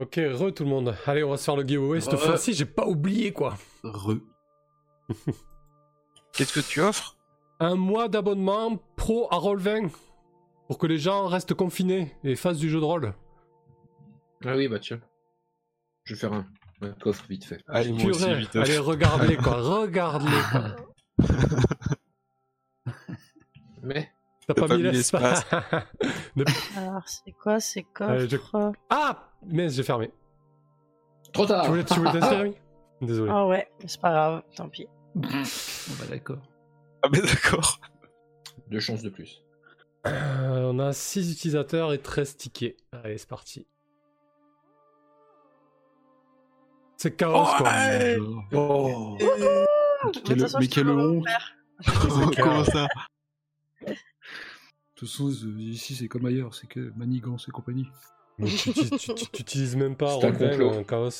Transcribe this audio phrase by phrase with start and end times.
[0.00, 0.94] Ok, re tout le monde.
[1.06, 2.00] Allez, on va se faire le giveaway.
[2.00, 2.18] Cette Re.
[2.20, 3.56] fois-ci, j'ai pas oublié quoi.
[3.84, 4.14] Re.
[6.32, 7.16] Qu'est-ce que tu offres?
[7.58, 9.90] Un mois d'abonnement pro à Roll20
[10.68, 13.12] pour que les gens restent confinés et fassent du jeu de rôle.
[14.44, 15.00] Ah oui, bah tiens.
[16.04, 16.46] Je vais faire un,
[16.80, 17.62] un coffre vite fait.
[17.68, 18.38] Allez, moi aussi, Purée.
[18.38, 18.56] vite.
[18.56, 19.56] Allez, regarde-les quoi.
[19.80, 20.76] Regarde-les quoi.
[23.82, 24.10] Mais
[24.46, 25.44] T'as T'as pas, pas mis l'espace.
[26.76, 28.72] Alors, c'est quoi ces Allez, je- coffres?
[28.88, 30.10] Ah Mais j'ai fermé.
[31.32, 31.64] trop tard.
[31.64, 32.12] Tu voulais, tu voulais
[33.00, 33.30] Désolé.
[33.32, 34.86] Ah ouais, mais c'est pas grave, tant pis.
[35.14, 36.42] Bon, bah, d'accord.
[37.02, 37.80] Ah, mais d'accord.
[38.68, 39.42] Deux chances de plus.
[40.06, 42.76] Euh, on a 6 utilisateurs et 13 tickets.
[42.92, 43.66] Allez, c'est parti.
[46.96, 47.70] C'est chaos quoi.
[48.52, 49.16] Oh.
[49.18, 51.26] quelle- De toute façon, mais te quelle le honte.
[52.36, 52.86] Comment ça
[53.86, 53.94] De
[54.94, 57.88] toute façon, euh, ici c'est comme ailleurs, c'est que manigance et compagnie.
[58.46, 60.70] Tu, tu, tu- tu- tu utilises même pas C'est un Roll20 complot.
[60.70, 61.10] en chaos.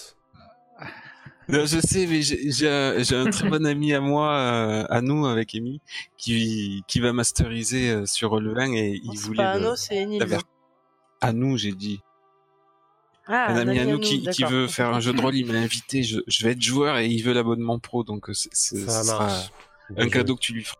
[1.48, 5.54] Non, je sais, mais j'ai un, très bon ami à moi, euh, à nous, avec
[5.56, 5.80] Amy,
[6.16, 9.36] qui, qui va masteriser euh, sur le 20 et il C'est voulait.
[9.38, 10.06] pas le- Anno, c'est
[11.20, 12.00] À nous, j'ai dit.
[13.26, 15.58] Ah, un ami à nous qui, qui veut faire un jeu de rôle, il m'a
[15.58, 16.02] invité.
[16.02, 18.76] Je, je vais être joueur et il veut l'abonnement pro, donc euh, c'est-
[19.96, 20.76] un cadeau que tu lui feras.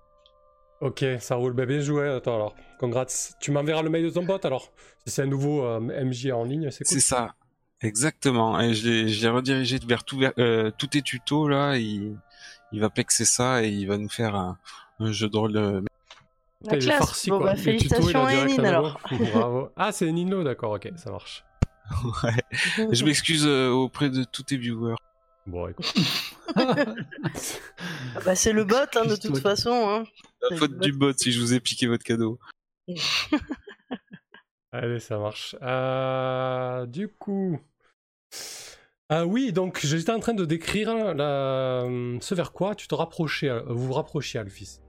[0.81, 1.53] Ok, ça roule.
[1.53, 2.09] Bah, bien joué.
[2.09, 2.55] Attends alors.
[2.79, 3.07] Congrats.
[3.41, 4.73] Tu m'enverras le mail de ton bot alors
[5.05, 6.95] Si c'est un nouveau euh, MJ en ligne, c'est cool.
[6.95, 7.35] C'est ça,
[7.83, 8.59] exactement.
[8.61, 11.77] Et je l'ai, redirigé vers tout, vers- euh, tous tes tutos là.
[11.77, 12.17] Il,
[12.73, 14.59] il va plexer ça et il va nous faire un,
[15.01, 15.85] un jeu de rôle.
[16.63, 16.99] La classe.
[16.99, 17.47] farci bon, quoi.
[17.53, 19.01] bah, félicitations à alors.
[19.33, 19.71] Bravo.
[19.77, 21.45] Ah, c'est Nino, d'accord, ok, ça marche.
[22.23, 22.93] ouais.
[22.93, 24.95] Je m'excuse euh, auprès de tous tes viewers.
[25.51, 25.93] Bon, écoute.
[26.57, 29.71] Ah bah, c'est le bot, hein, de toute façon.
[29.71, 30.05] Hein.
[30.51, 32.39] La faute du bot si je vous ai piqué votre cadeau.
[34.73, 35.55] Allez, ça marche.
[35.63, 37.61] Euh, du coup.
[39.09, 41.85] Ah oui, donc j'étais en train de décrire la...
[42.21, 44.81] ce vers quoi tu te rapprochais, euh, vous vous rapprochiez, Alphys.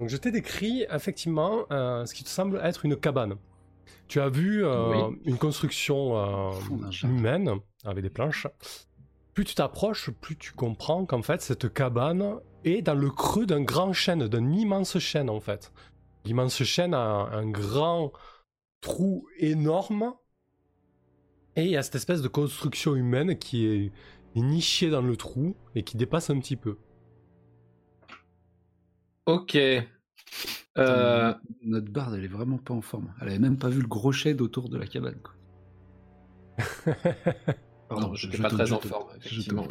[0.00, 3.34] Donc je t'ai décrit effectivement euh, ce qui te semble être une cabane.
[4.08, 5.18] Tu as vu euh, Oui.
[5.24, 6.52] une construction euh,
[7.04, 7.50] humaine
[7.84, 8.46] avec des planches.
[9.34, 13.62] Plus tu t'approches, plus tu comprends qu'en fait cette cabane est dans le creux d'un
[13.62, 15.72] grand chêne, d'un immense chêne en fait.
[16.24, 18.12] L'immense chêne a un, un grand
[18.80, 20.14] trou énorme
[21.56, 23.92] et il y a cette espèce de construction humaine qui est
[24.36, 26.78] nichée dans le trou et qui dépasse un petit peu.
[29.26, 29.54] Ok.
[30.78, 33.14] Euh, Notre barde, elle est vraiment pas en forme.
[33.20, 35.20] Elle avait même pas vu le gros shed autour de la cabane.
[35.22, 35.34] Quoi.
[37.88, 39.66] Pardon, non, je n'étais pas très en forme, effectivement.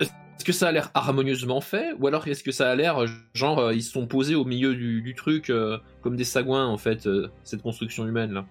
[0.00, 3.04] Est-ce que ça a l'air harmonieusement fait ou alors est-ce que ça a l'air
[3.34, 6.66] genre euh, ils se sont posés au milieu du, du truc euh, comme des sagouins
[6.66, 8.46] en fait euh, cette construction humaine là?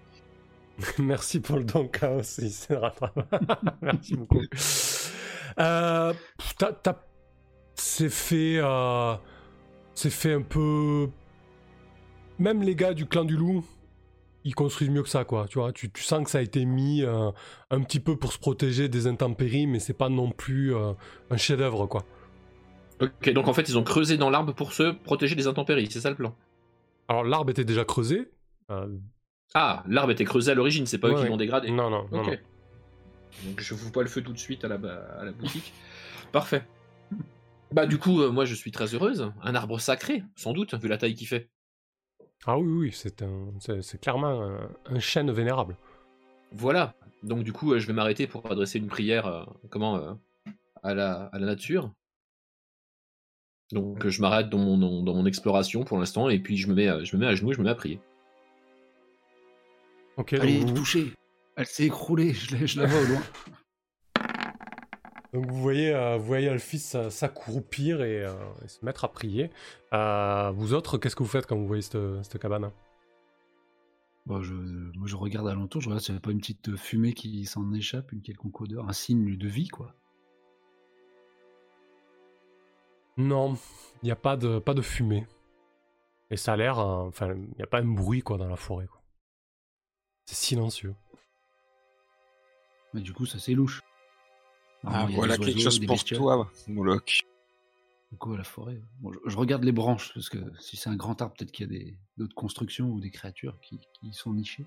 [0.99, 2.21] Merci pour le don chaos,
[2.69, 3.33] rattrape.
[3.81, 4.41] Merci beaucoup.
[5.57, 7.03] Euh, pff, t'as- t'as-
[7.75, 8.61] c'est fait,
[9.93, 11.09] c'est fait un peu.
[12.37, 13.65] Même les gars du clan du loup,
[14.43, 15.47] ils construisent mieux que ça, quoi.
[15.49, 17.31] Tu vois, tu, tu sens que ça a été mis euh,
[17.71, 20.93] un petit peu pour se protéger des intempéries, mais c'est pas non plus euh,
[21.29, 22.05] un chef-d'œuvre, quoi.
[23.01, 26.01] Ok donc en fait ils ont creusé dans l'arbre pour se protéger des intempéries c'est
[26.01, 26.35] ça le plan?
[27.07, 28.29] Alors l'arbre était déjà creusé.
[28.71, 28.89] euh,
[29.53, 31.29] Ah l'arbre était creusé à l'origine c'est pas eux qui ouais.
[31.29, 32.27] l'ont dégradé non, non, non, Ok.
[32.27, 32.37] non.
[33.51, 35.71] Donc je vous pas le feu tout de suite à la, à la boutique.
[36.33, 36.63] Parfait.
[37.71, 39.31] Bah du coup, moi je suis très heureuse.
[39.43, 41.49] Un arbre sacré, sans doute, vu la taille qu'il fait.
[42.45, 45.75] Ah oui, oui, c'est un, c'est, c'est clairement un, un chêne vénérable.
[46.51, 46.93] Voilà.
[47.21, 50.13] Donc du coup, euh, je vais m'arrêter pour adresser une prière, euh, comment, euh,
[50.83, 51.91] à la, à la nature.
[53.71, 56.73] Donc je m'arrête dans mon, dans, dans mon exploration pour l'instant, et puis je me
[56.73, 57.99] mets, à- je me mets à genoux, et je me mets à prier.
[60.17, 61.13] Ok, donc Allez, vous- touché
[61.55, 63.21] Elle s'est écroulée, je la, je la vois au loin.
[65.31, 69.11] Donc vous voyez, euh, vous voyez Alphys euh, s'accroupir et, euh, et se mettre à
[69.11, 69.51] prier.
[69.91, 72.71] Vous autres, qu'est-ce que vous faites quand vous voyez cette, cette cabane?
[74.25, 77.13] Bon, je, moi, je regarde alentour, je regarde s'il n'y a pas une petite fumée
[77.13, 79.95] qui s'en échappe, une quelconque odeur, un signe de vie, quoi.
[83.17, 83.55] Non,
[84.01, 85.27] il n'y a pas de, pas de fumée.
[86.31, 86.77] Et ça a l'air...
[86.79, 88.87] Enfin, il n'y a pas un bruit quoi dans la forêt.
[90.25, 90.95] C'est silencieux.
[92.93, 93.81] Mais du coup, ça c'est louche.
[94.85, 96.19] Ah, voilà quelque chose pour bestioles.
[96.19, 97.21] toi, Moloch.
[98.11, 98.81] Du coup, à la forêt.
[99.01, 101.71] Bon, je, je regarde les branches, parce que si c'est un grand arbre, peut-être qu'il
[101.71, 103.79] y a des- d'autres constructions ou des créatures qui,
[104.11, 104.65] sont nichées.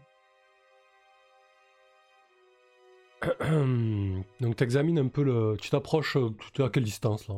[4.40, 5.56] Donc t'examines un peu le...
[5.60, 6.16] Tu t'approches...
[6.52, 7.36] Tu es à quelle distance là?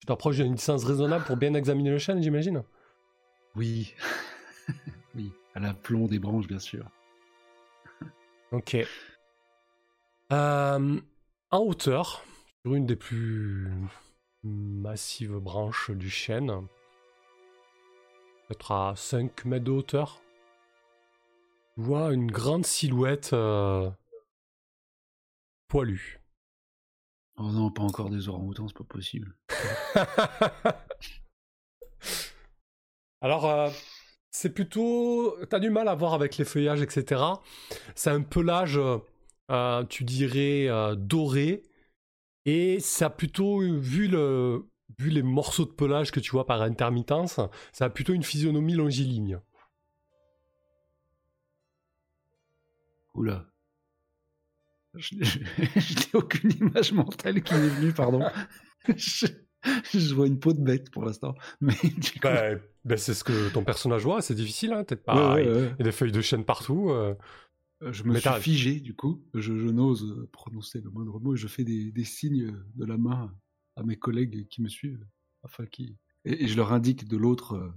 [0.00, 2.64] Tu t'approches d'une distance raisonnable pour bien examiner le chêne, j'imagine?
[3.54, 3.94] Oui.
[5.14, 6.88] oui, à l'aplomb des branches, bien sûr.
[8.50, 8.76] Ok.
[10.32, 11.00] Euh,
[11.54, 12.24] en hauteur,
[12.62, 13.70] sur une des plus
[14.42, 16.66] massives branches du chêne,
[18.48, 20.20] peut-être à 5 mètres de hauteur,
[21.74, 23.88] tu vois une grande silhouette euh,
[25.68, 26.20] poilue.
[27.36, 29.36] Oh non, pas encore des orang-outans, c'est pas possible.
[33.20, 33.70] Alors, euh,
[34.32, 35.36] c'est plutôt.
[35.46, 37.22] T'as du mal à voir avec les feuillages, etc.
[37.94, 38.78] C'est un pelage,
[39.50, 41.62] euh, tu dirais, euh, doré.
[42.46, 44.64] Et ça a plutôt, vu, le,
[44.98, 47.40] vu les morceaux de pelage que tu vois par intermittence,
[47.72, 49.40] ça a plutôt une physionomie longiligne.
[53.14, 53.46] Oula.
[54.94, 55.38] Je je-
[55.80, 58.20] je n'ai aucune image mentale qui m'est venue, pardon.
[58.96, 59.26] Je,
[59.94, 61.34] je vois une peau de bête pour l'instant.
[61.62, 61.72] Mais
[62.22, 65.34] Ben, ben, c'est ce que ton personnage voit, c'est difficile, hein, peut-être Ouais, pas.
[65.34, 66.90] ouais, il y a des feuilles de chêne partout.
[66.90, 67.14] euh.
[67.84, 69.22] Euh, Je me Mais suis figé, du coup.
[69.34, 72.84] Je, je n'ose euh, prononcer le moindre mot et je fais des, des signes de
[72.84, 73.34] la main
[73.76, 75.06] à mes collègues qui me suivent.
[75.42, 75.96] Afin qu'ils...
[76.24, 77.70] Et, et je leur indique de l'autre, euh,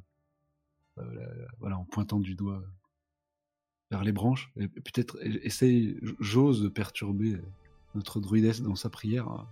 [1.00, 2.64] euh, la- voilà, en pointant du doigt
[3.92, 4.52] vers les branches.
[4.58, 7.42] Et peut-être essaye, j'ose perturber
[7.96, 9.44] notre druidesse dans sa prière euh,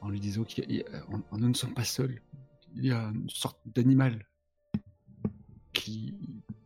[0.00, 2.20] en lui disant qu'on on, nous ne sommes pas seuls.
[2.76, 4.26] Il y a une sorte d'animal
[5.72, 6.14] qui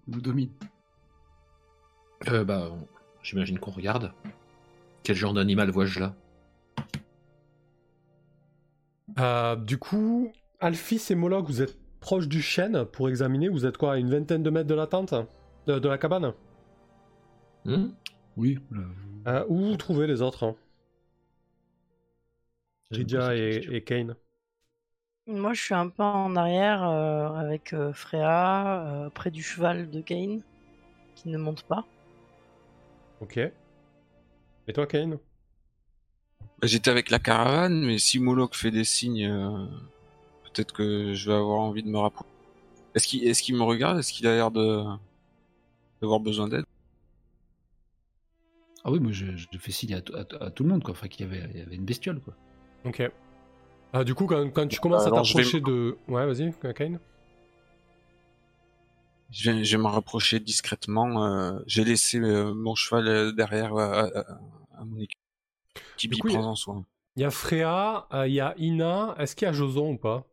[0.06, 0.50] nous domine.
[2.26, 2.70] Euh, bah,
[3.22, 4.12] j'imagine qu'on regarde.
[5.04, 6.14] Quel genre d'animal vois-je là?
[9.18, 13.48] Euh, du coup, Alphys et Moloch, vous êtes proches du chêne pour examiner.
[13.48, 15.14] Vous êtes quoi, à une vingtaine de mètres de la tente
[15.66, 16.32] de, de la cabane?
[17.64, 17.88] Hmm?
[18.36, 18.58] Oui,
[19.28, 20.56] Euh, Où vous trouvez les autres hein?
[22.92, 24.16] Et, et Kane.
[25.28, 29.90] Moi, je suis un peu en arrière euh, avec euh, Freya, euh, près du cheval
[29.90, 30.42] de Kane,
[31.14, 31.86] qui ne monte pas.
[33.20, 33.36] Ok.
[33.36, 35.18] Et toi, Kane?
[36.60, 39.66] Bah, J'étais avec la caravane, mais si Moloch fait des signes, euh,
[40.44, 42.28] peut-être que je vais avoir envie de me rapprocher.
[42.94, 43.98] Est-ce qu'il est me regarde?
[43.98, 44.84] Est-ce qu'il a l'air de
[46.00, 46.64] d'avoir besoin d'aide?
[48.84, 50.00] Ah oui, moi je, je fais signe à,
[50.50, 50.92] tout le monde, quoi.
[50.92, 52.34] Enfin, qu'il y y avait une bestiole, quoi.
[52.84, 53.02] Ok.
[53.92, 55.96] Ah, du coup, quand, quand tu commences à vais t'approcher de...
[56.08, 56.98] Ouais, vas-y, Kane.
[59.30, 61.24] Je vais, je vais me rapprocher discrètement.
[61.24, 64.40] euh, J'ai laissé euh, mon cheval euh, derrière euh, à, à-
[64.80, 65.18] à mon équipe.
[65.96, 66.86] Tibi Du coup, il y a- prend en soin.
[67.16, 69.14] Il y a Freya, euh, il y a Ina.
[69.18, 70.26] Est-ce qu'il y a Joson ou pas?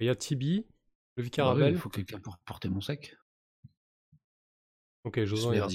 [0.00, 1.72] Il y a Tibi, le Ah ouais, Vicarabel.
[1.74, 3.16] il faut quelqu'un pour porter mon sac.
[5.04, 5.68] Ok, Joson est là.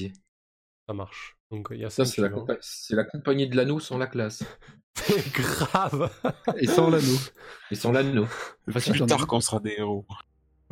[0.88, 1.38] Ça marche.
[1.50, 2.46] Donc il y a Ça, c'est la, suivants.
[2.46, 4.44] compa- c'est la compagnie de l'anneau sans la classe.
[4.96, 6.12] C'est grave.
[6.58, 7.18] Et sans l'anneau.
[7.72, 8.28] Et sans l'anneau.
[8.68, 10.06] Plus tard qu'on sera des héros.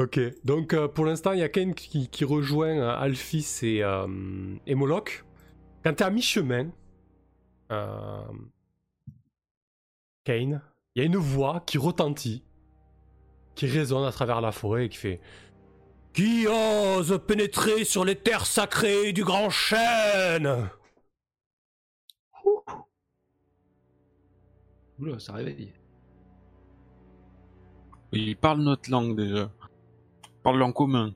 [0.01, 3.83] Ok, donc euh, pour l'instant, il y a Kane qui, qui rejoint euh, Alphys et,
[3.83, 4.07] euh,
[4.65, 5.23] et Moloch.
[5.83, 6.71] Quand t'es à mi-chemin,
[7.71, 8.23] euh,
[10.23, 10.63] Kane,
[10.95, 12.43] il y a une voix qui retentit,
[13.53, 15.21] qui résonne à travers la forêt et qui fait
[16.13, 20.67] Qui ose pénétrer sur les terres sacrées du grand chêne?
[24.97, 25.73] Oula, ça réveille.
[28.13, 29.51] Il parle notre langue déjà.
[30.41, 31.13] Il parle en commun.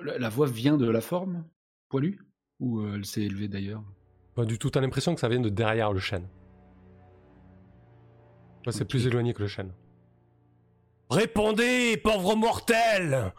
[0.00, 1.44] La, la voix vient de la forme
[1.88, 2.20] poilue
[2.60, 3.82] Ou euh, elle s'est élevée d'ailleurs?
[4.36, 6.28] Pas du tout, t'as l'impression que ça vient de derrière le chêne.
[8.64, 9.72] Ouais, c'est plus éloigné que le chêne.
[11.10, 13.32] Répondez, pauvres mortels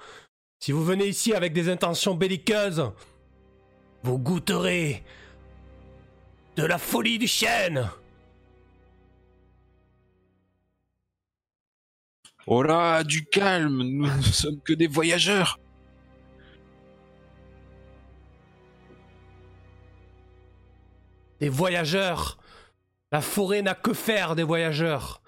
[0.59, 2.91] Si vous venez ici avec des intentions belliqueuses,
[4.03, 5.01] vous goûterez
[6.57, 7.89] de la folie du chêne
[12.49, 15.59] Oh là, du calme, nous ne sommes que des voyageurs.
[21.41, 22.37] Des voyageurs
[23.11, 25.21] La forêt n'a que faire des voyageurs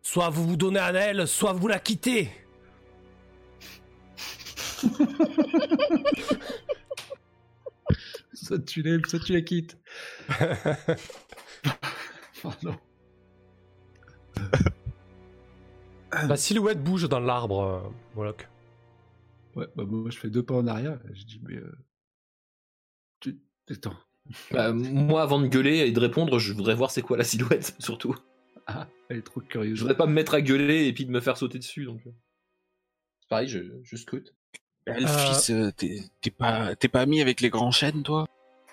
[0.00, 2.30] Soit vous vous donnez à elle, soit vous la quittez
[8.32, 9.76] Soit tu l'aimes, soit tu la quittes.
[12.42, 12.76] Pardon.
[16.12, 17.80] La silhouette bouge dans l'arbre, euh,
[18.16, 18.48] Moloch.
[19.56, 20.98] Ouais, bah moi je fais deux pas en arrière.
[21.12, 21.56] Je dis, mais.
[21.56, 21.72] Euh...
[23.20, 23.40] Tu...
[23.70, 23.96] Attends.
[24.52, 27.74] Bah, moi, avant de gueuler et de répondre, je voudrais voir c'est quoi la silhouette,
[27.80, 28.14] surtout.
[28.66, 29.80] Ah, elle est trop Je curieuse.
[29.80, 31.84] voudrais pas me mettre à gueuler et puis de me faire sauter dessus.
[31.84, 32.10] Donc, euh.
[33.20, 34.34] c'est pareil, je, je scrute.
[34.86, 38.26] Elfis, euh, t'es t'es pas, t'es pas ami avec les grands chênes, toi?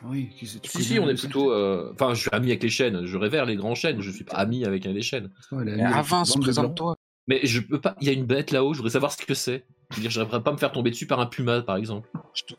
[0.03, 1.51] Oui, qui Si, si, on est plutôt.
[1.51, 3.05] euh, Enfin, je suis ami avec les chaînes.
[3.05, 4.01] Je révère les grands chênes.
[4.01, 5.31] Je suis pas ami avec un des chênes.
[5.51, 6.97] Non, elle est Mais amie avec avance, présente-toi.
[7.27, 7.95] Mais je peux pas.
[8.01, 8.73] Il y a une bête là-haut.
[8.73, 9.65] Je voudrais savoir ce que c'est.
[9.91, 12.09] Je veux dire, pas me faire tomber dessus par un puma, par exemple.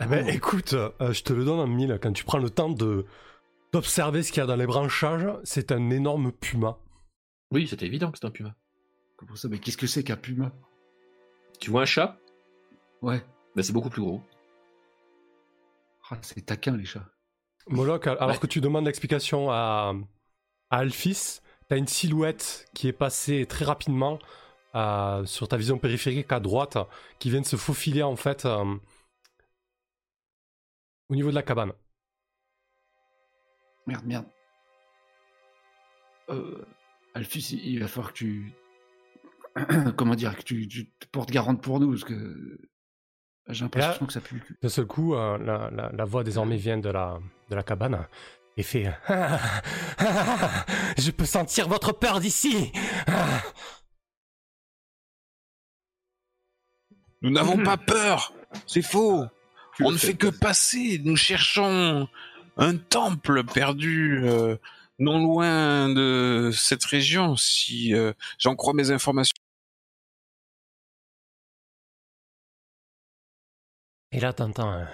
[0.01, 1.99] Eh ben, écoute, euh, je te le donne en mille.
[2.03, 3.05] Quand tu prends le temps de,
[3.73, 5.27] d'observer ce qu'il y a dans les branchages.
[5.45, 6.79] C'est un énorme puma.
[7.51, 8.55] Oui, c'était évident que c'était un puma.
[9.17, 10.53] Comment ça Mais qu'est-ce que c'est qu'un puma?
[11.61, 12.19] Tu vois un chat?
[13.03, 13.23] Ouais.
[13.57, 14.23] Bah, c'est beaucoup plus gros.
[16.11, 17.07] Ah, c'est taquin les chats.
[17.69, 18.39] Moloch, alors Ouais.
[18.39, 19.95] que tu demandes l'explication à,
[20.71, 24.19] à Alphys, t'as une silhouette qui est passée très rapidement
[24.75, 26.77] euh, sur ta vision périphérique à droite,
[27.19, 28.75] qui vient de se faufiler en fait euh,
[31.09, 31.73] au niveau de la cabane.
[33.87, 34.27] Merde, merde.
[36.31, 36.65] Euh,
[37.15, 38.53] Alphys, il va falloir que tu.
[39.97, 42.59] Comment dire Que tu, tu te portes garante pour nous, parce que.
[43.49, 44.43] J'ai l'impression que ça pue.
[44.61, 48.07] D'un seul coup, euh, la, la- la voix désormais vient de la, de la cabane
[48.59, 49.39] et fait Ah,
[49.99, 50.67] ah,
[50.99, 52.71] Je peux sentir votre peur d'ici
[53.07, 53.41] Ah.
[57.23, 58.33] Nous n'avons pas peur.
[58.67, 59.25] C'est faux.
[59.77, 61.01] Tu On ne fait que passer.
[61.05, 62.09] Nous cherchons
[62.57, 64.57] un temple perdu euh,
[64.99, 69.37] non loin de cette région, si euh, j'en crois mes informations.
[74.11, 74.89] Et là, t'entends un, un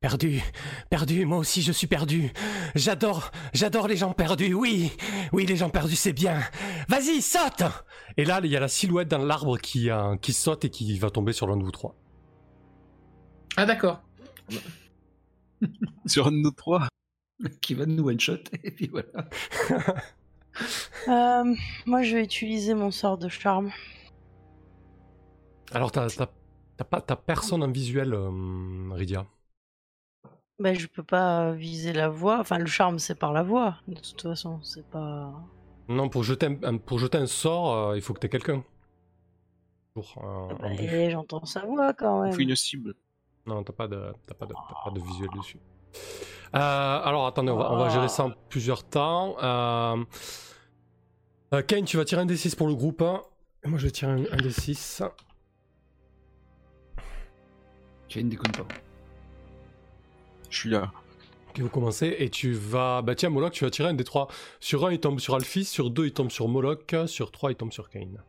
[0.00, 0.42] perdu,
[0.88, 2.32] perdu, moi aussi je suis perdu.
[2.74, 4.92] J'adore, j'adore les gens perdus, oui,
[5.32, 6.40] oui, les gens perdus, c'est bien.
[6.88, 7.62] Vas-y, saute
[8.16, 10.98] Et là, il y a la silhouette dans l'arbre qui, euh, qui saute et qui
[10.98, 11.96] va tomber sur l'un de vous trois.
[13.56, 14.02] Ah, d'accord.
[16.06, 16.88] Sur un de nous trois.
[17.60, 19.28] Qui va nous one-shot, et puis voilà.
[21.08, 21.54] Euh,
[21.86, 23.70] moi, je vais utiliser mon sort de charme.
[25.70, 26.26] Alors, t'as, t'as,
[26.76, 29.26] t'as pas, t'as personne en visuel, euh, Rydia.
[30.60, 32.38] Ben, je peux pas viser la voix.
[32.38, 33.76] Enfin, le charme, c'est par la voix.
[33.88, 35.32] De toute façon, c'est pas.
[35.88, 38.62] Non, pour jeter un, pour jeter un sort, euh, il faut que t'aies quelqu'un.
[39.94, 40.84] Pour, euh, en vue.
[40.84, 42.32] Et j'entends sa voix quand Il même.
[42.34, 42.94] faut une cible.
[43.46, 45.58] Non, t'as pas de, t'as pas de, t'as pas de visuel dessus.
[46.54, 49.36] Euh, alors attendez, on va, on va gérer ça en plusieurs temps.
[49.42, 49.96] Euh,
[51.54, 53.22] euh, Kane, tu vas tirer un D6 pour le groupe 1.
[53.64, 55.08] Et moi je vais tirer un, un D6.
[58.08, 58.66] Kane déconne pas.
[60.50, 60.92] Je suis là.
[61.50, 63.02] Ok, vous commencez et tu vas.
[63.02, 64.28] Bah tiens, Moloch, tu vas tirer un des trois.
[64.60, 65.64] Sur un, il tombe sur Alphys.
[65.64, 66.94] Sur deux, il tombe sur Moloch.
[67.06, 68.22] Sur trois, il tombe sur Kane.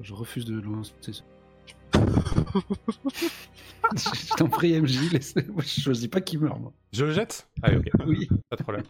[0.00, 1.24] Je refuse de lancer ça.
[3.94, 5.34] je t'en prie, MJ, laisse...
[5.48, 6.72] moi, je choisis pas qui meurt, moi.
[6.92, 7.48] Je le jette?
[7.62, 8.28] Allez, ok, Oui.
[8.48, 8.84] pas de problème.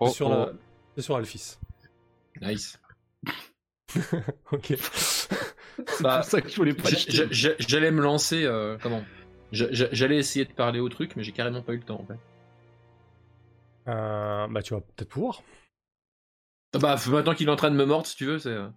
[0.00, 0.46] Oh, C'est sur, oh.
[0.96, 1.02] la...
[1.02, 1.58] sur Alphys.
[2.40, 2.78] Nice.
[4.52, 4.74] ok.
[4.76, 6.88] C'est Bah, pour ça que je voulais pas
[7.30, 8.44] J'allais me lancer.
[8.44, 9.02] euh, comment?
[9.52, 12.18] J'allais essayer de parler au truc, mais j'ai carrément pas eu le temps en fait.
[13.88, 15.42] Euh, bah tu vas peut-être pouvoir.
[16.74, 18.50] Ah Bah, maintenant qu'il est en train de me mordre, si tu veux, c'est.
[18.50, 18.68] euh,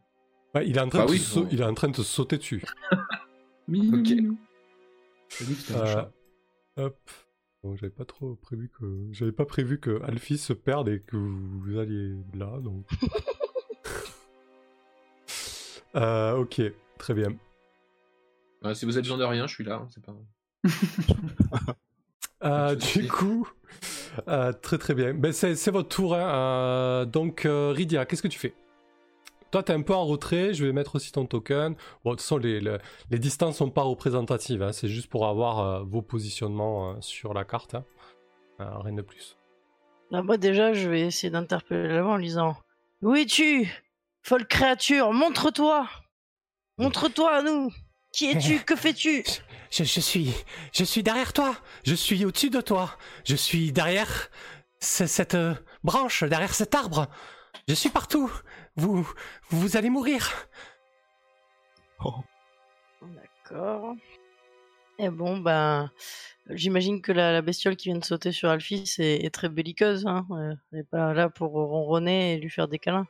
[0.55, 1.49] Ouais, il, est en train Bah de oui, te sau- bon.
[1.51, 2.63] il est en train de te sauter dessus.
[3.69, 4.11] Ok.
[5.71, 6.03] Euh,
[6.77, 7.09] hop.
[7.63, 11.15] Bon, j'avais pas trop prévu que j'avais pas prévu que Alphys se perde et que
[11.15, 12.85] vous alliez là donc.
[15.95, 16.61] Euh, ok,
[16.97, 17.29] très bien.
[18.63, 19.75] ouais, si vous avez besoin de rien, je suis là.
[19.75, 20.13] hein, c'est pas.
[22.43, 23.47] Euh, du coup,
[24.27, 25.13] euh, très très bien.
[25.13, 26.15] Ben, c'est c'est votre tour.
[26.15, 26.27] hein.
[26.33, 28.55] Euh, donc, euh, Rydia, qu'est-ce que tu fais?
[29.51, 30.51] Toi, t'es un peu en retrait.
[30.55, 31.75] Je vais mettre aussi ton token.
[32.03, 32.77] Bon, de toute façon, les, les,
[33.11, 34.63] les distances sont pas représentatives.
[34.63, 34.71] hein.
[34.71, 37.75] C'est juste pour avoir euh, vos positionnements euh, sur la carte.
[37.75, 37.83] hein.
[38.59, 39.37] Euh, rien de plus.
[40.09, 42.57] Bah, moi, déjà, je vais essayer d'interpeller la voix en lui disant
[43.03, 43.69] Où es-tu?
[44.23, 45.89] Folle créature, montre-toi
[46.77, 47.71] Montre-toi à nous
[48.13, 48.59] Qui es-tu?
[48.63, 49.23] Que fais-tu?
[49.71, 50.33] Je, je suis,
[50.73, 51.55] je suis derrière toi.
[51.85, 52.97] Je suis au-dessus de toi.
[53.25, 54.29] Je suis derrière
[54.79, 57.07] ce- cette euh, branche, derrière cet arbre.
[57.67, 58.29] Je suis partout.
[58.75, 59.07] Vous,
[59.49, 60.29] vous allez mourir.
[63.01, 63.95] D'accord.
[65.01, 65.91] Et bon, ben.
[66.49, 70.05] J'imagine que la, la bestiole qui vient de sauter sur Alphys est, est très belliqueuse.
[70.05, 70.25] Hein.
[70.31, 73.07] euh, Elle n'est pas là pour ronronner et lui faire des câlins.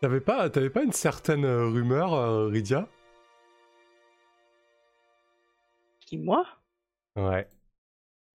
[0.00, 2.86] T'avais pas, t'avais pas une certaine euh, rumeur, euh, Rydia
[6.06, 6.46] Qui, moi?
[7.16, 7.48] Ouais.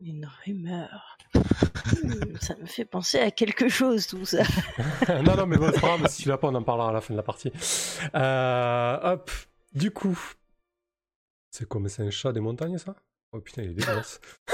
[0.02, 1.18] Une rumeur.
[1.36, 4.44] Hmm, ça me fait penser à quelque chose, tout ça.
[5.24, 6.94] non, non, mais bon, c'est pas grave, si tu l'as pas, on en parlera à
[6.94, 7.52] la fin de la partie.
[8.16, 9.32] Euh, hop,
[9.74, 10.20] du coup.
[11.52, 12.96] C'est quoi, mais c'est un chat des montagnes, ça?
[13.32, 14.20] Oh putain, il est dégueulasse.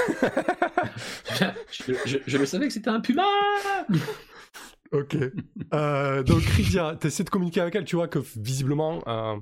[1.70, 3.24] je, je- je le savais que c'était un puma
[4.92, 5.16] ok.
[5.74, 9.38] Euh, donc, Rydia, t'essaies de communiquer avec elle, tu vois que visiblement, euh,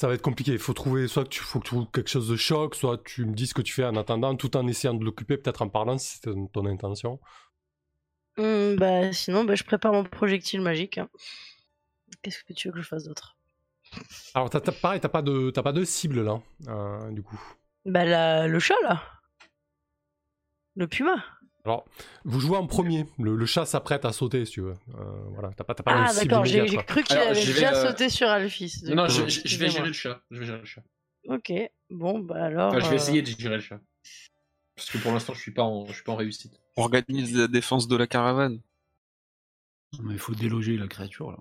[0.00, 0.52] ça va être compliqué.
[0.52, 3.02] Il faut trouver, soit que tu, faut que tu trouves quelque chose de choc, soit
[3.04, 5.62] tu me dis ce que tu fais en attendant, tout en essayant de l'occuper, peut-être
[5.62, 7.20] en parlant, si c'est ton, ton intention.
[8.36, 10.98] Hmm, bah, sinon, bah, je prépare mon projectile magique.
[10.98, 11.08] hein.
[12.22, 13.36] Qu'est-ce que tu veux que je fasse d'autre?
[14.34, 17.40] Alors, t'as, t'as- pareil, t'as pas de, t'as pas de cible là, euh, du coup.
[17.84, 19.02] Bah, la- le chat, là.
[20.76, 21.24] Le puma.
[21.64, 21.84] Alors,
[22.24, 23.06] vous jouez en premier.
[23.18, 24.76] Le, le chat s'apprête à sauter, si tu veux.
[24.94, 25.02] Euh,
[25.34, 27.48] voilà, t'as pas, t'as pas Ah, de cible d'accord, j'ai cru qu'il Alors, avait je
[27.52, 28.82] vais, déjà euh, sauté sur Alphys.
[28.86, 30.22] Non, je, coup, je- je vais gérer le chat.
[30.30, 30.82] Je vais gérer le chat.
[31.28, 31.52] Ok,
[31.90, 32.70] bon, bah alors.
[32.70, 33.78] Enfin, je vais essayer de gérer le chat.
[34.74, 36.58] Parce que pour l'instant, je suis pas en, je suis pas en réussite.
[36.76, 38.60] Organise la défense de la caravane.
[40.02, 41.38] Mais il faut déloger la créature là.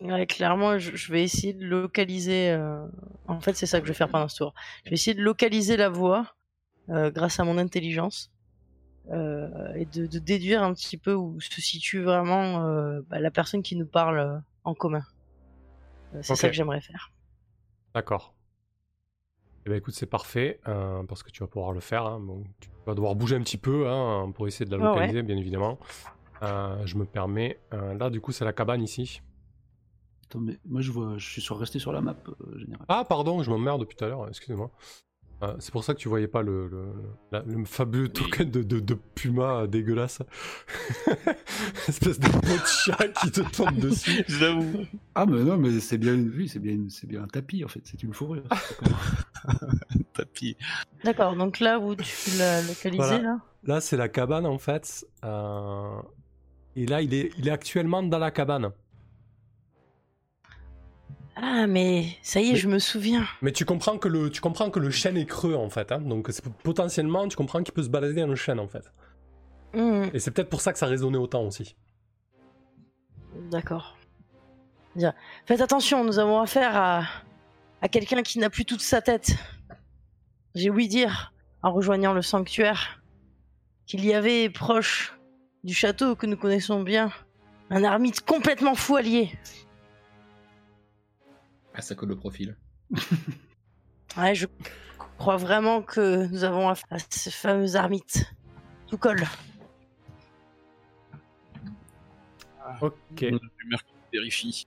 [0.00, 2.50] Ouais, clairement, je, je vais essayer de localiser.
[2.50, 2.86] euh,
[3.28, 4.54] En fait, c'est ça que je vais faire pendant ce tour.
[4.84, 6.34] Je vais essayer de localiser la voix
[6.90, 8.30] euh, grâce à mon intelligence
[9.10, 13.30] euh, et de, de déduire un petit peu où se situe vraiment euh, bah, la
[13.30, 15.02] personne qui nous parle euh, en commun.
[16.14, 16.50] Euh, c'est ça Ok.
[16.50, 17.12] que j'aimerais faire.
[17.94, 18.34] D'accord.
[19.64, 22.04] Eh ben écoute, c'est parfait, euh, parce que tu vas pouvoir le faire.
[22.04, 22.20] hein.
[22.20, 24.92] Bon, tu vas devoir bouger un petit peu hein, pour essayer de la Ouais, ouais.
[24.94, 25.78] localiser, bien évidemment.
[26.42, 27.58] Euh, je me permets.
[27.72, 29.22] euh, là, du coup, c'est la cabane ici.
[30.28, 32.84] Attends, mais moi je vois, je suis sur, resté sur la map euh, générale.
[32.88, 34.70] Ah, pardon, je m'emmerde depuis tout à l'heure, excusez-moi.
[35.42, 36.92] Euh, c'est pour ça que tu voyais pas le, le,
[37.30, 40.20] la- le fabuleux token de, de, de puma dégueulasse.
[41.88, 44.24] Espèce de petit chat qui te tombe dessus.
[44.28, 44.86] J'avoue.
[45.14, 47.64] Ah mais non, mais c'est bien une oui, c'est bien, une- c'est bien un tapis
[47.64, 48.44] en fait, c'est une fourrure.
[50.14, 50.56] Tapis.
[51.04, 53.22] D'accord, donc là où tu l'as localisé, Voilà.
[53.22, 55.04] là Là, c'est la cabane en fait.
[55.24, 56.00] euh,
[56.76, 58.70] Et là, il est, il est actuellement dans la cabane.
[61.36, 63.26] Ah, mais ça y est, Mais- je me souviens.
[63.42, 65.92] Mais tu comprends que le, tu comprends que le chêne est creux en fait.
[65.92, 66.00] hein.
[66.00, 66.30] Donc
[66.62, 68.90] potentiellement, tu comprends qu'il peut se balader dans le chêne en fait.
[69.74, 71.76] Hmm, Et c'est peut-être pour ça que ça résonnait autant aussi.
[73.50, 73.96] D'accord.
[74.94, 75.12] Bien.
[75.44, 77.02] Faites attention, nous avons affaire à,
[77.82, 79.32] à quelqu'un qui n'a plus toute sa tête.
[80.54, 83.02] J'ai ouï dire, en rejoignant le sanctuaire,
[83.86, 85.18] qu'il y avait proche
[85.64, 87.12] du château que nous connaissons bien,
[87.68, 89.32] un ermite complètement fou allié.
[91.76, 92.56] Ah, ça colle le profil.
[94.16, 94.46] Ouais, je
[95.18, 98.32] crois vraiment que nous avons affaire à ce fameux ermite.
[98.86, 99.24] Tout colle.
[102.80, 103.22] Ok.
[103.22, 104.66] Une rumeur qui vérifie.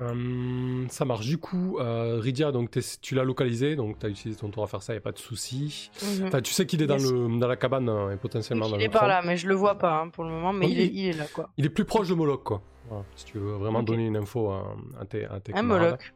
[0.00, 1.26] Hum, ça marche.
[1.26, 4.66] Du coup, euh, Rydia, donc tu l'as localisé, donc tu as utilisé ton tour à
[4.66, 5.90] faire ça, y a pas de souci.
[6.02, 6.26] Mhm.
[6.28, 7.10] Enfin, tu sais qu'il est dans, Yes.
[7.12, 9.36] le, dans la cabane euh, et potentiellement Donc, dans il le est par là, mais
[9.36, 11.50] je le vois pas hein, pour le moment, mais il, est, il est là, quoi.
[11.56, 12.62] Il est plus proche de Moloch, quoi.
[12.88, 15.62] Voilà, si tu veux vraiment donner une info à, à tes, à tes Un.
[15.62, 16.12] Moloch.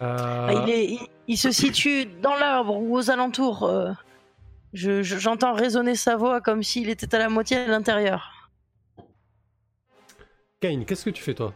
[0.00, 3.64] Euh, Ah, il, est, il, il se situe dans l'arbre ou aux alentours.
[3.64, 3.92] euh.
[4.72, 8.50] Je- je- J'entends résonner sa voix comme s'il était à la moitié à l'intérieur.
[10.60, 11.52] Kane, qu'est-ce que tu fais toi?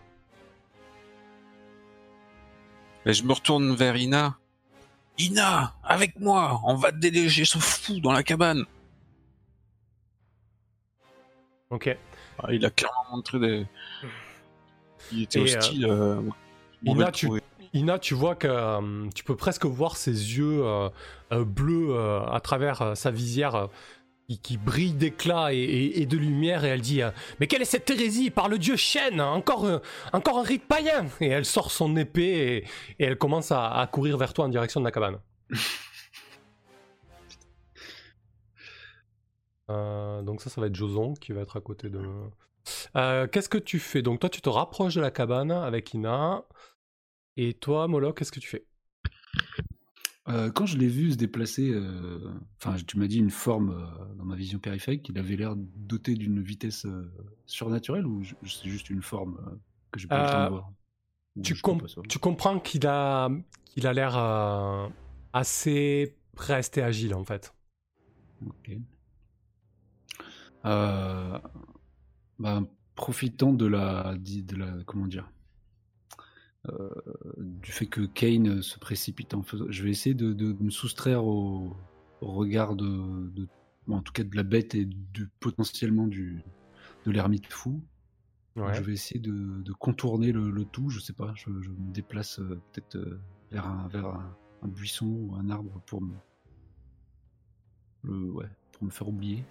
[3.07, 4.38] Mais je me retourne vers Ina.
[5.18, 8.64] Ina, avec moi, on va déléger ce fou dans la cabane.
[11.70, 11.96] Ok.
[12.38, 13.66] Ah, il a clairement montré des.
[15.12, 15.87] Il était Et, hostile.
[15.87, 16.21] euh,
[16.85, 17.29] Ina, mauvais tu-.
[17.75, 20.88] Ina, tu vois que euh, tu peux presque voir ses yeux euh,
[21.33, 23.66] euh, bleus euh, à travers euh, sa visière euh,
[24.42, 27.66] qui, brille d'éclat et, et- et de lumière et elle dit euh, Mais quelle est
[27.66, 29.79] cette hérésie par le dieu Shen encore, euh,
[30.12, 32.23] encore un rite païen Et elle sort son épée
[32.99, 35.18] et, et elle commence à, à courir vers toi en direction de la cabane.
[39.73, 42.01] Euh, donc ça, ça va être Joson qui va être à côté de...
[42.97, 44.03] Euh, Qu'est-ce que tu fais?
[44.03, 46.45] Donc toi, tu te rapproches de la cabane avec Ina.
[47.37, 48.67] Et toi, Moloch, qu'est-ce que tu fais?
[50.29, 51.75] Euh, quand je l'ai vu se déplacer,
[52.61, 56.41] enfin, tu m'as dit une forme dans ma vision périphérique, il avait l'air doté d'une
[56.41, 56.87] vitesse
[57.47, 59.59] surnaturelle ou c'est juste une forme
[59.91, 60.71] que j'ai pas le temps de voir?
[61.43, 61.83] Tu, com-
[62.21, 63.31] comprends qu'il a,
[63.65, 64.17] qu'il a l'air
[65.33, 67.55] assez preste et agile en fait.
[68.47, 68.77] Ok.
[70.64, 71.38] Euh,
[72.38, 75.31] ben, profitant de la, de la, comment dire,
[76.68, 76.90] euh,
[77.38, 81.25] du fait que Kane se précipite en faisant, je vais essayer de, de me soustraire
[81.25, 81.77] au,
[82.20, 83.48] au regard de, de-
[83.87, 86.42] bon, en tout cas de la bête et du potentiellement du
[87.05, 87.83] de l'ermite fou.
[88.55, 88.75] Ouais.
[88.75, 90.88] Je vais essayer de, contourner le, le tout.
[90.90, 91.33] Je sais pas.
[91.35, 93.18] Je, je me déplace euh, peut-être
[93.51, 96.14] vers un vers un, un buisson ou un arbre pour me
[98.05, 99.42] le ouais pour me faire oublier.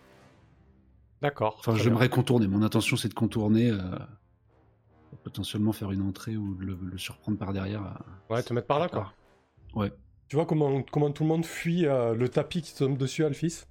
[1.22, 1.58] D'accord.
[1.60, 2.48] Enfin, j'aimerais contourner.
[2.48, 3.80] Mon intention, c'est de contourner, euh,
[5.24, 7.84] potentiellement faire une entrée ou de le, le surprendre par derrière.
[7.84, 8.34] euh.
[8.34, 9.14] Ouais, te mettre par là quoi.
[9.74, 9.92] Ouais.
[10.28, 13.66] Tu vois comment, comment tout le monde fuit euh, le tapis qui tombe dessus, Alphys?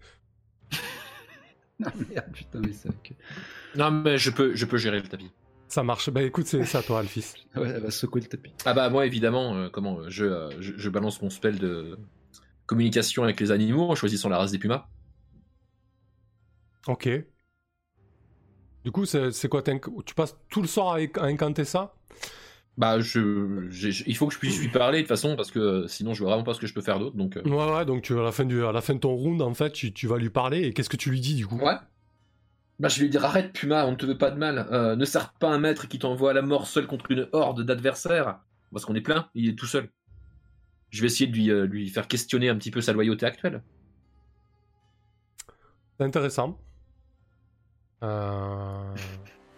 [1.85, 3.15] Ah merde, putain, mais que...
[3.75, 5.31] Non, mais je peux, je peux gérer le tapis.
[5.69, 6.11] Ça marche.
[6.11, 7.33] Bah écoute, c'est à toi, Alphys.
[7.57, 8.53] Ouais, elle va secouer le tapis.
[8.67, 11.99] Ah bah moi évidemment, euh, comment euh, je, euh, je, je balance mon spell de
[12.67, 14.89] communication avec les animaux en choisissant la race des pumas.
[16.87, 17.07] Ok.
[18.85, 21.95] Du coup, c'est quoi Tu passes tout le soir à, inc- à incanter ça?
[22.79, 23.69] Bah, je,
[24.07, 26.21] il faut que je puisse lui parler de toute façon parce que euh, sinon je
[26.21, 27.17] vois vraiment pas ce que je peux faire d'autre.
[27.17, 29.15] Donc, euh, Ouais, ouais, donc tu, à, la fin du, à la fin de ton
[29.15, 31.47] round, en fait, tu, tu vas lui parler et qu'est-ce que tu lui dis du
[31.47, 31.59] coup?
[31.59, 31.75] Ouais.
[32.79, 34.67] Bah, je vais lui dire arrête Puma, on ne te veut pas de mal.
[34.73, 37.63] Euh, ne sers pas un maître qui t'envoie à la mort seul contre une horde
[37.63, 38.39] d'adversaires.
[38.73, 39.91] Parce qu'on est plein, il est tout seul.
[40.89, 43.63] Je vais essayer de lui, euh, lui faire questionner un petit peu sa loyauté actuelle.
[45.99, 46.59] C'est intéressant.
[48.03, 48.95] Euh,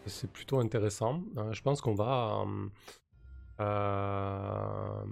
[0.06, 1.22] c'est plutôt intéressant.
[1.36, 2.44] Euh, je pense qu'on va.
[2.44, 2.68] euh,
[3.60, 5.04] euh,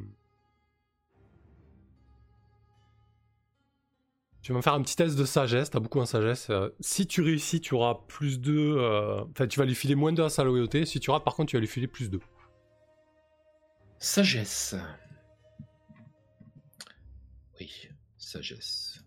[4.43, 5.71] Tu vas me faire un petit test de sagesse.
[5.71, 6.51] T'as beaucoup en sagesse.
[6.81, 9.21] Si tu réussis, tu auras plus 2.
[9.31, 10.87] Enfin, tu vas lui filer moins 2 à sa loyauté.
[10.87, 12.21] Si tu rates, par contre, tu vas lui filer plus 2.
[13.99, 14.75] Sagesse.
[17.61, 17.71] Oui,
[18.17, 19.05] sagesse.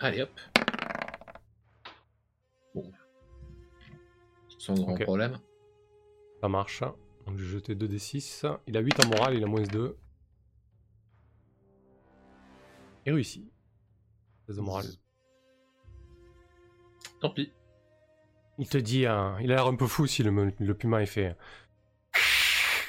[0.00, 0.30] Allez hop.
[4.64, 5.38] Sans grand problème.
[6.40, 6.80] Ça marche.
[7.26, 8.58] Donc, je vais jeter 2d6.
[8.66, 9.96] Il a 8 en morale, il a moins 2.
[13.06, 13.50] Et réussi.
[14.46, 14.86] 16 de morale.
[17.20, 17.52] Tant pis.
[18.58, 21.06] Il te dit, hein, il a l'air un peu fou si le, le puma est
[21.06, 21.36] fait.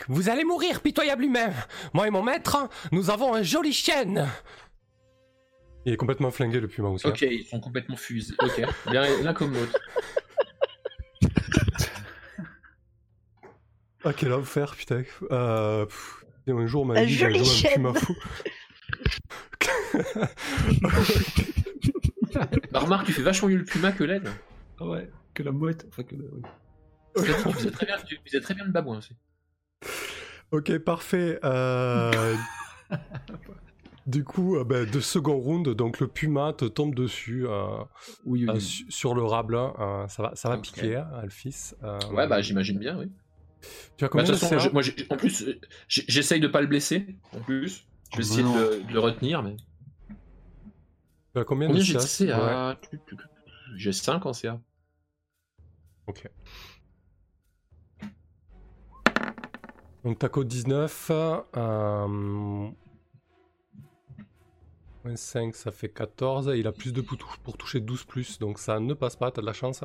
[0.08, 1.52] Vous allez mourir, pitoyable humain
[1.94, 4.28] Moi et mon maître, nous avons un joli chien
[5.86, 7.08] Il est complètement flingué le puma aussi.
[7.08, 7.12] hein.
[7.12, 8.36] Ok, ils sont complètement fusés.
[8.40, 8.62] Ok,
[8.92, 9.78] bien l'un comme l'autre.
[14.06, 15.04] Ah, quel enfer, putain.
[15.32, 18.16] Euh, pff, un jour, on m'a que j'allais joli jouer un puma fou.
[22.72, 24.30] Bah, remarque, tu fais vachement mieux le puma que l'aide.
[24.80, 25.86] Ah ouais, que la mouette.
[25.90, 26.24] Enfin, que la...
[26.34, 26.42] oui.
[27.18, 29.16] Dit, tu faisais très bien, tu faisais très bien le babouin aussi.
[30.52, 31.40] ok, parfait.
[31.44, 32.36] Euh,
[34.06, 37.78] Du coup, euh, ben, de second round, donc le puma te tombe dessus euh,
[38.26, 38.62] Oui, oui, euh, oui.
[38.62, 39.56] su- sur le rable.
[39.56, 41.74] hein, ça va, ça va piquer, hein, Alphys.
[41.84, 43.10] Euh, Ouais, bah j'imagine bien, oui.
[43.98, 46.68] Tu as Bah, combien de façon, je- moi, en plus, euh, j'essaye de pas le
[46.68, 47.16] blesser.
[47.34, 49.56] En plus, je vais essayer de le, de le retenir, mais.
[51.34, 52.78] Tu as combien, Combien de j'ai de CA
[53.78, 54.60] J'ai 5 en CA.
[56.08, 56.30] Ok.
[60.04, 61.12] Donc t'as code 19.
[61.12, 62.08] Euh...
[65.04, 66.52] Moins 5, ça fait 14.
[66.56, 69.32] Il a plus de pour, tou- pour toucher 12 plus, donc ça ne passe pas,
[69.32, 69.84] t'as de la chance.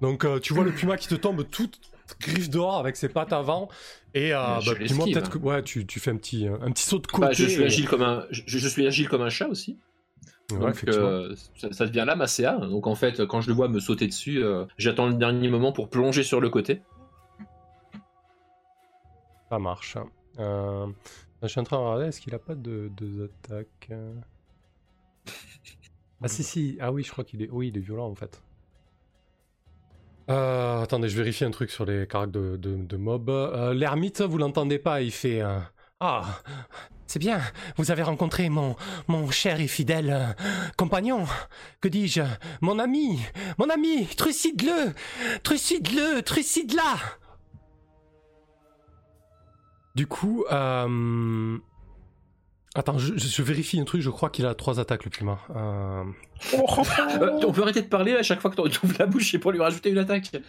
[0.00, 1.80] Donc euh, tu vois le puma qui te tombe toute
[2.20, 3.68] griffe dehors avec ses pattes avant.
[4.14, 6.84] Et euh, bah, puis moi peut-être que ouais, tu, tu fais un petit, un petit
[6.84, 7.26] saut de côté.
[7.28, 9.78] Bah, je suis et- agile comme un, je, je suis agile comme un chat aussi.
[10.50, 12.56] Ouais, Donc euh, ça, ça devient là ma CA.
[12.58, 15.72] Donc en fait, quand je le vois me sauter dessus, euh, j'attends le dernier moment
[15.72, 16.82] pour plonger sur le côté.
[19.48, 19.96] Ça marche.
[20.38, 20.86] Euh,
[21.42, 24.14] Je suis en train de regarder, est-ce qu'il a pas de deux attaques euh
[26.24, 27.50] Ah si si, ah oui je crois qu'il est...
[27.50, 28.42] Oui il est violent en fait.
[30.30, 33.28] Euh, attendez, je vérifie un truc sur les caractères de, mob.
[33.28, 35.40] Euh, L'ermite, vous l'entendez pas, il fait...
[35.42, 35.58] euh,
[36.00, 36.24] Ah,
[37.06, 37.40] c'est bien,
[37.76, 38.76] vous avez rencontré mon,
[39.08, 40.32] mon cher et fidèle euh,
[40.76, 41.24] compagnon.
[41.80, 42.22] Que dis-je?
[42.60, 43.20] Mon ami
[43.58, 44.94] Mon ami Trucide-le
[45.42, 46.96] Trucide-le Trucide-la
[49.94, 51.58] Du coup, euh...
[52.74, 55.38] Attends, je, vérifie un truc, je crois qu'il a trois attaques le puma.
[55.50, 56.04] Euh...
[56.54, 59.38] Euh, on peut arrêter de parler à chaque fois que tu ouvres la bouche et
[59.38, 60.32] pour lui rajouter une attaque.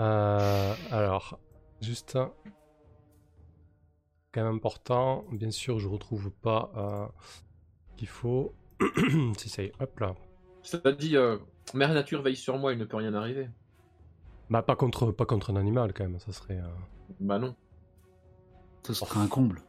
[0.00, 1.38] Euh, alors,
[1.82, 2.32] juste un-
[4.32, 5.26] quand même important.
[5.30, 7.06] Bien sûr, je retrouve pas euh,
[7.98, 8.54] qu'il faut.
[9.36, 10.14] si ça y est, hop là.
[10.62, 11.16] Ça dit,
[11.74, 13.50] Mère Nature veille sur moi, il ne peut rien arriver.
[14.48, 16.62] Bah pas contre, pas contre un animal quand même, ça serait.
[17.20, 17.54] Bah non.
[18.82, 19.62] Ce serait un comble.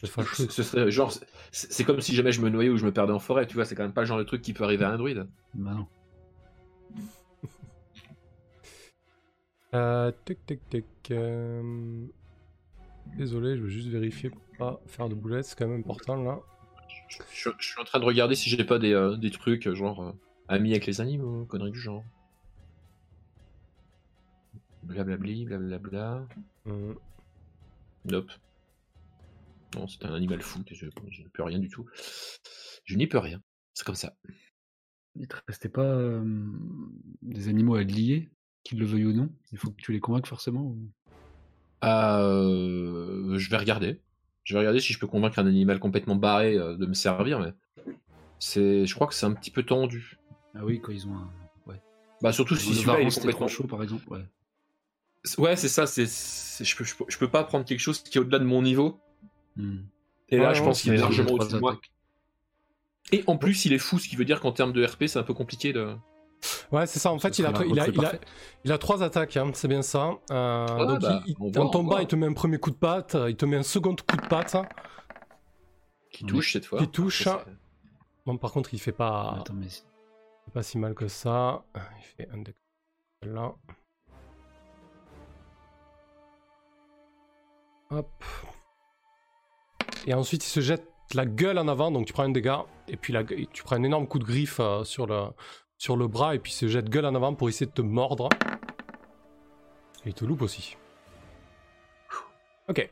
[0.00, 0.48] c'est fâcheux.
[0.48, 1.12] Ce serait genre,
[1.52, 3.64] c'est comme si jamais je me noyais ou je me perdais en forêt, tu vois,
[3.64, 5.26] c'est quand même pas le genre de truc qui peut arriver à un druide.
[5.54, 5.86] Bah non.
[9.74, 10.86] Euh, tic tic tic.
[11.10, 12.06] euh,
[13.16, 16.38] Désolé, je veux juste vérifier pour pas faire de boulettes, c'est quand même important là.
[17.08, 20.02] Je, je suis en train de regarder si j'ai pas des, euh, des trucs genre
[20.02, 20.12] euh,
[20.48, 22.04] amis avec les animaux, conneries du genre.
[24.82, 26.26] Blablabli, blablabla.
[26.66, 26.96] Hum,
[28.04, 28.30] Nope.
[29.74, 31.86] Non, c'est un animal fou, je, je ne peux rien du tout.
[32.84, 33.42] Je n'y peux rien.
[33.74, 34.16] C'est comme ça.
[35.14, 36.22] Il te restait pas euh,
[37.22, 38.30] des animaux à lier,
[38.64, 39.30] qu'ils le veuillent ou non?
[39.52, 40.90] Il faut que tu les convainques forcément ou-
[41.84, 44.00] Euh, je vais regarder.
[44.44, 47.40] Je vais regarder si je peux convaincre un animal complètement barré euh, de me servir,
[47.40, 47.52] mais
[48.38, 50.18] c'est, je crois que c'est un petit peu tendu.
[50.54, 51.30] Ah oui, quand ils ont un.
[51.66, 51.80] Ouais.
[52.22, 54.08] Bah surtout si celui-là est complètement chaud, par exemple.
[54.08, 54.24] Ouais.
[55.38, 55.86] Ouais, c'est ça.
[55.86, 58.38] C'est, c'est- je, peux, je, peux, je peux pas prendre quelque chose qui est au-delà
[58.38, 59.00] de mon niveau.
[59.56, 59.78] Hmm.
[60.28, 61.78] Et là, je pense qu'il est largement au-dessus de moi.
[63.12, 65.18] Et en plus, il est fou, ce qui veut dire qu'en termes de RP, c'est
[65.18, 65.96] un peu compliqué de.
[66.70, 67.10] Ouais, c'est ça.
[67.10, 68.26] En Ça fait, il a, il, a, recrue il, a, parfaite.
[68.64, 70.10] il a trois attaques, hein, c'est bien ça.
[70.30, 72.76] Euh, Ouais, donc, bah, il- il- en tombant, il te met un premier coup de
[72.76, 74.54] patte, il te met un second coup de patte
[76.12, 76.78] Qui touche cette fois.
[76.78, 77.26] qui touche.
[78.26, 79.82] Bon, par contre, il fait pas, Attends, mais fait
[80.52, 81.64] pas si mal que ça.
[81.74, 82.56] Il fait un deck
[83.22, 83.54] là.
[90.06, 92.96] Et ensuite, il se jette la gueule en avant, donc tu prends un dégât, et
[92.96, 93.14] puis
[93.52, 95.28] tu prends un énorme coup de griffe euh, sur, le,
[95.78, 97.82] sur le bras, et puis il se jette gueule en avant pour essayer de te
[97.82, 98.28] mordre.
[100.04, 100.76] Et il te loupe aussi.
[102.68, 102.88] Ok.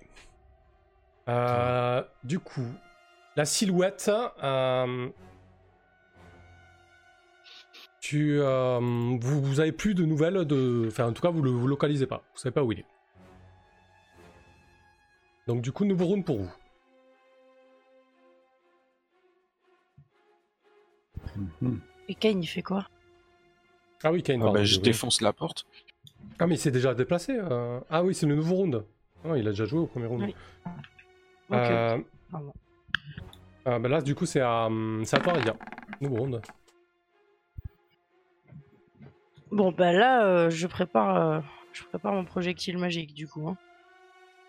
[1.28, 2.66] Euh, du coup,
[3.37, 4.11] la silhouette.
[4.42, 5.09] euh,
[8.00, 10.87] tu, vous, vous avez plus de nouvelles de.
[10.88, 12.22] Enfin, en tout cas, vous le vous localisez pas.
[12.32, 12.87] Vous savez pas où il est.
[15.46, 16.50] Donc, du coup, nouveau round pour vous.
[22.09, 22.87] Et Kane, il fait quoi?
[24.02, 24.42] Ah oui, Kane.
[24.42, 25.66] Ah bah, je défonce la porte.
[26.38, 27.37] Ah, mais il s'est déjà déplacé.
[27.38, 27.80] euh.
[27.90, 28.85] Ah oui, c'est le nouveau round.
[29.24, 30.22] Ah, il a déjà joué au premier round.
[30.22, 30.35] Oui.
[31.48, 31.54] Ok.
[31.54, 31.98] Euh,
[33.64, 35.56] ah, bah là, du coup, c'est à, hum, c'est à toi, Ria.
[36.00, 36.42] Nouveau round.
[39.50, 41.40] Bon, bah là, euh, je prépare, euh,
[41.72, 43.48] je prépare mon projectile magique du coup.
[43.48, 43.56] hein.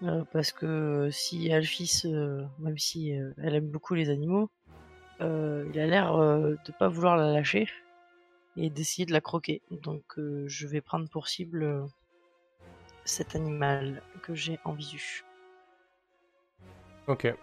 [0.04, 4.50] Euh, parce que si Alphys, euh, même si euh, elle aime beaucoup les animaux,
[5.22, 7.68] euh, il a l'air euh, de pas vouloir la lâcher
[8.56, 9.62] et d'essayer de la croquer.
[9.72, 11.84] Donc euh, je vais prendre pour cible euh,
[13.06, 15.24] cet animal que j'ai en visu.
[17.08, 17.34] Ok.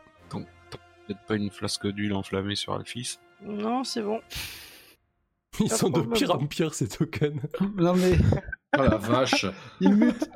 [1.06, 3.18] Peut-être pas une flasque d'huile enflammée sur Alphys.
[3.42, 4.22] Non, c'est bon.
[5.60, 7.42] Ils Pas sont de pire en pire, ces tokens.
[7.76, 8.16] Non mais
[8.76, 9.46] Oh la vache.
[9.80, 10.30] il mute.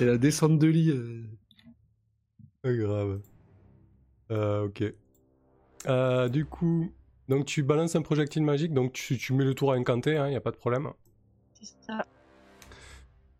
[0.00, 0.90] C'est la descente de lit.
[0.92, 1.22] euh.
[2.62, 3.20] Pas grave.
[4.30, 4.82] Euh, ok.
[5.88, 6.90] Euh, du coup,
[7.28, 10.30] donc tu balances un projectile magique, donc tu, tu mets le tour à incanter, il
[10.30, 10.90] n'y a pas de problème.
[11.52, 12.06] C'est ça.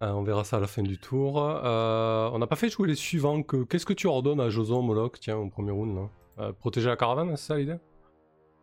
[0.03, 1.43] Euh, on verra ça à la fin du tour.
[1.43, 3.43] Euh, on n'a pas fait jouer les suivants.
[3.43, 3.65] Que...
[3.65, 6.11] Qu'est-ce que tu ordonnes à Joson, Moloch, tiens, au premier round là
[6.45, 7.77] Euh, Protéger la caravane, c'est ça l'idée?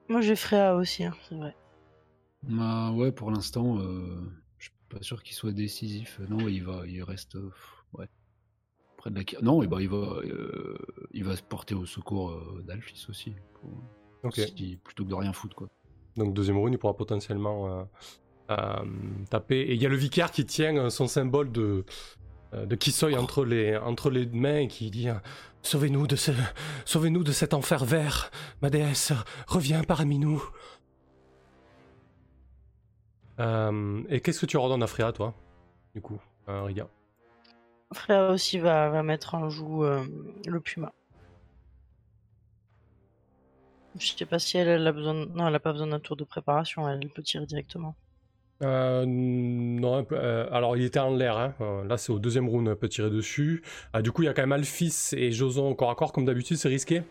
[0.08, 1.56] Moi j'ai Freya aussi, hein, c'est vrai.
[2.44, 4.22] Bah ouais, pour l'instant, euh,
[4.60, 6.20] je suis pas sûr qu'il soit décisif.
[6.30, 7.52] Non, il va, il reste, euh,
[7.94, 8.08] ouais,
[8.98, 9.42] près de la.
[9.42, 10.78] Non, et bah il va, euh,
[11.12, 13.70] il va se porter au secours euh, d'Alphys aussi, pour-
[14.24, 14.36] Ok.
[14.36, 15.68] si- plutôt que de rien foutre quoi.
[16.16, 17.84] Donc deuxième round, il pourra potentiellement euh,
[18.52, 18.86] euh,
[19.30, 19.60] taper.
[19.62, 21.86] Et il y a le vicaire qui tient son symbole de,
[22.54, 25.10] de Kissoy entre les, entre les mains et qui dit
[25.62, 26.32] Sauvez-nous de, ce...
[26.86, 29.12] Sauvez de cet enfer vert, ma déesse,
[29.48, 30.44] reviens parmi nous.
[33.40, 35.36] Euh, et qu'est-ce que tu ordonnes à Freya, toi
[35.94, 36.20] Du coup,
[36.50, 36.88] euh, Riga?
[37.94, 40.06] Freya aussi va, va mettre en joue euh,
[40.46, 40.94] le puma.
[44.00, 45.14] Je sais pas si elle, elle a besoin.
[45.14, 47.96] de- Non, elle a pas besoin d'un tour de préparation, elle peut tirer directement.
[48.64, 51.54] Euh, non, un peu, euh, alors il était en l'air, hein.
[51.62, 53.64] Euh, là c'est au deuxième round, un peu tiré dessus.
[54.02, 56.58] Du coup, il y a quand même Alphys et Joson corps à corps, comme d'habitude,
[56.58, 57.04] c'est risqué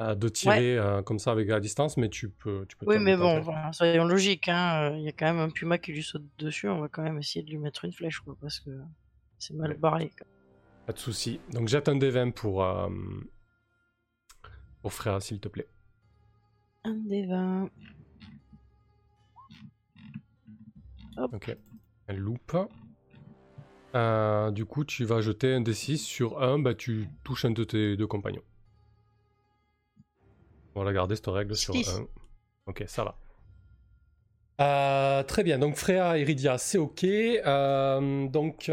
[0.00, 2.66] de tirer comme ça avec la distance, mais tu peux.
[2.68, 4.96] Tu peux Oui, mais bon, voilà, soyons logiques, hein.
[4.96, 7.18] Il y a quand même un puma qui lui saute dessus, on va quand même
[7.18, 8.70] essayer de lui mettre une flèche, quoi, parce que
[9.42, 10.10] c'est mal barré.
[10.16, 10.26] quoi.
[10.86, 11.40] Pas de souci.
[11.50, 12.88] Donc jette un D20 pour, euh,
[14.82, 15.68] pour Freya, s'il te plaît.
[16.84, 17.68] Un des 20.
[21.32, 21.56] Ok.
[22.06, 22.56] Elle loupe.
[23.94, 27.64] Euh, du coup, tu vas jeter un D6 sur un, bah, tu touches un de
[27.64, 28.42] tes deux compagnons.
[30.74, 31.88] On va la garder cette règle sur Six.
[31.90, 32.06] un.
[32.66, 33.18] Ok, ça va.
[34.60, 37.04] Euh, très bien, donc Freya et Iridia, c'est ok.
[37.04, 38.70] Euh, donc,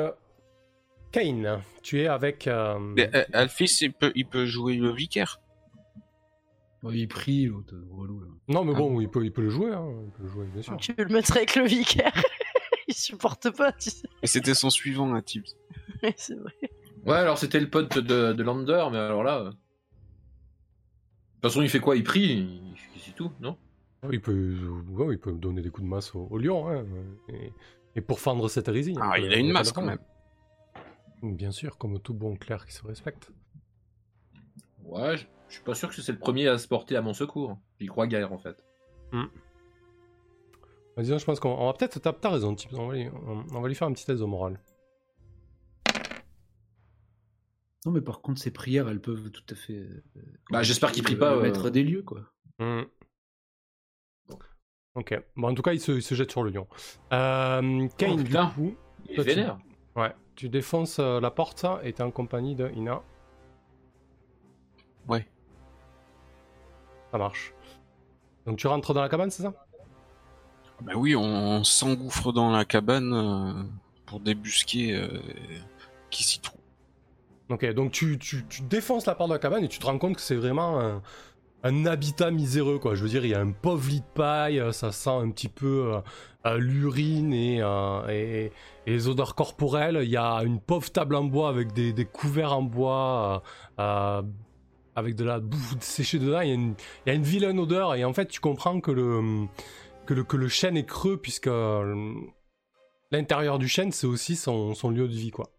[1.11, 2.47] Kane, tu es avec.
[2.47, 5.39] euh, Mais euh, Alphys, il peut, il peut jouer le vicaire.
[6.91, 8.27] Il prie l'autre euh, relou là.
[8.47, 8.77] Non, mais Ah.
[8.77, 10.77] bon, il peut, il peut le jouer, hein, il peut le jouer, bien sûr.
[10.77, 12.13] Tu le mettre avec le vicaire
[12.87, 14.07] Il supporte pas, tu sais.
[14.23, 15.45] Et c'était son suivant, un type.
[16.15, 16.53] c'est vrai.
[17.05, 19.39] Ouais, alors c'était le pote de, de Lander, mais alors là.
[19.39, 21.95] euh, De toute façon, il fait quoi?
[21.97, 23.57] Il prie, il- c'est tout, non?
[24.11, 24.55] Il peut,
[24.91, 26.85] ouais, il peut donner des coups de masse au, au lion, hein,
[27.27, 27.51] et,
[27.95, 28.95] et pour fendre cette hérésie.
[29.01, 29.99] Ah, peut- il a une masse quand même.
[31.21, 33.31] Bien sûr, comme tout bon clerc qui se respecte.
[34.83, 37.57] Ouais, je suis pas sûr que c'est le premier à se porter à mon secours.
[37.79, 38.63] J'y crois guère en fait.
[39.11, 41.99] Bah, disons, je pense qu'on on va peut-être.
[41.99, 42.71] T'as raison, type.
[42.73, 44.59] On va, lui, on, on va lui faire un petit test au moral.
[47.85, 49.73] Non, mais par contre, ces prières, elles peuvent tout à fait.
[49.77, 50.03] euh,
[50.51, 52.21] Bah, j'espère qu'il prie pas, euh, maître des lieux quoi.
[52.59, 52.81] Hmm.
[54.95, 55.13] Ok.
[55.37, 56.67] Bon, en tout cas, il se, il se jette sur le lion.
[57.13, 58.75] Euh, Kane, Oh, du coup.
[59.05, 59.57] Il est tu- vénère.
[59.95, 60.13] Ouais.
[60.39, 63.01] Tu défonces euh, la porte et t'es en compagnie de Ina.
[65.09, 65.27] Ouais.
[67.11, 67.53] Ça marche.
[68.45, 69.53] Donc tu rentres dans la cabane, c'est ça?
[70.79, 73.63] Bah oui, on s'engouffre dans la cabane euh,
[74.05, 75.19] pour débusquer euh,
[76.09, 76.61] qui s'y trouve.
[77.49, 79.99] Ok, donc tu, tu, tu défonces la part de la cabane et tu te rends
[79.99, 81.01] compte que c'est vraiment un,
[81.63, 82.95] un habitat miséreux, quoi.
[82.95, 85.49] Je veux dire, il y a un pauvre lit de paille, ça sent un petit
[85.49, 85.99] peu euh,
[86.45, 88.51] l'urine et, euh, et,
[88.85, 89.99] les odeurs corporelles.
[90.03, 93.43] Il y a une pauvre table en bois avec des, couverts en bois,
[93.79, 94.21] euh, euh,
[94.95, 96.41] avec de la bouffe séchée dedans.
[96.41, 96.75] Il y, a une,
[97.05, 99.47] il vilaine odeur et en fait, tu comprends que le,
[100.05, 102.13] que le, que le chêne est creux puisque euh,
[103.11, 105.49] l'intérieur du chêne, c'est aussi son, son lieu de vie, quoi.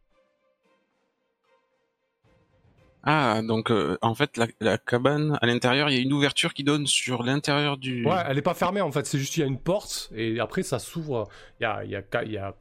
[3.03, 6.53] Ah, donc euh, en fait, la, la cabane, à l'intérieur, il y a une ouverture
[6.53, 8.07] qui donne sur l'intérieur du...
[8.07, 10.39] Ouais, elle est pas fermée en fait, c'est juste il y a une porte et
[10.39, 11.29] après ça s'ouvre.
[11.59, 12.55] Il y a, y, a, ca- il y a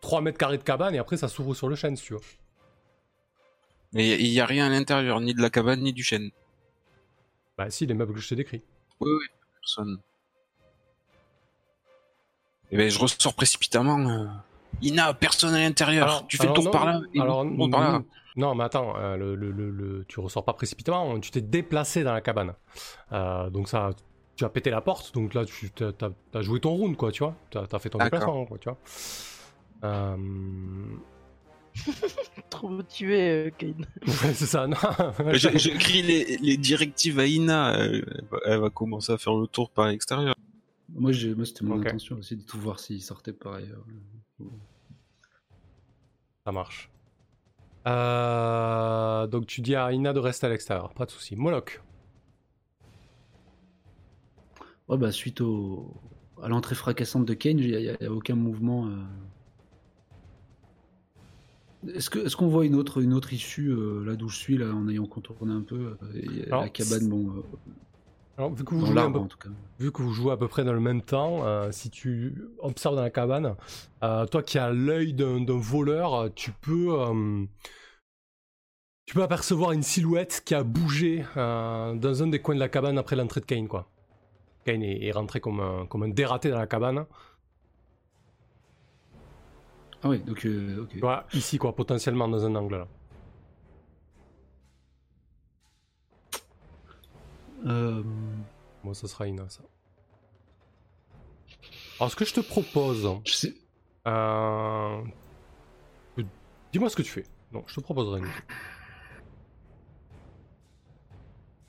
[0.00, 2.20] 3 mètres carrés de cabane et après ça s'ouvre sur le chêne si tu veux.
[3.92, 6.30] Mais il y a rien à l'intérieur, ni de la cabane, ni du chêne.
[7.58, 8.62] Bah si, les meubles que je t'ai décrits.
[9.00, 9.26] Oui, oui,
[9.60, 9.98] personne.
[12.70, 14.26] Et ben, je ressors précipitamment.
[14.74, 16.04] Euh, Ina, personne à l'intérieur.
[16.08, 17.00] Alors- Tu fais alors le tour non, par là.
[17.14, 18.02] et Alors, le tour par là.
[18.36, 22.02] non, mais attends, euh, le, le, le, le- tu ressors pas précipitamment, tu t'es déplacé
[22.04, 22.54] dans la cabane.
[23.12, 23.90] Euh, donc ça,
[24.36, 27.34] tu as pété la porte, donc là tu t'as joué ton round quoi, tu vois.
[27.50, 28.78] T'as, t'as fait ton déplacement quoi, tu vois.
[29.84, 30.16] Euh...
[32.50, 33.86] Trop motivé, euh, Kane.
[34.06, 34.66] Ouais, c'est ça.
[34.66, 34.76] Non.
[35.32, 37.74] je, je crie les, les directives à Ina.
[37.78, 38.04] Elle,
[38.46, 40.34] elle va- commencer à faire le tour par l'extérieur.
[40.94, 41.86] Moi, j'ai- moi c'était mon Ok.
[41.86, 43.84] intention aussi de tout voir s'il sortait par ailleurs.
[46.44, 46.90] Ça marche.
[47.86, 51.34] Euh, donc tu dis à Ina de rester à l'extérieur, pas de souci.
[51.36, 51.80] Moloch.
[54.88, 55.94] Ouais, bah, suite au...
[56.42, 58.86] à l'entrée fracassante de Kane, il n'y a, y a aucun mouvement.
[58.88, 59.02] euh.
[61.94, 64.56] Est-ce que- est-ce qu'on voit une autre, une autre issue euh, là d'où je suis,
[64.56, 67.42] là, en ayant contourné un peu euh, et Alors, La cabane, bon, euh,
[68.42, 69.50] Alors, vu que vous jouez un l'arbre peu en tout cas.
[69.78, 72.96] vu que vous jouez à peu près dans le même temps, euh, si tu observes
[72.96, 73.54] dans la cabane,
[74.02, 77.44] euh, toi qui as l'œil d'un voleur, tu peux, euh,
[79.06, 82.98] tu peux apercevoir une silhouette qui a bougé dans un des coins de la cabane
[82.98, 83.86] après l'entrée de Kane, quoi.
[84.64, 87.06] Kane est, est rentré comme un, comme un dératé dans la cabane.
[90.02, 90.48] Ah oui, donc,
[91.32, 92.88] ici, quoi, potentiellement dans un angle là.
[97.66, 98.02] Euh,
[98.84, 99.62] Moi, ça sera Ina, ça.
[101.98, 103.54] Alors, ce que je te propose, je sais...
[104.08, 105.02] euh,
[106.72, 107.24] dis-moi ce que tu fais.
[107.52, 108.26] Non, je te proposerai une.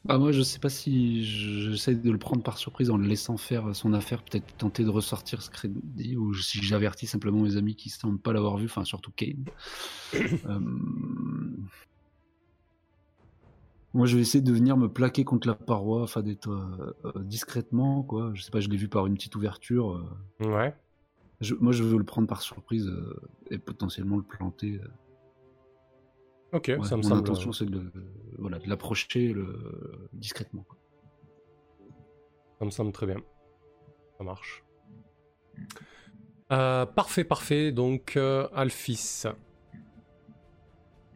[0.10, 3.38] Ah, moi, je sais pas si j'essaie de le prendre par surprise en le laissant
[3.38, 7.76] faire son affaire, peut-être tenter de ressortir ce crédit, ou si j'avertis simplement mes amis
[7.76, 9.46] qui semblent pas l'avoir vu, enfin surtout Kane.
[10.46, 10.60] Euh,
[13.94, 17.12] Moi, je vais essayer de venir me plaquer contre la paroi, enfin d'être euh, euh,
[17.24, 18.32] discrètement, quoi.
[18.34, 19.92] Je sais pas, je l'ai vu par une petite ouverture.
[20.42, 20.48] euh.
[20.48, 20.76] Ouais.
[21.42, 24.80] Je- moi, je veux le prendre par surprise euh, et potentiellement le planter.
[24.84, 24.88] euh.
[26.58, 27.22] Ok, Ouais, ça me mon semble.
[27.22, 27.92] intention, c'est de, le-
[28.40, 30.64] voilà, de l'approcher le- discrètement.
[30.64, 30.78] quoi.
[32.60, 33.18] Ça me semble très bien.
[34.18, 34.64] Ça marche.
[36.52, 37.72] Euh, parfait, parfait.
[37.72, 39.24] Donc, euh, Alphys.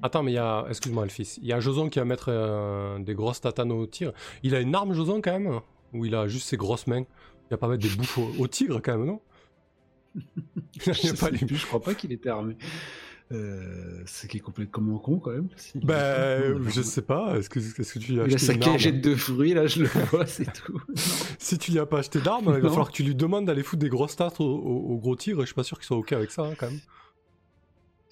[0.01, 0.65] Attends, mais il y a.
[0.69, 1.39] Excuse-moi, Alphys.
[1.41, 4.13] Il y a Joson qui va mettre euh, des grosses tatanes au tigre.
[4.43, 5.59] Il a une arme, Joson, quand même
[5.93, 6.99] Ou il a juste ses grosses mains?
[7.01, 9.21] Il va pas mettre des bouffes au, au tigre, quand même, non?
[10.79, 12.57] Je, pas les- plus, je crois pas qu'il était armé.
[13.33, 15.49] Euh, c'est qui est complètement con quand même.
[15.57, 17.37] Si- Bah, je sais pas.
[17.37, 17.59] Est-ce que,
[17.99, 20.79] tu lui as Il a sa cagette de fruits, là, je le vois, c'est tout.
[21.39, 23.63] Si tu lui as pas acheté d'arme, il va falloir que tu lui demandes d'aller
[23.63, 25.41] foutre des grosses tartes au, au- au gros tigre.
[25.41, 26.79] Je suis pas sûr qu'il soit ok avec ça, hein, quand même.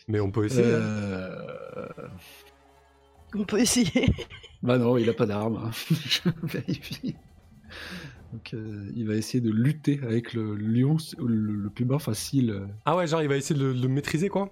[0.07, 0.71] Mais on peut essayer.
[0.73, 1.74] hein.
[2.05, 4.13] Euh, On peut essayer.
[4.63, 5.57] Bah non, il a pas d'arme.
[5.57, 5.71] hein.
[5.91, 7.15] je vérifie.
[8.33, 12.67] Donc, euh, il va essayer de lutter avec le lion, le, le plus bas facile.
[12.85, 14.49] Ah ouais, genre il va essayer de le, maîtriser quoi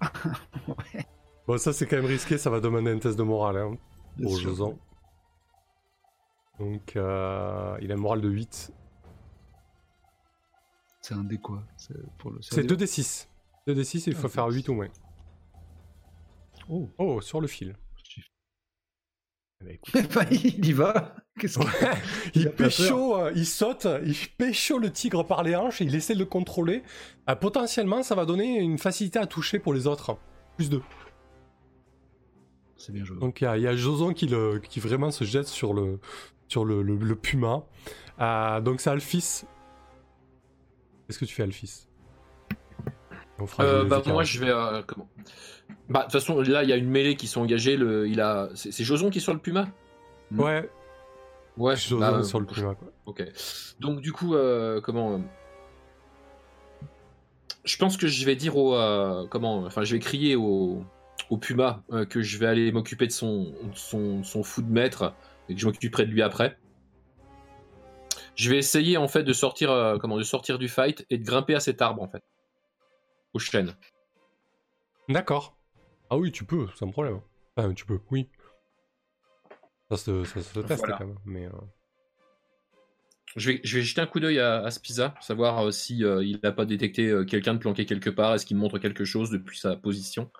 [0.68, 1.04] Ouais.
[1.46, 3.76] Bon, ça c'est quand même risqué, ça va demander un test de morale hein,
[4.20, 4.50] pour sûr.
[4.50, 4.78] Josan.
[6.58, 8.72] Donc euh, il a une morale de 8.
[11.02, 12.38] C'est un dé quoi C'est pour le.
[12.40, 13.26] C'est un 2d6.
[13.68, 14.56] 2d6, il faut Ah, faire nice.
[14.56, 14.88] 8 ou moins.
[16.68, 16.90] Oh.
[16.98, 17.76] Oh, sur le fil.
[19.60, 20.14] Eh ben, écoute.
[20.14, 21.14] Bah, il y va.
[21.42, 21.44] Ouais,
[22.34, 25.94] Il il pécho, euh, il saute, il pécho le tigre par les hanches et il
[25.94, 26.82] essaie de le contrôler.
[27.28, 30.16] Euh, potentiellement, ça va donner une facilité à toucher pour les autres.
[30.56, 30.80] Plus 2.
[32.76, 33.18] C'est bien joué.
[33.18, 35.72] Donc il y a, il y a Joson qui, le, qui vraiment se jette sur
[35.74, 35.98] le,
[36.48, 37.64] sur le, le- le puma.
[38.20, 39.42] Euh, donc c'est Alphys.
[41.06, 41.86] Qu'est-ce que tu fais Alphys?
[43.38, 44.50] On fera Euh, bah, moi, je vais.
[44.50, 45.08] euh, comment?
[45.88, 47.76] Bah, de toute façon, là, il y a une mêlée qui sont engagées.
[47.76, 48.48] Le, il a.
[48.54, 49.68] C'est Joson qui est sur le Puma?
[50.36, 50.68] Ouais,
[51.56, 52.74] Ouais, Joson bah, sur le euh, puma.
[52.74, 52.88] Quoi.
[53.06, 53.24] Ok.
[53.80, 55.14] Donc, du coup, euh, comment.
[55.14, 55.18] euh,
[57.64, 60.84] je pense que je vais dire au euh, comment, enfin, je vais crier au,
[61.30, 65.14] au Puma euh, que je vais aller m'occuper de son, son son fou de maître
[65.48, 66.58] et que je m'occuperai de lui après.
[68.36, 71.24] Je vais essayer en fait de sortir euh, comment de sortir du fight et de
[71.24, 72.22] grimper à cet arbre en fait,
[73.34, 73.40] aux.
[75.08, 75.56] D'accord.
[76.10, 77.20] Ah oui, tu peux, sans problème.
[77.56, 78.28] Enfin, tu peux, oui.
[79.90, 80.96] Ça se, ça se teste Voilà.
[80.98, 81.18] quand même.
[81.24, 81.50] Mais, euh,
[83.36, 86.22] Je vais, je vais jeter un coup d'œil à, à Spiza, savoir euh, si euh,
[86.24, 89.30] il n'a pas détecté euh, quelqu'un de planqué quelque part, est-ce qu'il montre quelque chose
[89.30, 90.30] depuis sa position?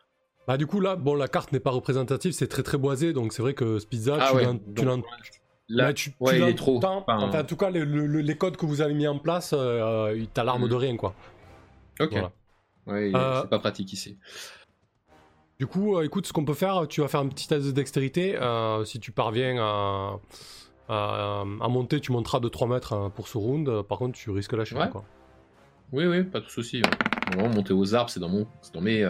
[0.46, 3.32] Bah du coup là, bon la carte n'est pas représentative, c'est très très boisé, donc
[3.32, 4.44] c'est vrai que Spizza, Ah tu ouais,
[4.84, 5.02] l'en-
[5.68, 6.76] Là, tu, tu ouais, il est trop.
[6.76, 9.18] Enfin, Enfin, en tout cas, les, le- le- les codes que vous avez mis en
[9.18, 10.68] place, euh, il t'alarme Mm.
[10.68, 11.14] de rien quoi.
[12.00, 12.10] ok.
[12.12, 12.32] Voilà.
[12.86, 14.18] Ouais, Euh, c'est pas pratique ici.
[15.58, 17.70] Du coup, euh, écoute, ce qu'on peut faire, tu vas faire un petit test de
[17.70, 18.36] dextérité.
[18.36, 20.18] euh, si tu parviens à,
[20.88, 23.82] à, à monter, tu monteras de 3 mètres hein, pour ce round.
[23.82, 24.90] Par contre, tu risques la Ouais.
[24.90, 25.04] quoi.
[25.92, 26.82] Oui, oui, pas de souci.
[27.30, 29.08] Normalement, monter aux arbres, c'est dans mon, dans mes,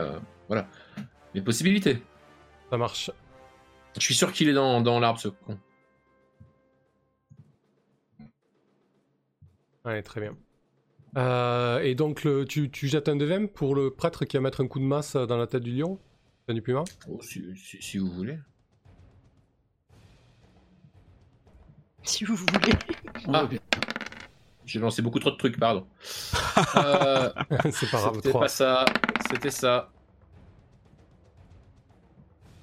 [0.48, 0.68] voilà,
[1.34, 2.02] mes possibilités.
[2.70, 3.10] Ça marche.
[3.96, 5.58] Je suis sûr qu'il est dans, dans l'arbre, ce con.
[9.84, 10.36] Allez, très bien.
[11.16, 14.62] Euh, et donc, le, tu, tu jettes un D20 pour le prêtre qui va mettre
[14.62, 15.98] un coup de masse dans la tête du lion
[16.48, 16.84] du puma?
[17.08, 18.38] Oh, si, si- si vous voulez.
[22.04, 22.72] Si vous voulez.
[23.28, 23.48] Ah.
[24.66, 25.86] J'ai lancé beaucoup trop de trucs, pardon.
[26.76, 27.30] Euh,
[27.70, 28.42] C'est pas grave, C'était 3.
[28.42, 28.84] pas ça,
[29.30, 29.90] c'était ça.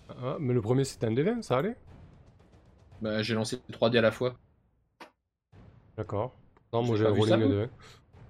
[0.09, 1.75] Ah, mais le premier c'était un D20, ça allait?
[3.01, 4.35] Bah, j'ai lancé 3 dés à la fois.
[5.97, 6.33] D'accord.
[6.73, 7.53] Non, moi J'ai j'ai pas vu rolling ça, un vous?
[7.53, 7.69] D20.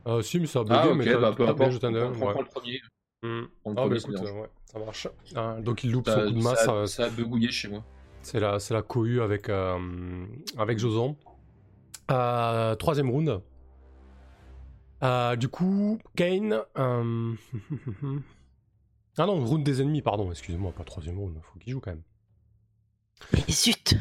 [0.07, 1.71] Euh, si, mais ça a bugué, Ah, ok, mais t'as bah, peu importe.
[1.71, 2.31] jeté un On D20.
[2.31, 2.81] prend le premier.
[3.23, 5.07] On le Ah, bah premier, écoute, euh, ouais, ça marche.
[5.35, 6.65] Ah, donc il loupe Ça, son coup de masse.
[6.65, 7.83] ça- ça a begouillé chez moi.
[8.23, 10.25] C'est la, c'est la cohue avec, euh,
[10.57, 11.15] avec Joson.
[12.09, 13.41] Euh, troisième round.
[15.03, 16.61] Euh, du coup, Kane.
[16.77, 17.33] euh,
[19.17, 22.03] ah non, round des ennemis, pardon, excusez-moi, pas troisième round, faut qu'il joue quand même.
[23.33, 23.95] Mais zut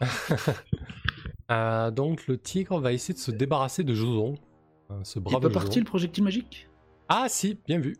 [1.50, 4.34] Euh, donc le tigre va essayer de se débarrasser de Joson.
[4.90, 5.60] Euh, ce Il brave peut Joson.
[5.60, 6.68] partir le projectile magique?
[7.08, 7.96] Ah si, bien vu.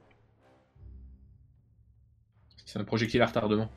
[2.64, 3.68] C'est un projectile à retardement.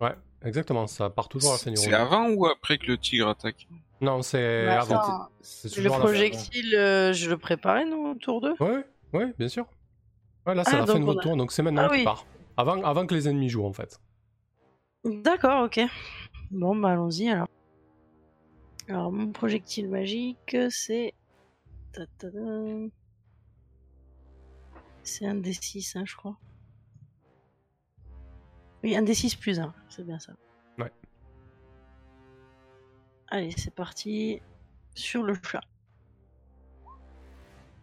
[0.00, 2.98] Ouais, exactement, ça part toujours à la fin du C'est avant ou après que le
[2.98, 3.66] tigre attaque?
[4.00, 5.00] Non, c'est Bah, avant.
[5.40, 8.54] C'est Le projectile, euh, je le préparais, non, autour d'eux?
[8.60, 9.66] Ouais, ouais, bien sûr.
[10.46, 11.98] Ouais, là c'est Ah, la fin de votre a- tour, donc c'est maintenant Ah qu'il
[11.98, 12.04] oui.
[12.04, 12.26] part.
[12.56, 14.00] Avant, avant que les ennemis jouent en fait.
[15.04, 15.80] D'accord, ok.
[16.50, 17.48] Bon, bah allons-y alors.
[18.88, 21.14] Alors, mon projectile magique, c'est.
[25.02, 26.36] C'est un D6, hein, je crois.
[28.84, 30.32] Oui, un D6 plus 1, c'est bien ça.
[30.78, 30.92] Ouais.
[33.28, 34.40] Allez, c'est parti.
[34.94, 35.60] Sur le chat.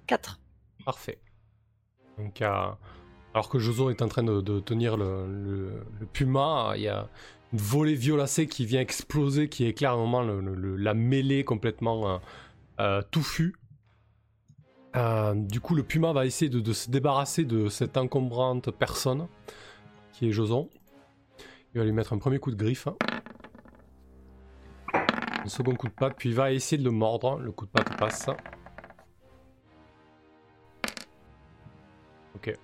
[0.08, 0.40] 4.
[0.86, 1.20] Parfait.
[2.18, 2.68] Donc, euh,
[3.34, 6.88] alors que Joson est en train de, de tenir le, le- le puma, il y
[6.88, 7.10] a
[7.54, 12.18] une volée violacée qui vient exploser, qui éclaire un moment le- la mêlée complètement euh,
[12.80, 13.56] euh, touffue.
[14.96, 19.28] Euh, du coup, le puma va essayer de, de se débarrasser de cette encombrante personne
[20.14, 20.70] qui est Joson.
[21.74, 22.88] Il va lui mettre un premier coup de griffe.
[24.94, 27.38] Un second coup de patte, puis il va essayer de le mordre.
[27.40, 28.30] Le coup de patte passe.
[32.36, 32.58] Ok.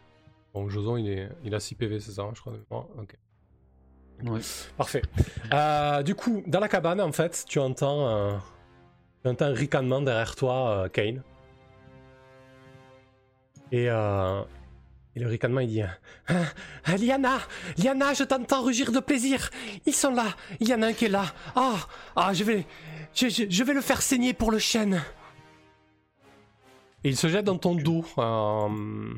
[0.54, 2.54] Bon, Joson, il, est, il a 6 PV, c'est ça, hein, je crois.
[2.98, 3.18] Ok.
[4.24, 4.40] Ouais.
[4.78, 5.02] Parfait.
[5.52, 8.38] Euh, du coup, dans la cabane, en fait, tu entends, euh,
[9.24, 11.22] tu entends un ricanement derrière toi, Kane.
[13.72, 14.42] Et, euh,
[15.16, 17.40] et le ricanement, il dit Ah, Liana
[17.78, 19.50] Liana, je t'entends rugir de plaisir
[19.86, 20.26] Ils sont là
[20.60, 21.76] Il y en a un qui est là Ah
[22.16, 22.66] ah, je vais,
[23.14, 25.02] je, je- je vais le faire saigner pour le chêne
[27.04, 28.06] Et il se jette dans ton dos.
[28.18, 29.14] euh,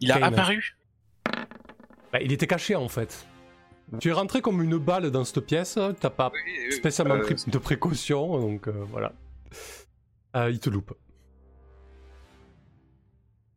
[0.00, 0.24] Il a Kane.
[0.34, 0.76] apparu
[2.12, 3.24] bah, il était caché, en fait.
[4.00, 6.32] Tu es rentré comme une balle dans cette pièce, t'as pas
[6.72, 9.12] spécialement euh, pris de précaution, donc euh, voilà.
[10.34, 10.92] Euh, il te loupe.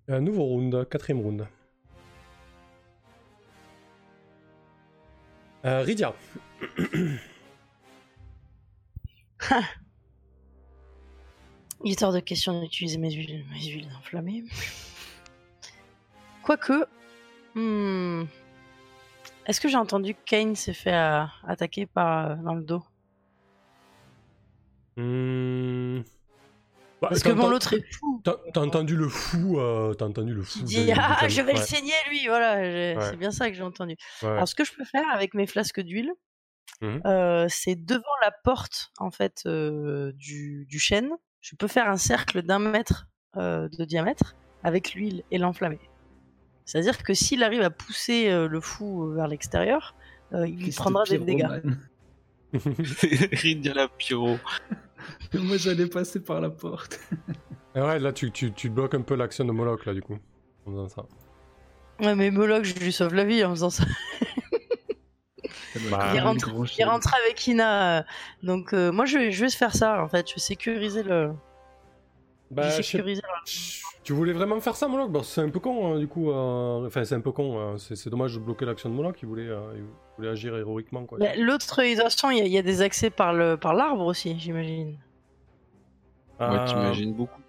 [0.07, 1.47] Un nouveau round, quatrième round.
[5.65, 6.13] Euh, Rydia.
[11.85, 14.43] Il est hors de question d'utiliser mes huiles, mes huiles enflammées.
[16.41, 16.85] Quoique.
[17.55, 18.23] hmm,
[19.45, 22.83] Est-ce que j'ai entendu que Kane s'est fait euh, attaquer par, euh, dans le dos?
[24.97, 26.01] Hmm.
[27.03, 28.21] Bah, Parce que bon, l'autre est fou.
[28.23, 30.59] T'as entendu le fou, euh, t'as entendu le fou.
[30.59, 32.95] Il de- dit de Ah, je vais le saigner lui Voilà, Ouais.
[33.09, 33.95] c'est bien ça que j'ai entendu.
[34.21, 34.29] ouais.
[34.29, 36.11] Alors, ce que je peux faire avec mes flasques d'huile,
[36.81, 37.01] Mhm.
[37.05, 41.09] euh, c'est devant la porte en fait euh, du, du chêne.
[41.41, 45.79] Je peux faire un cercle d'un mètre euh, de diamètre avec l'huile et l'enflammer.
[46.65, 49.93] C'est-à-dire que s'il arrive à pousser euh, le fou vers l'extérieur,
[50.33, 51.39] euh, il prendra des dégâts.
[51.39, 51.79] pyromane.
[53.33, 54.37] Ridia la pyro.
[55.33, 56.99] Moi, j'allais passer par la porte.
[57.75, 60.17] Et ouais, là, tu, tu, tu bloques un peu l'action de Moloch, là, du coup.
[60.65, 61.05] En faisant ça.
[61.99, 63.83] Ouais, mais Moloch, je lui sauve la vie en faisant ça.
[65.89, 68.05] Bah, il, rentre, il rentre avec Ina.
[68.43, 70.29] Donc, euh, moi, je vais, je vais faire ça, en fait.
[70.29, 71.33] Je vais sécuriser le.
[72.51, 73.51] Bah, je je sécuriser le-
[74.03, 75.09] Tu voulais vraiment faire ça, Moloch?
[75.11, 76.29] Bah, C'est un peu con, hein, du coup.
[76.31, 77.57] euh, Enfin, c'est un peu con.
[77.59, 79.17] hein, C'est c'est dommage de bloquer l'action de Moloch.
[79.21, 79.83] Il voulait, euh, il
[80.17, 81.19] voulait agir héroïquement, quoi.
[81.19, 84.37] Bah, L'autre, il y, a- il y a des accès par le par l'arbre aussi,
[84.37, 84.99] j'imagine.
[86.39, 87.39] Ouais, Euh, t'imagines beaucoup.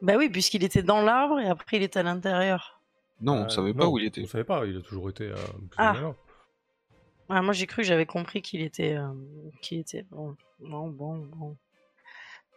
[0.00, 2.80] Bah oui, puisqu'il était dans l'arbre et après il était à l'intérieur.
[3.20, 4.22] Non, euh, on savait pas non, où il était.
[4.22, 5.24] On savait pas, il a toujours été.
[5.24, 5.90] euh, plus Ah.
[5.90, 6.14] ou moins là.
[7.30, 8.94] Ah, moi j'ai cru que j'avais compris qu'il était.
[8.96, 9.08] euh,
[9.60, 10.06] qu'il était.
[10.10, 11.56] Bon, bon, bon, bon.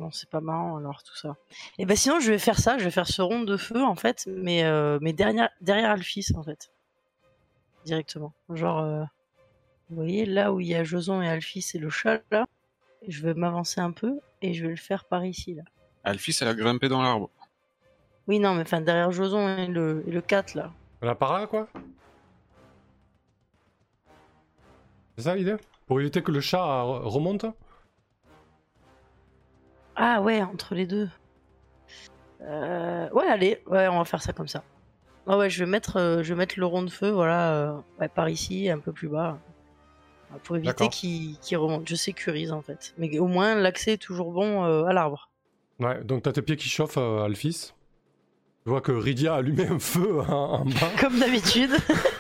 [0.02, 1.36] Bon, c'est pas marrant alors tout ça.
[1.78, 3.94] Et ben sinon, je vais faire ça, je vais faire ce rond de feu en
[3.94, 6.72] fait, mais, euh, mais derrière, derrière Alphys en fait.
[7.86, 8.34] Directement.
[8.50, 9.04] Genre, euh,
[9.92, 12.48] vous voyez là où il y a Joson et Alphys et le chat là,
[13.08, 15.62] je vais m'avancer un peu et je vais le faire par ici là.
[16.04, 17.30] Alphys, elle a grimpé dans l'arbre.
[18.26, 20.72] Oui, non, mais enfin derrière Joson et le, et le 4 là.
[21.04, 21.68] La para, quoi?
[25.16, 25.58] C'est ça l'idée?
[25.86, 27.46] Pour éviter que le chat euh, remonte?
[29.96, 31.10] Ah ouais, entre les deux.
[32.42, 34.64] Euh, Ouais, allez, ouais, on va faire ça comme ça.
[35.28, 37.74] Ah ouais, je vais mettre, euh, je vais mettre le rond de feu, voilà, euh,
[38.00, 39.38] ouais, par ici, un peu plus bas,
[40.44, 41.88] pour éviter qu'il qu'il remonte.
[41.88, 45.30] Je sécurise en fait, mais au moins l'accès est toujours bon euh, à l'arbre.
[45.80, 47.74] Ouais, donc t'as tes pieds qui chauffent, euh, Alphys.
[48.64, 50.72] Tu vois que Rydia a allumé un feu en, en bas.
[51.00, 51.72] Comme d'habitude.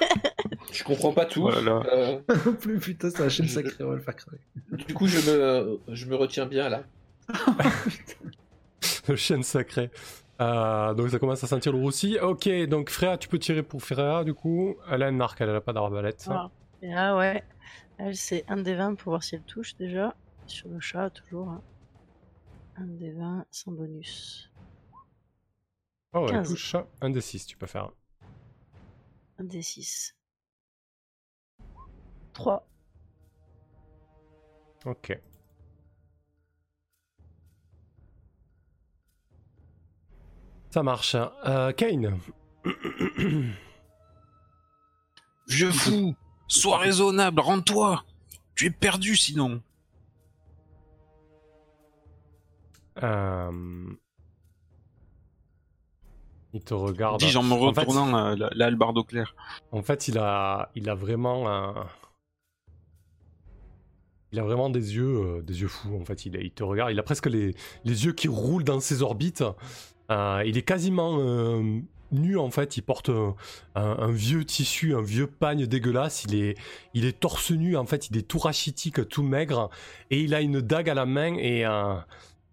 [0.71, 1.41] Je comprends pas tout.
[1.41, 1.83] Voilà.
[1.91, 4.39] Euh, Non plus, putain, c'est la chaîne sacrée, on va le faire crever.
[4.71, 6.83] du coup, je me, je me retiens bien là.
[9.07, 9.89] le chêne sacré.
[10.39, 12.17] Euh, donc ça commence à sentir le roussi.
[12.19, 14.75] Ok, donc Freya, tu peux tirer pour Freya du coup.
[14.89, 16.27] Elle a un arc, elle a pas d'arbalète.
[16.81, 17.43] Là, ouais,
[17.97, 20.15] elle c'est un des 20 pour voir si elle touche déjà.
[20.47, 21.49] Sur le chat, toujours.
[21.49, 21.61] hein.
[22.77, 24.51] Un des 20 sans bonus.
[26.13, 26.49] Oh, elle 15.
[26.49, 27.91] touche un des 6, tu peux faire.
[29.37, 30.15] Un des 6.
[32.33, 32.67] 3.
[34.85, 35.19] Ok.
[40.71, 41.15] Ça marche.
[41.45, 42.17] Euh, Kane.
[45.47, 46.15] Vieux fou,
[46.47, 48.03] sois raisonnable, rends-toi.
[48.55, 49.61] Tu es perdu sinon.
[53.03, 53.51] Euh,
[56.53, 57.19] Il te regarde.
[57.19, 59.35] Dis-je en me En fait- retournant hallebarde au clair.
[59.71, 61.87] En fait, il a, il a vraiment un...
[64.33, 65.93] Il a vraiment des yeux, euh, des yeux fous.
[65.99, 66.91] En fait, il, il te regarde.
[66.91, 67.53] Il a presque les,
[67.83, 69.43] les yeux qui roulent dans ses orbites.
[70.11, 71.79] Euh, il est quasiment euh,
[72.11, 72.77] nu en fait.
[72.77, 73.09] Il porte
[73.75, 76.25] un, vieux tissu, un vieux pagne dégueulasse.
[76.25, 78.09] Il est, torse nu en fait.
[78.09, 79.69] Il est tout rachitique, tout maigre,
[80.09, 81.95] et il a une dague à la main et euh,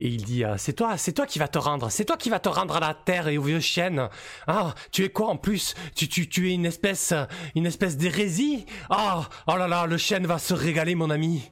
[0.01, 2.31] et il dit euh, c'est toi, c'est toi qui va te rendre, c'est toi qui
[2.31, 4.09] va te rendre à la terre et aux vieux chênes.
[4.47, 5.75] Ah, tu es quoi en plus?
[5.97, 7.13] Tu, tu, tu es une espèce,
[7.57, 8.65] une espèce d'hérésie?
[8.91, 11.51] Ah, oh là là, le chêne va se régaler, mon ami.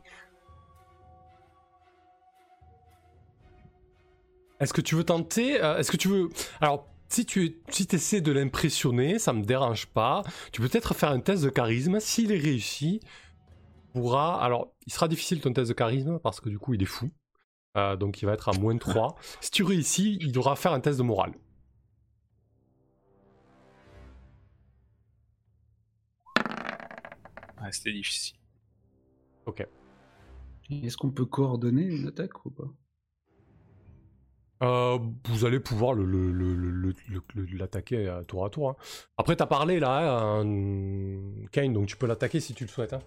[4.60, 6.28] Est-ce que tu veux tenter euh, Est-ce que tu veux
[6.60, 10.22] Alors, si tu si essaies de l'impressionner, ça me dérange pas.
[10.52, 12.00] Tu peux peut-être faire un test de charisme.
[12.00, 13.00] S'il est réussi,
[13.92, 14.42] pourra.
[14.42, 17.10] Alors, il sera difficile ton test de charisme parce que du coup, il est fou.
[17.76, 19.16] Euh, donc, il va être à moins 3.
[19.40, 21.34] Si tu réussis, il devra faire un test de morale.
[27.62, 28.36] Ouais, C'était difficile.
[30.68, 32.68] Est-ce qu'on peut coordonner une attaque ou pas?
[34.62, 36.54] Euh, vous allez pouvoir le, le- le-
[37.34, 38.70] le- l'attaquer à tour à tour.
[38.70, 38.76] hein.
[39.18, 40.44] Après, t'as parlé là, hein,
[41.52, 42.94] Kane, donc tu peux l'attaquer si tu le souhaites.
[42.94, 43.00] hein.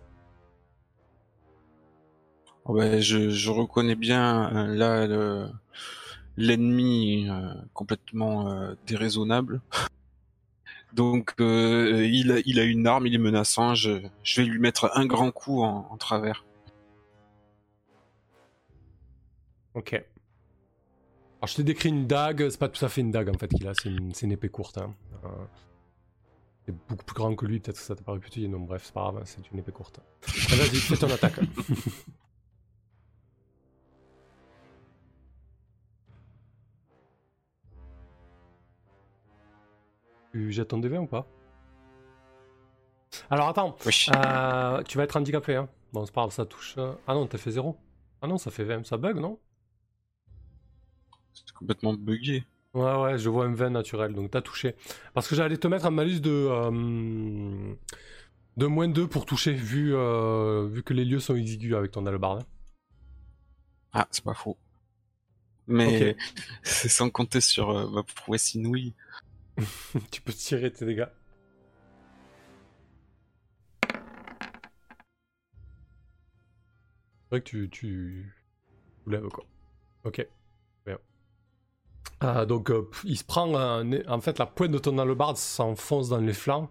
[2.66, 5.50] Oh, ben, je, je reconnais bien euh, là le-
[6.38, 9.62] l'ennemi euh, complètement euh, déraisonnable.
[10.93, 13.76] Donc il, a, il a une arme, il est menaçant.
[13.76, 16.45] Je, je vais lui mettre un grand coup en, en travers.
[19.74, 19.93] Ok.
[21.39, 23.47] Alors, je t'ai décrit une dague, c'est pas tout à fait une dague en fait
[23.47, 24.77] qu'il a, c'est une, une épée courte.
[24.77, 24.93] hein.
[25.23, 25.27] Euh,
[26.65, 28.93] c'est beaucoup plus grand que lui, peut-être que ça t'a paru petit, donc bref, c'est
[28.93, 29.99] pas grave, c'est une épée courte.
[30.27, 31.39] Ah, Vas-y, fais ton attaque.
[40.31, 41.25] tu jettes ton DV ou pas?
[43.29, 44.05] Alors attends, Oui.
[44.15, 45.67] euh, tu vas être handicapé, hein.
[45.93, 46.75] Bon, c'est pas grave, ça touche.
[46.77, 47.75] euh, Ah non, t'as fait 0.
[48.21, 49.39] Ah non, ça fait 20, ça bug, non?
[51.45, 52.43] C'est complètement bugué.
[52.73, 54.75] Ouais, ouais, je vois un 20 naturel, donc t'as touché.
[55.13, 56.29] Parce que j'allais te mettre un malus de.
[56.31, 57.73] euh,
[58.57, 62.05] de moins 2 pour toucher, vu, euh, vu que les lieux sont exigus avec ton
[62.05, 62.43] hallebarde.
[63.93, 64.57] Ah, c'est pas faux.
[65.67, 66.15] Mais
[66.63, 68.93] c'est sans compter sur euh, ma prouesse inouïe.
[70.11, 71.07] tu peux tirer tes dégâts.
[77.21, 78.35] C'est vrai que tu, tu
[79.03, 79.45] soulèves quoi.
[80.03, 80.25] Ok.
[82.22, 86.10] Ah, donc euh, il se prend un- en fait la pointe de ton hallebarde s'enfonce
[86.10, 86.70] dans les flancs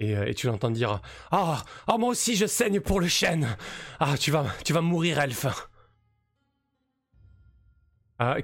[0.00, 1.00] et, euh, et tu l'entends dire
[1.30, 3.56] ah ah moi aussi je saigne pour le chêne
[4.00, 5.46] ah tu vas tu vas mourir elfe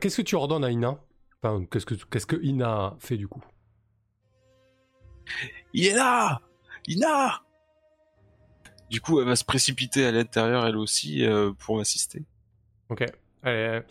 [0.00, 0.98] qu'est-ce que tu ordonnes à Ina?
[1.42, 3.42] Enfin qu'est-ce que qu'est-ce que Ina fait du coup?
[5.72, 6.40] Il est là
[6.86, 7.40] Ina
[8.90, 12.24] Du coup, elle va se précipiter à l'intérieur, elle aussi, euh, pour m'assister.
[12.88, 13.04] Ok.
[13.42, 13.82] Allez.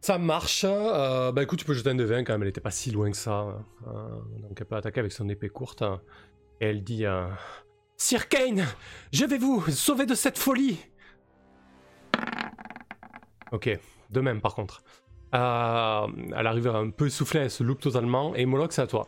[0.00, 0.64] Ça marche.
[0.66, 2.42] Euh, bah écoute, tu peux jeter un de 20 quand même.
[2.42, 3.64] Elle était pas si loin que ça.
[3.86, 3.92] Euh,
[4.38, 5.82] donc elle peut attaquer avec son épée courte.
[6.60, 7.28] Et elle dit euh,
[7.96, 8.64] Sir Kane,
[9.12, 10.78] je vais vous sauver de cette folie.
[13.52, 13.78] Ok.
[14.10, 14.82] De même, par contre.
[15.32, 18.34] Elle arrive un peu essoufflée, elle se loupe totalement.
[18.34, 19.06] Et Moloch, c'est à toi.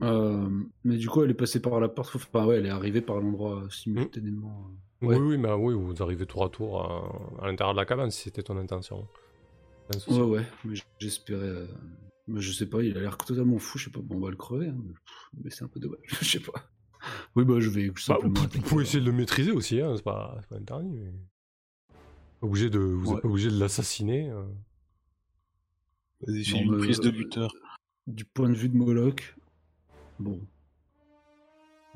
[0.00, 2.16] Mais du coup, elle est passée par la porte.
[2.16, 4.70] Enfin, ouais, elle est arrivée par l'endroit euh, simultanément.
[5.02, 5.16] Ouais.
[5.16, 6.82] Oui, oui, mais oui, vous arrivez tour à tour
[7.42, 9.08] à l'intérieur de la cabane si c'était ton intention.
[10.08, 11.42] Ouais, ouais, mais j'espérais.
[11.48, 11.66] euh,
[12.28, 13.78] Mais je sais pas, il a l'air totalement fou.
[13.78, 14.68] Je sais pas, bon, on va le crever.
[14.68, 14.76] hein,
[15.42, 15.98] mais, c'est un peu dommage.
[16.20, 16.52] Je sais pas.
[17.34, 18.28] Oui, bah, je vais Bah, simplement.
[18.34, 18.64] vous, vous attaquer.
[18.68, 20.90] pouvez essayer de le maîtriser aussi, hein, c'est pas, interdit.
[20.90, 21.10] Mais...
[22.40, 23.20] Pas Obligé de, vous n'êtes Ouais.
[23.22, 24.28] pas obligé de l'assassiner.
[24.30, 24.44] euh.
[26.26, 27.50] Vas-y, une prise de euh, buteur.
[28.06, 29.34] Du point de vue de Moloch,
[30.18, 30.40] bon.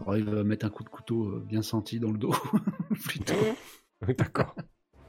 [0.00, 2.34] Alors, il va mettre un coup de couteau euh, bien senti dans le dos,
[3.04, 3.34] plutôt.
[4.18, 4.54] D'accord.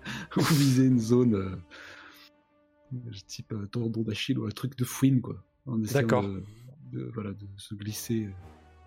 [0.37, 5.43] Ou viser une zone euh, type euh, tendon d'Achille ou un truc de fouine, quoi.
[5.65, 6.23] En essayant D'accord.
[6.23, 6.43] De,
[6.91, 8.31] de- voilà, de se glisser euh,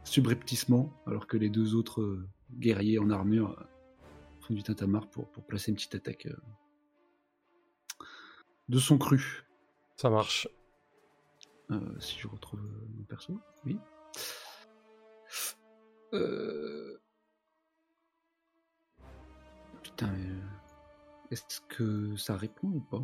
[0.05, 3.65] subrepticement, alors que les deux autres euh, guerriers en armure euh,
[4.41, 6.37] font du tintamarre pour, pour placer une petite attaque euh,
[8.69, 9.45] de son cru.
[9.97, 10.49] Ça marche.
[11.73, 12.61] Euh, si je retrouve
[12.97, 13.77] mon perso, oui.
[16.15, 17.01] Euh...
[19.83, 20.31] Putain, mais...
[20.31, 20.41] euh,
[21.31, 23.03] Est-ce que ça répond ou pas?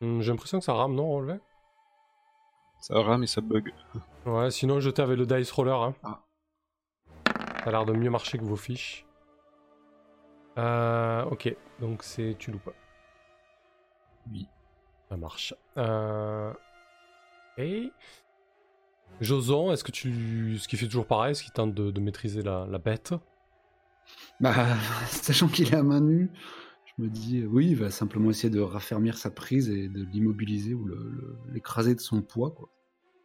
[0.00, 1.40] Hum, J'ai l'impression que ça rame, non, relevé
[2.80, 3.72] Ça rame et ça bug.
[4.24, 5.80] Ouais, sinon jetez avec le dice roller.
[5.80, 5.94] Hein.
[6.02, 6.22] Ah.
[7.26, 9.04] Ça a l'air de mieux marcher que vos fiches.
[10.58, 12.70] Euh, ok, donc c'est tu loupes.
[14.30, 14.48] Oui.
[15.08, 15.54] Ça marche.
[15.76, 16.52] Euh...
[17.58, 17.90] Et
[19.20, 22.42] Joson, est-ce que tu, ce qui fait toujours pareil, est-ce qu'il tente de, de maîtriser
[22.42, 23.14] la, la bête?
[24.40, 24.76] Bah,
[25.08, 26.30] sachant qu'il est à main nue,
[26.84, 30.04] je me dis, euh, oui, il va simplement essayer de raffermir sa prise et de
[30.04, 30.88] l'immobiliser ou
[31.52, 32.68] l'écraser de son poids, quoi.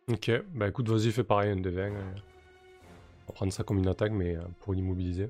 [0.10, 1.82] Ok, bah écoute, vas-y, fais pareil, un des 20.
[1.94, 2.14] euh.
[3.28, 5.30] On va prendre ça comme une attaque, mais euh, pour l'immobiliser.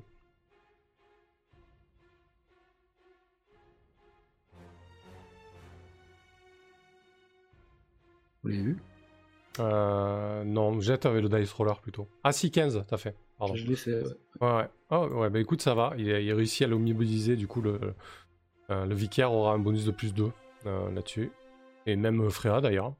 [8.42, 8.78] Vous l'avez vu?
[9.58, 12.08] Euh, non, jette avec le dice roller plutôt.
[12.24, 13.14] Ah si, 15, t'as fait.
[13.38, 13.54] Pardon.
[13.54, 14.10] Je l'ai fait, ouais.
[14.40, 14.68] Ouais, ouais.
[14.90, 15.92] Oh, ouais, bah écoute, ça va.
[15.98, 16.30] Il, a- il
[16.64, 17.78] à l'immobiliser, du coup, le,
[18.70, 20.30] euh, le vicaire aura un bonus de plus 2
[20.66, 21.30] euh, là-dessus.
[21.86, 22.94] Et même Freya d'ailleurs.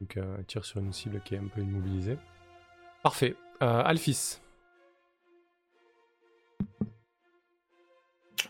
[0.00, 2.16] Donc, euh, il tire sur une cible qui est un peu immobilisée.
[3.02, 3.36] Parfait.
[3.60, 4.40] Alphys.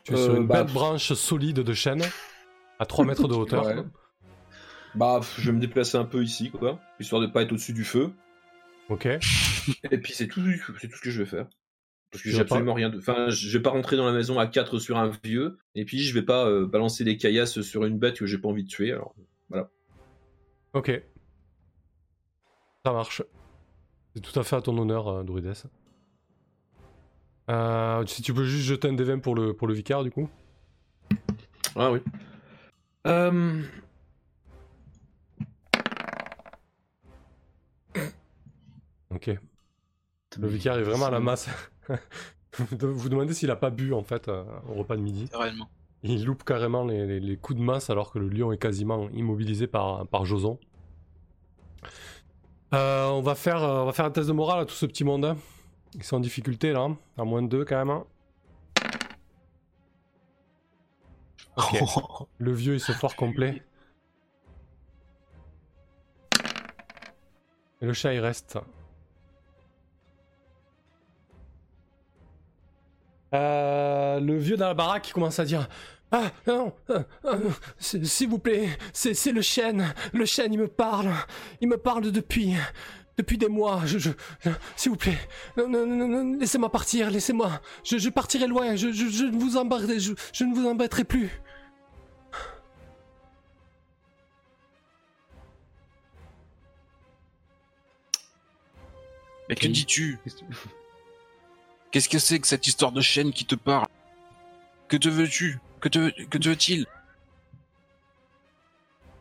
[0.04, 2.02] Tu es sur une bah, belle branche solide de chêne
[2.78, 3.64] à 3 mètres de hauteur.
[3.66, 3.76] Ouais.
[4.94, 7.84] Bah, je vais me déplacer un peu ici, quoi, histoire de pas être au-dessus du
[7.84, 8.10] feu.
[8.88, 9.06] Ok.
[9.06, 10.40] Et puis c'est tout,
[10.80, 11.46] c'est tout ce que je vais faire.
[12.10, 12.98] Parce que j'ai pas- absolument rien de.
[12.98, 15.98] Enfin, je vais pas rentrer dans la maison à 4 sur un vieux, et puis
[16.02, 18.68] je vais pas euh, balancer des caillasses sur une bête que j'ai pas envie de
[18.68, 18.92] tuer.
[18.92, 19.14] Alors,
[20.72, 21.02] Ok.
[22.84, 23.22] Ça marche.
[24.14, 25.52] C'est tout à fait à ton honneur, euh, Druides.
[27.50, 30.28] Euh, si tu peux juste jeter un D20 pour le, pour le vicaire, du coup.
[31.76, 32.00] ah oui.
[39.10, 39.30] Ok.
[40.38, 41.48] Le vicaire est vraiment à la masse.
[42.58, 45.28] vous vous demandez s'il a pas bu, en fait, euh, au repas de midi.
[45.32, 45.68] Réellement.
[46.02, 49.08] Il loupe carrément les, les- les coups de masse alors que le lion est quasiment
[49.10, 50.58] immobilisé par, par Joson.
[52.74, 54.86] Euh, on, va faire, euh, on va faire un test de morale à tout ce
[54.86, 55.24] petit monde.
[55.24, 55.36] hein.
[55.94, 56.98] Ils sont en difficulté là, hein.
[57.16, 57.90] à moins de 2 quand même.
[57.90, 58.04] hein.
[62.38, 63.62] Le vieux il se fort complet.
[67.80, 68.58] Et le chat il reste.
[73.34, 75.68] Euh, le vieux dans la baraque qui commence à dire
[76.12, 77.36] Ah, non, ah, ah,
[77.78, 79.92] s'il vous plaît, c'est c'est le chêne.
[80.14, 81.10] Le chêne, il me parle.
[81.60, 82.54] Il me parle depuis.
[83.18, 83.82] Depuis des mois.
[83.84, 84.10] Je, je,
[84.44, 85.18] je- s'il vous plaît.
[85.56, 87.60] Non, non, non, non, laissez-moi partir, laissez-moi.
[87.84, 88.76] Je, je partirai loin.
[88.76, 91.28] Je, je, je ne vous embêterai, je, je ne vous embêterai plus.
[99.48, 100.18] Mais que dis-tu?
[101.90, 103.86] Qu'est-ce que c'est que cette histoire de chaîne qui te parle?
[104.88, 105.58] Que te veux-tu?
[105.80, 106.86] Que te que te veut-il?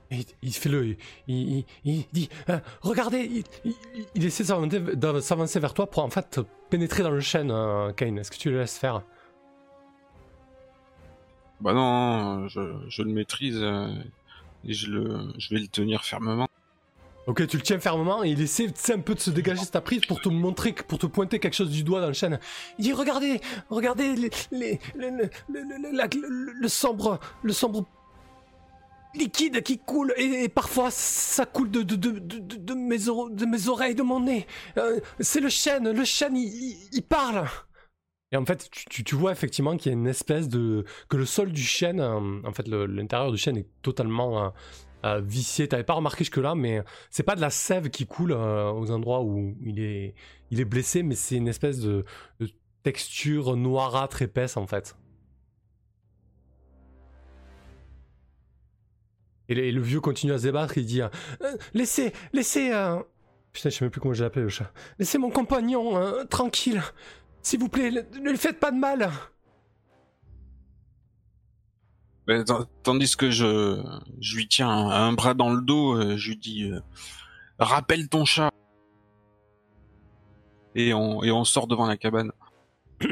[0.09, 0.85] Il, il fait le.
[0.85, 0.97] Il,
[1.27, 5.89] il, il dit euh, Regardez, il, il- il essaie de s'avancer- de s'avancer vers toi
[5.89, 6.39] pour en fait
[6.69, 8.17] pénétrer dans le chêne, euh, Kane.
[8.17, 9.01] Est-ce que tu le laisses faire?
[11.59, 13.87] Bah non, je, je le maîtrise euh,
[14.65, 16.46] et je le je vais le tenir fermement.
[17.27, 19.81] Ok, tu le tiens fermement et il essaie un peu de se dégager de ta
[19.81, 22.39] prise pour te montrer, pour te pointer quelque chose du doigt dans le chêne.
[22.79, 24.15] Il dit Regardez, regardez
[24.49, 24.77] le,
[26.69, 27.85] sombre, le sombre
[29.13, 33.09] liquide qui coule et, parfois ça coule de, mes,
[33.67, 34.47] oreilles, de mon nez.
[34.77, 37.45] Euh, C'est le chêne, le chêne il, parle.
[38.31, 40.85] Et en fait, tu, tu- vois effectivement qu'il y a une espèce de.
[41.09, 44.53] que le sol du chêne, euh, en fait, l'intérieur du chêne est totalement
[45.05, 45.67] euh, vicié.
[45.67, 49.21] T'avais pas remarqué jusque-là, mais c'est pas de la sève qui coule euh, aux endroits
[49.21, 50.15] où il est,
[50.51, 52.05] il est blessé, mais c'est une espèce de,
[52.83, 54.95] texture noirâtre épaisse en fait.
[59.49, 61.09] Et le, vieux continue à se débattre, il dit euh,
[61.73, 62.71] Laissez, laissez.
[62.71, 62.99] euh,
[63.53, 64.71] Putain, je sais même plus comment je l'appelle le chat.
[64.99, 66.81] Laissez mon compagnon euh, tranquille.
[67.41, 69.09] S'il vous plaît, ne ne lui faites pas de mal.
[72.27, 72.43] T-
[72.83, 73.81] tandis que je
[74.35, 76.81] lui tiens un, bras dans le dos, euh, je lui dis euh,
[77.57, 78.51] rappelle ton chat.
[80.75, 82.31] Et on sort devant la cabane.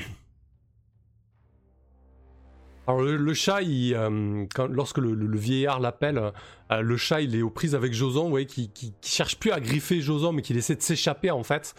[2.87, 6.31] Alors le, chat, euh, lorsque le, vieillard l'appelle,
[6.69, 10.01] le chat il est aux prises avec Joson, vous qui, qui, cherche plus à griffer
[10.01, 11.73] Joson, mais qui essaie de s'échapper en fait.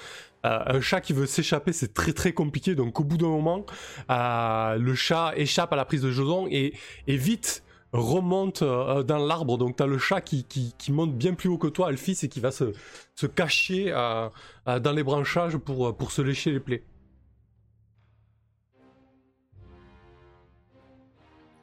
[0.46, 3.66] Euh, un chat qui veut s'échapper, c'est très très compliqué, donc au bout d'un moment,
[4.10, 6.74] euh, le chat échappe à la prise de Joson et,
[7.08, 9.58] et vite remonte euh, dans l'arbre.
[9.58, 12.28] Donc t'as le chat qui, qui, qui monte bien plus haut que toi, Alphys, et
[12.28, 12.72] qui va se,
[13.14, 14.28] se cacher euh,
[14.68, 16.84] euh, dans les branchages pour, pour se lécher les plaies.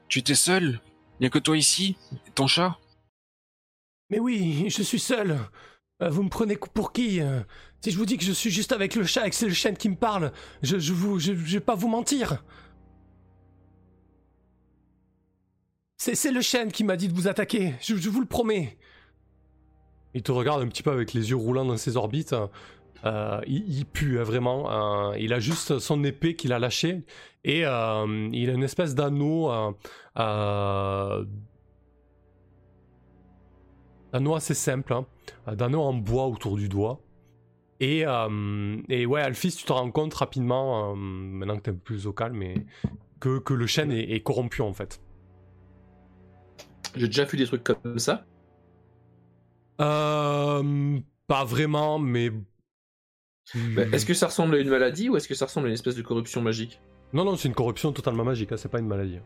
[0.09, 0.81] Tu étais seul?
[1.19, 1.95] Il y a que toi ici?
[2.27, 2.77] Et ton chat?
[4.09, 5.39] Mais oui, je suis seul.
[5.99, 7.21] Vous me prenez pour qui?
[7.83, 9.53] Si je vous dis que je suis juste avec le chat et que c'est le
[9.53, 10.31] chêne qui me parle,
[10.61, 12.41] je, je vous, je, vais pas vous mentir.
[15.97, 18.77] C'est, le chêne qui m'a dit de vous attaquer, je, vous le promets.
[20.13, 22.33] Il te regarde un petit peu avec les yeux roulants dans ses orbites.
[23.03, 25.11] Euh, il, pue hein, vraiment.
[25.11, 27.03] Euh, il a juste son épée qu'il a lâchée
[27.43, 29.51] et euh, il a une espèce d'anneau
[34.13, 35.05] d'anneau assez simple, hein,
[35.53, 37.01] d'anneau en bois autour du doigt.
[37.79, 41.73] Et, euh, et ouais, Alphys, tu te rends compte rapidement, euh, maintenant que t'es un
[41.73, 42.65] peu plus au calme, mais
[43.19, 45.01] que, que le chêne est, est corrompu en fait.
[46.95, 48.25] J'ai déjà vu des trucs comme ça.
[49.81, 52.29] Euh, pas vraiment, mais.
[53.75, 55.73] Bah, est-ce que ça ressemble à une maladie ou est-ce que ça ressemble à une
[55.73, 56.79] espèce de corruption magique?
[57.11, 59.19] Non, non, c'est une corruption totalement magique, hein, c'est pas une maladie.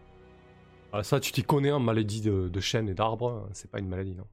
[0.92, 3.80] Ah, ça, tu t'y connais en maladie de, de chêne et d'arbre, hein, c'est pas
[3.80, 4.28] une maladie, non.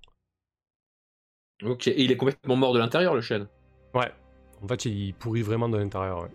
[1.62, 3.46] Ok, et il est complètement mort de l'intérieur, le chêne?
[3.94, 4.12] Ouais,
[4.62, 6.22] en fait, il pourrit vraiment de l'intérieur.
[6.22, 6.30] ouais.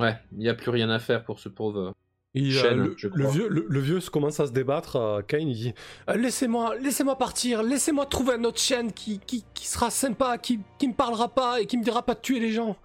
[0.00, 1.92] Ouais, il n'y a plus rien à faire pour ce pauvre.
[2.34, 3.32] Et, euh, le, je le crois.
[3.32, 4.94] vieux, le, le vieux commence à se débattre.
[4.94, 5.74] euh, Kane, il dit
[6.08, 8.60] Euh, Laissez-moi, laissez-moi partir, laissez-moi trouver un autre
[8.94, 12.14] qui, qui, qui sera sympa, qui, qui me parlera pas et qui me dira pas
[12.14, 12.76] de tuer les gens.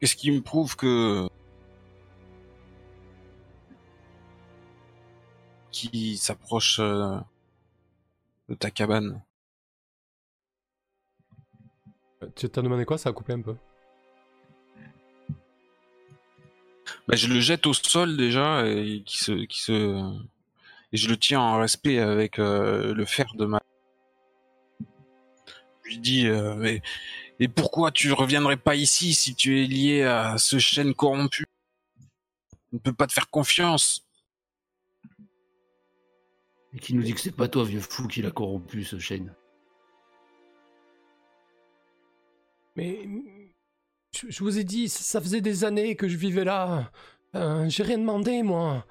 [0.00, 1.26] Qu'est-ce qui me prouve que
[5.74, 7.18] qui s'approche euh,
[8.48, 9.20] de ta cabane.
[12.22, 12.96] Euh, Tu t'as demandé quoi?
[12.96, 13.56] Ça a coupé un peu.
[17.08, 19.72] bah, je le jette au sol déjà et qui se qui se
[20.92, 23.60] et je le tiens en respect avec euh, le fer de ma
[25.82, 26.82] je lui dis euh, mais
[27.40, 31.44] et pourquoi tu reviendrais pas ici si tu es lié à ce chêne corrompu?
[32.72, 34.04] On ne peut pas te faire confiance
[36.74, 39.34] Et qui nous dit que c'est pas toi, vieux fou, qui l'a corrompu, ce chêne.
[42.76, 43.06] Mais
[44.14, 46.90] je, je vous ai dit, ça ça faisait des années que je vivais là.
[47.36, 48.86] Euh, J'ai rien demandé, moi.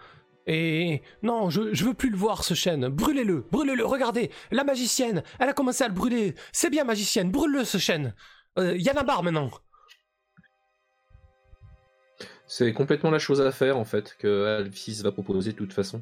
[0.47, 2.87] Et non, je, je veux plus le voir, ce chêne.
[2.89, 3.85] Brûlez-le, brûlez-le.
[3.85, 6.35] Regardez, la magicienne, elle a commencé à le brûler.
[6.51, 8.13] C'est bien, magicienne, brûle-le, ce chêne.
[8.59, 9.51] Euh, y en a marre maintenant.
[12.45, 16.01] C'est complètement la chose à faire en fait que Alphys va proposer de toute façon.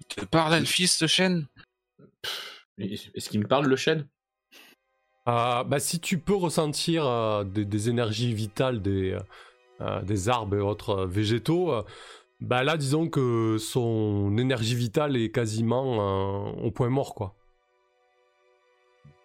[0.00, 1.46] Il te parle, Alphys, ce chêne?
[2.78, 4.06] Est-ce qu'il me parle le chêne?
[5.28, 9.20] Euh, bah, si tu peux ressentir euh, des, des énergies vitales des, euh,
[9.80, 11.82] euh, des arbres et autres euh, végétaux, euh,
[12.40, 17.34] bah là, disons que son énergie vitale est quasiment euh, au point mort, quoi.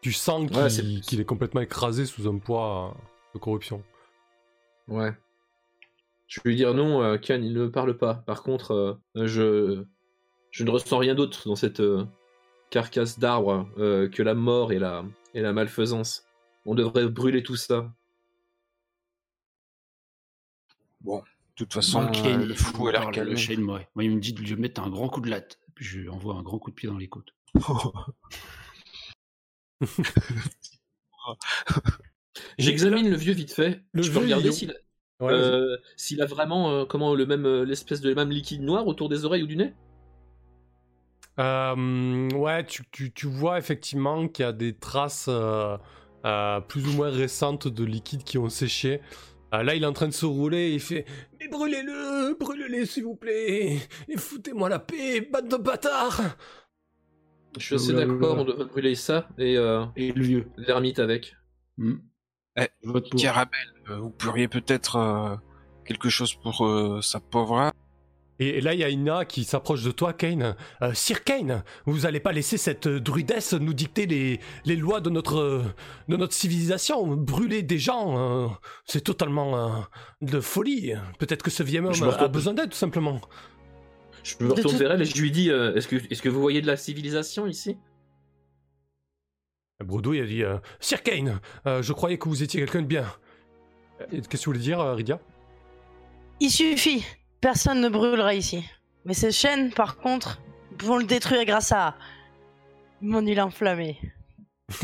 [0.02, 2.98] Tu sens qu'il Ouais, c'est- qu'il est complètement écrasé sous un poids
[3.34, 3.84] de corruption.
[4.90, 5.14] Ouais.
[6.28, 8.16] Je vais lui dire non, Kian, il ne me parle pas.
[8.16, 9.86] Par contre, je,
[10.54, 12.06] je ne ressens rien d'autre dans cette euh,
[12.70, 16.26] carcasse d'arbre euh, que la mort et la, et la malfaisance.
[16.66, 17.92] On devrait brûler tout ça.
[21.04, 21.22] De
[21.56, 23.36] toute façon, euh, le fou a l'air calme.
[23.58, 23.82] moi.
[23.96, 25.60] Moi, il me dit de lui mettre un grand coup de latte.
[25.74, 27.34] Puis je lui envoie un grand coup de pied dans les côtes.
[32.60, 33.82] J'examine le vieux vite fait.
[33.94, 34.76] Le je peux regarder il- s'il a,
[35.20, 35.78] Ouais, euh,
[36.28, 39.56] vraiment euh, comment le même l'espèce de même liquide noir autour des oreilles ou du
[39.56, 39.74] nez?
[41.40, 45.78] Euh, ouais, tu, tu- tu vois effectivement qu'il y a des traces euh,
[46.26, 49.02] euh, plus ou moins récentes de liquides qui ont séché.
[49.54, 51.06] Euh, là, il est en train de se rouler et il fait
[51.40, 53.78] Mais brûlez-le, brûlez-le s'il vous plaît,
[54.08, 56.22] et foutez-moi la paix, bande de bâtards
[57.58, 60.48] Je suis assez d'accord, on devrait brûler ça et euh, Et le vieux.
[60.58, 61.36] l'ermite avec.
[61.78, 61.96] Hmm.
[62.58, 65.36] Eh, euh, vous pourriez peut-être euh,
[65.86, 67.73] quelque chose pour euh, sa pauvre
[68.50, 70.56] Et là, il y a Ina qui s'approche de toi, Kane.
[70.82, 75.02] Euh, Sir Kane, vous allez pas laisser cette euh, druidesse nous dicter les, les lois
[75.02, 75.64] de notre, euh,
[76.08, 77.08] de notre civilisation.
[77.16, 78.48] Brûler des gens, euh,
[78.86, 79.70] c'est totalement euh,
[80.22, 80.94] de folie.
[81.20, 83.20] Peut-être que ce vieil homme a besoin d'aide, tout simplement.
[84.24, 86.40] Je me retourne vers elle et je lui dis euh, Est-ce que, est que vous
[86.40, 87.78] voyez de la civilisation ici?
[89.84, 92.88] Brodo, il a dit euh, Sir Kane, euh, je croyais que vous étiez quelqu'un de
[92.88, 93.06] bien.
[94.10, 95.20] Qu'est-ce que vous voulez dire, Rydia
[96.40, 97.04] Il suffit.
[97.44, 98.64] Personne ne brûlera ici.
[99.04, 100.40] Mais ces chaînes, par contre,
[100.72, 101.96] nous pouvons le détruire grâce à
[103.02, 104.00] mon île enflammée.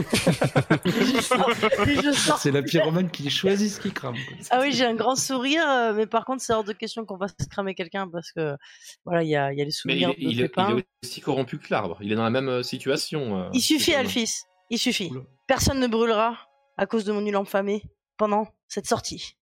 [2.38, 4.16] C'est la pyromane qui choisit ce qui crame.
[4.50, 7.16] Ah oui, j'ai un grand sourire, euh, mais par contre, c'est hors de question qu'on
[7.18, 8.56] va se cramer quelqu'un parce que
[9.06, 10.52] voilà, il y a, il y a les Mais il souvenirs est, de il est-
[10.58, 11.98] il est aussi corrompu que l'arbre.
[12.02, 13.40] Il est dans la même euh, situation.
[13.40, 13.96] euh, Il suffit.
[13.96, 14.42] Alphys.
[14.70, 15.10] Il suffit.
[15.12, 15.22] Oula.
[15.48, 16.38] Personne ne brûlera
[16.78, 17.84] à cause de mon île enflammée
[18.18, 19.38] pendant cette sortie.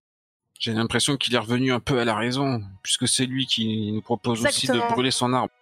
[0.58, 4.02] J'ai l'impression qu'il est revenu un peu à la raison, puisque c'est lui qui nous
[4.02, 5.52] propose aussi de brûler son arbre.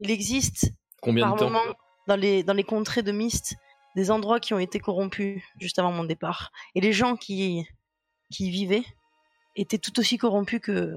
[0.00, 0.72] Il existe
[1.02, 1.74] Combien par de temps moment
[2.06, 3.56] dans les, dans les contrées de Myst
[3.96, 6.52] des endroits qui ont été corrompus juste avant mon départ.
[6.74, 7.66] Et les gens qui,
[8.30, 8.84] qui y vivaient
[9.56, 10.96] étaient tout aussi corrompus que,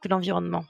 [0.00, 0.64] que l'environnement.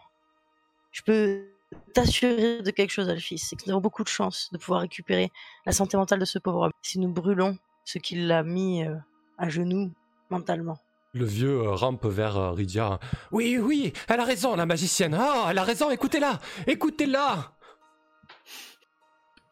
[0.93, 1.49] Je peux
[1.95, 5.31] t'assurer de quelque chose, Alphys, c'est que nous avons beaucoup de chance de pouvoir récupérer
[5.65, 8.97] la santé mentale de ce pauvre homme si nous brûlons ce qui l'a mis euh,
[9.39, 9.93] à genoux
[10.31, 10.79] mentalement.
[11.17, 13.01] Le vieux euh, rampe vers euh, Rydia.
[13.33, 15.15] Oui, oui, elle a raison, la magicienne.
[15.19, 17.53] Ah, elle a raison, écoutez-la Écoutez-la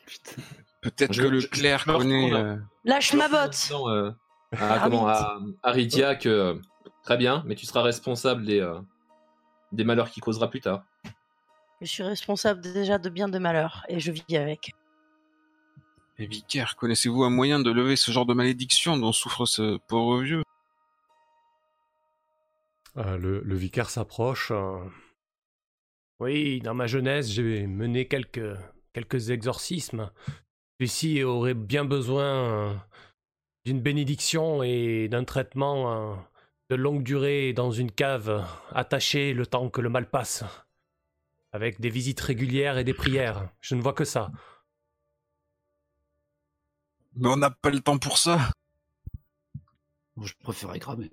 [0.04, 0.42] Putain.
[0.82, 2.34] Peut-être que le clerc connaît...
[2.34, 4.10] euh, Lâche ma botte euh,
[4.52, 5.12] à, Ah, comment, oui.
[5.12, 6.60] à, à Rydia que
[7.02, 8.78] très bien, mais tu seras responsable des, euh,
[9.72, 10.82] des malheurs qu'il causera plus tard.
[11.80, 14.72] Je suis responsable déjà de bien de malheur et je vis avec.
[16.18, 20.20] Et vicaire, connaissez-vous un moyen de lever ce genre de malédiction dont souffre ce pauvre
[20.20, 20.42] vieux?
[22.96, 24.50] Le, le vicaire s'approche.
[24.50, 24.78] euh.
[26.20, 28.56] Oui, dans ma jeunesse, j'ai mené quelques,
[28.92, 30.10] quelques exorcismes.
[30.78, 32.74] Celui-ci aurait bien besoin euh,
[33.64, 36.16] d'une bénédiction et d'un traitement euh,
[36.70, 40.44] de longue durée dans une cave, attaché le temps que le mal passe.
[41.52, 43.48] Avec des visites régulières et des prières.
[43.60, 44.32] Je ne vois que ça.
[47.16, 48.50] Mais on n'a pas le temps pour ça
[50.16, 51.10] Bon, je préférais cramer.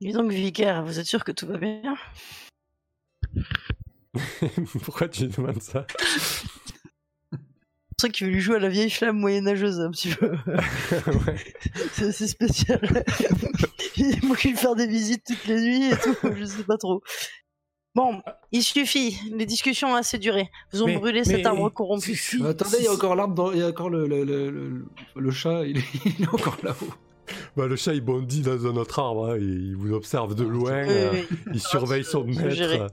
[0.00, 0.06] Hein.
[0.06, 1.96] Dis donc, vicaire, vous êtes sûr que tout va bien?
[4.84, 5.86] Pourquoi tu demandes ça?
[7.98, 10.32] C'est vrai qu'il veut lui jouer à la vieille flamme moyenâgeuse un petit peu.
[10.46, 11.36] Ouais.
[11.92, 12.80] C'est assez spécial.
[13.96, 17.02] Il faut lui faire des visites toutes les nuits et tout, je sais pas trop.
[17.94, 18.22] Bon,
[18.52, 20.48] il suffit, les discussions ont assez duré.
[20.72, 22.14] Vous ont Mais- brûlé mais- cet arbre corrompu.
[22.14, 24.24] si- si- attendez, il y a encore l'arbre, dans- il y a encore le, le,
[24.24, 24.86] le, le-
[25.16, 26.94] le chat, il est, il est encore là-haut.
[27.56, 30.44] Bah, le chat il bondit dans un autre arbre, hein, et il vous observe de
[30.44, 31.22] loin, Oui, euh,
[31.52, 32.88] il surveille son maître.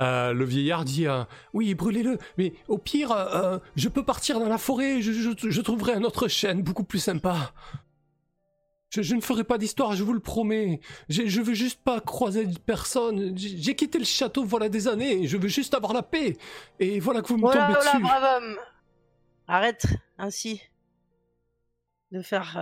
[0.00, 4.48] Euh, le vieillard dit euh, Oui, brûlez-le, mais au pire, euh, je peux partir dans
[4.48, 7.52] la forêt, je, je- je trouverai un autre chêne beaucoup plus sympa.
[8.90, 10.80] Je, je ne ferai pas d'histoire, je vous le promets.
[11.08, 13.32] Je veux juste pas croiser personne.
[13.38, 16.36] J'ai quitté le château voilà des années, je veux juste avoir la paix.
[16.80, 18.02] Et voilà que vous me Oh là tombez oh là, dessus.
[18.02, 18.56] brave homme
[19.48, 19.86] Arrête
[20.18, 20.60] ainsi
[22.10, 22.58] de faire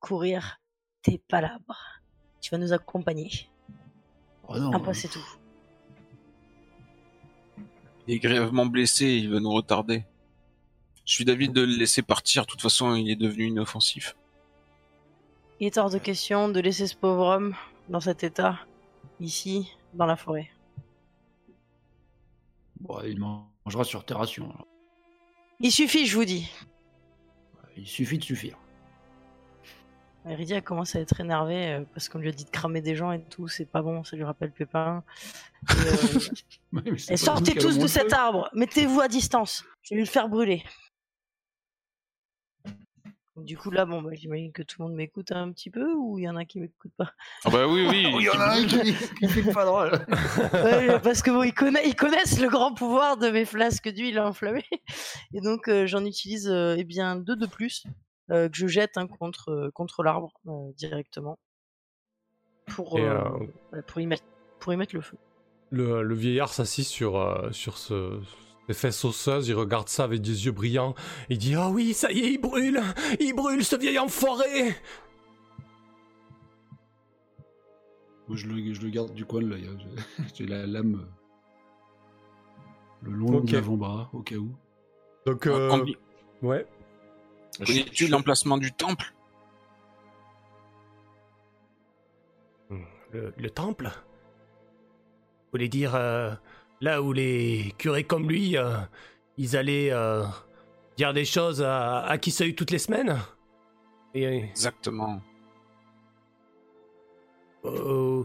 [0.00, 0.60] courir
[1.02, 2.00] tes palabres.
[2.40, 3.30] Tu vas nous accompagner.
[4.48, 5.24] Oh non, Un pas, c'est tout.
[8.06, 10.04] Il est grièvement blessé, il va nous retarder.
[11.04, 14.16] Je suis d'avis de le laisser partir, de toute façon il est devenu inoffensif.
[15.60, 17.54] Il est hors de question de laisser ce pauvre homme
[17.88, 18.58] dans cet état,
[19.20, 20.50] ici, dans la forêt.
[22.80, 24.50] bon, il mangera sur tes rations.
[24.50, 24.66] alors.
[25.60, 26.50] Il suffit, je vous dis.
[27.76, 28.58] Il suffit de suffire.
[30.28, 33.12] Iridia commence à être énervée euh, parce qu'on lui a dit de cramer des gens
[33.12, 35.02] et tout, c'est pas bon, ça lui rappelle Pépin.
[35.68, 35.72] Et,
[36.76, 40.62] euh, et sortez tous de cet arbre, mettez-vous à distance, je vais le faire brûler.
[43.44, 46.18] Du coup là, bon, bah, j'imagine que tout le monde m'écoute un petit peu ou
[46.18, 47.12] il y en a qui m'écoutent pas?
[47.44, 48.06] Ah bah oui, oui.
[48.18, 49.92] Il y en a un qui, qui fait pas drôle.
[50.52, 54.20] Ouais, parce que bon, ils, connaissent, ils connaissent le grand pouvoir de mes flasques d'huile
[54.20, 54.66] enflammée.
[55.32, 57.84] Et donc, euh, j'en utilise euh, eh bien deux de plus
[58.30, 61.38] que je jette hein, contre, euh, contre l'arbre euh, directement
[62.66, 63.18] pour, euh,
[63.74, 64.22] euh, pour, y mettre,
[64.60, 65.16] pour y mettre le feu.
[65.70, 68.20] Le, le vieillard s'assit sur, euh, sur ce,
[68.68, 70.94] ses fesses osseuses, il regarde ça avec des yeux brillants.
[71.28, 72.80] Il dit Ah oui, ça y est, il brûle
[73.18, 74.74] Il brûle, ce vieil enfoiré
[78.28, 79.66] Moi, je le, je le garde du coin de l'œil.
[79.68, 79.76] hein.
[80.34, 81.06] J'ai- la lame euh,
[83.02, 83.46] le long Ok.
[83.46, 84.54] de l'avant-bras, au cas où.
[85.26, 85.84] Donc, euh,
[86.42, 86.66] ouais.
[87.58, 89.12] Connais-tu l'emplacement du temple?
[93.12, 93.86] Le, le temple?
[93.86, 96.32] Vous voulez dire euh,
[96.80, 98.76] là où les curés comme lui, euh,
[99.36, 100.24] ils allaient euh,
[100.96, 103.18] dire des choses à, à qui ça eu toutes les semaines?
[104.14, 105.20] Et Exactement.
[107.64, 108.22] euh,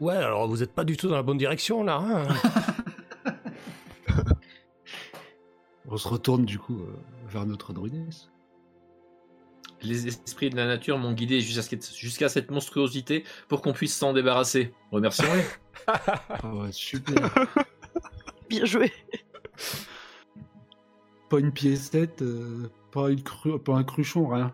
[0.00, 1.96] ouais, alors vous êtes pas du tout dans la bonne direction là.
[2.02, 2.26] hein?
[5.88, 6.96] On se retourne du coup euh,
[7.28, 8.31] vers notre druidesse.
[9.82, 14.12] Les esprits de la nature m'ont guidé jusqu'à ce cette monstruosité pour qu'on puisse s'en
[14.12, 14.72] débarrasser.
[14.90, 15.44] Remercions-les.
[15.88, 17.32] Ah ouais, super.
[18.48, 18.92] Bien joué.
[21.28, 24.52] pas une piécette, euh, pas, une cru- pas un cruchon, rien.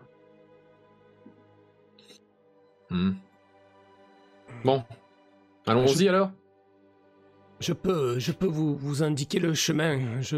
[2.89, 3.11] Hmm.
[4.63, 4.83] Bon.
[5.67, 6.31] Allons-y alors
[7.59, 10.21] Je peux, je peux vous, vous indiquer le chemin.
[10.21, 10.37] Je,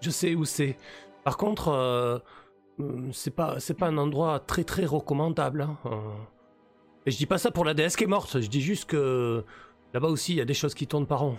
[0.00, 0.78] je sais où c'est.
[1.24, 2.18] Par contre, euh,
[3.12, 5.62] c'est pas, c'est pas un endroit très très recommandable.
[5.62, 5.78] hein.
[5.86, 5.98] Euh,
[7.06, 8.40] Et je dis pas ça pour la déesse qui est morte.
[8.40, 9.44] Je dis juste que
[9.92, 11.38] là-bas aussi il y a des choses qui tournent par rond.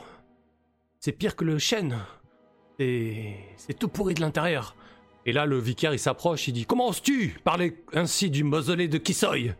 [0.99, 1.97] C'est pire que le chêne.
[2.79, 4.75] C'est, c'est tout pourri de l'intérieur.
[5.25, 6.47] Et là, le vicaire il s'approche.
[6.47, 9.53] Il dit Comment oses-tu parler ainsi du mausolée de Kissoy?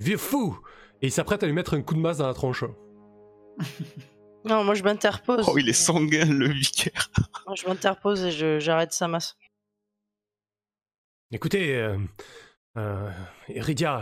[0.00, 0.58] Vieux fou
[1.02, 2.64] Et il s'apprête à lui mettre un coup de masse dans la tronche.
[4.44, 5.44] Non, moi je m'interpose.
[5.48, 7.10] Oh, il est sanguin, le vicaire.
[7.46, 9.36] Moi, je m'interpose et je- j'arrête sa masse.
[11.30, 11.98] Écoutez, euh,
[12.78, 13.10] euh,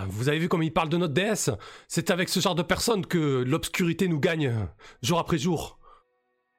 [0.08, 1.50] vous avez vu comme il parle de notre déesse?
[1.88, 4.68] C'est avec ce genre de personnes que l'obscurité nous gagne,
[5.02, 5.80] jour après jour.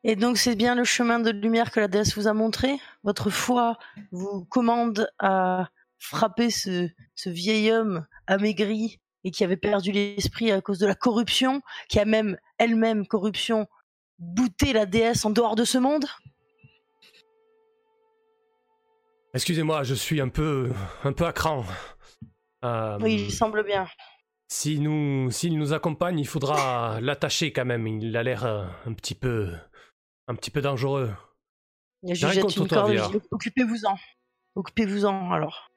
[0.03, 2.75] Et donc c'est bien le chemin de lumière que la déesse vous a montré?
[3.03, 3.77] Votre foi
[4.11, 10.59] vous commande à frapper ce, ce vieil homme amaigri et qui avait perdu l'esprit à
[10.59, 13.67] cause de la corruption, qui a même elle-même corruption
[14.19, 16.05] bouté la déesse en dehors de ce monde?
[19.37, 20.71] Excusez-moi, je suis un peu,
[21.03, 21.63] un peu à cran.
[22.65, 23.87] Euh, Oui, il semble bien.
[24.47, 27.85] si nous, s'il nous accompagne, il faudra l'attacher quand même.
[27.85, 29.53] Il a l'air euh, un petit peu,
[30.27, 31.13] un petit peu dangereux.
[32.01, 33.95] Je jette une toi, corde occupez-vous-en.
[34.55, 35.69] Occupez-vous-en alors.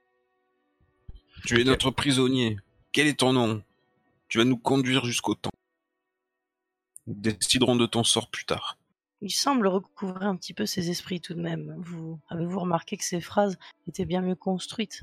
[1.44, 2.56] Tu es notre prisonnier.
[2.92, 3.62] Quel est ton nom?
[4.28, 5.54] Tu vas nous conduire jusqu'au temple.
[7.06, 8.78] Nous déciderons de ton sort plus tard.
[9.22, 11.74] Il semble recouvrir un petit peu ses esprits tout de même.
[11.78, 15.02] Vous avez-vous remarqué que ces phrases étaient bien mieux construites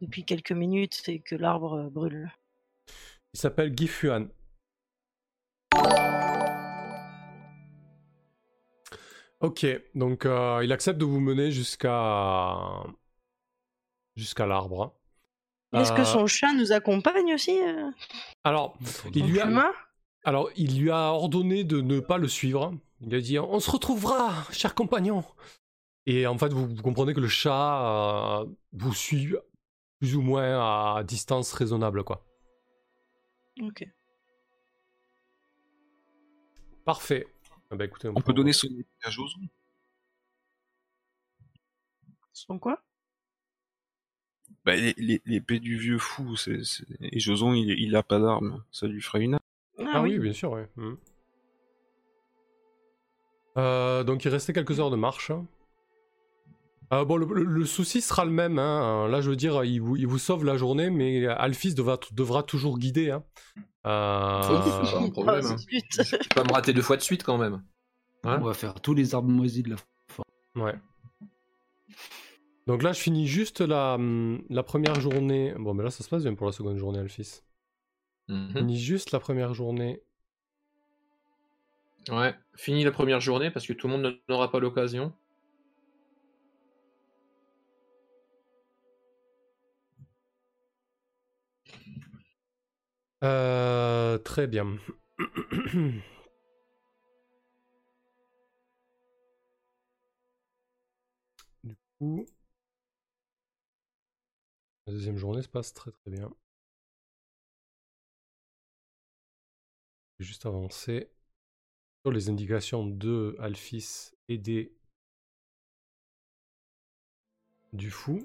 [0.00, 2.30] depuis quelques minutes et que l'arbre euh, brûle?
[3.34, 4.28] Il s'appelle Guy Fuan.
[9.40, 9.66] Ok,
[9.96, 12.84] donc euh, il accepte de vous mener jusqu'à
[14.14, 14.94] jusqu'à l'arbre.
[15.72, 17.58] Est-ce que Euh, son chat nous accompagne aussi
[18.44, 18.76] Alors,
[19.14, 19.46] il lui a,
[20.24, 22.74] alors, il lui a ordonné de ne pas le suivre.
[23.00, 25.24] Il a dit On se retrouvera, cher compagnon.
[26.06, 29.34] Et en fait, vous, vous comprenez que le chat euh, vous suit
[30.00, 32.24] plus ou moins à distance raisonnable, quoi.
[33.60, 33.84] Ok.
[36.84, 37.26] Parfait.
[37.70, 39.40] Ah bah, écoutez, On peut donner son épée à Joson.
[42.32, 42.82] Son quoi?
[44.64, 48.18] Bah, les- les- l'épée du vieux fou, c'est, c'est- et Joson, il, il a pas
[48.18, 48.64] d'arme.
[48.70, 49.41] Ça lui ferait une arme.
[49.92, 50.18] Ah, oui.
[50.18, 50.62] bien sûr, oui.
[50.76, 50.96] Mhm.
[53.58, 55.30] Euh, donc il restait quelques heures de marche.
[56.92, 58.58] Euh, bon, le, le- le souci sera le même.
[58.58, 59.08] hein.
[59.08, 62.42] Là, je veux dire, il vous, il vous sauve la journée, mais Alphys devra, devra
[62.42, 63.10] toujours guider.
[63.10, 63.24] hein.
[63.86, 65.44] Euh, Oh, c'est pas un problème.
[65.44, 65.56] Ah, hein.
[65.56, 65.84] zut.
[66.02, 67.62] Je peux pas me rater deux fois de suite quand même.
[68.24, 69.76] Hein On va faire tous les arbres moisis de la
[70.08, 70.28] forêt.
[70.54, 70.74] Ouais.
[72.66, 75.54] Donc là, je finis juste la, hum, la première journée.
[75.58, 77.40] Bon, mais là, ça se passe bien pour la seconde journée, Alphys.
[78.28, 78.52] Mhm.
[78.56, 80.02] finis juste la première journée.
[82.08, 85.12] Ouais, fini la première journée parce que tout le monde n'aura pas l'occasion.
[93.24, 94.78] Euh, très bien.
[101.64, 102.26] du coup,
[104.86, 106.30] la deuxième journée se passe très très bien.
[110.22, 111.10] Juste avancer
[112.04, 114.72] sur les indications de Alphys et des
[117.72, 118.24] du fou.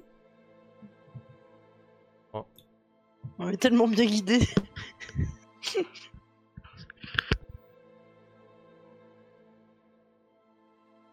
[3.40, 4.40] On est tellement bien guidés.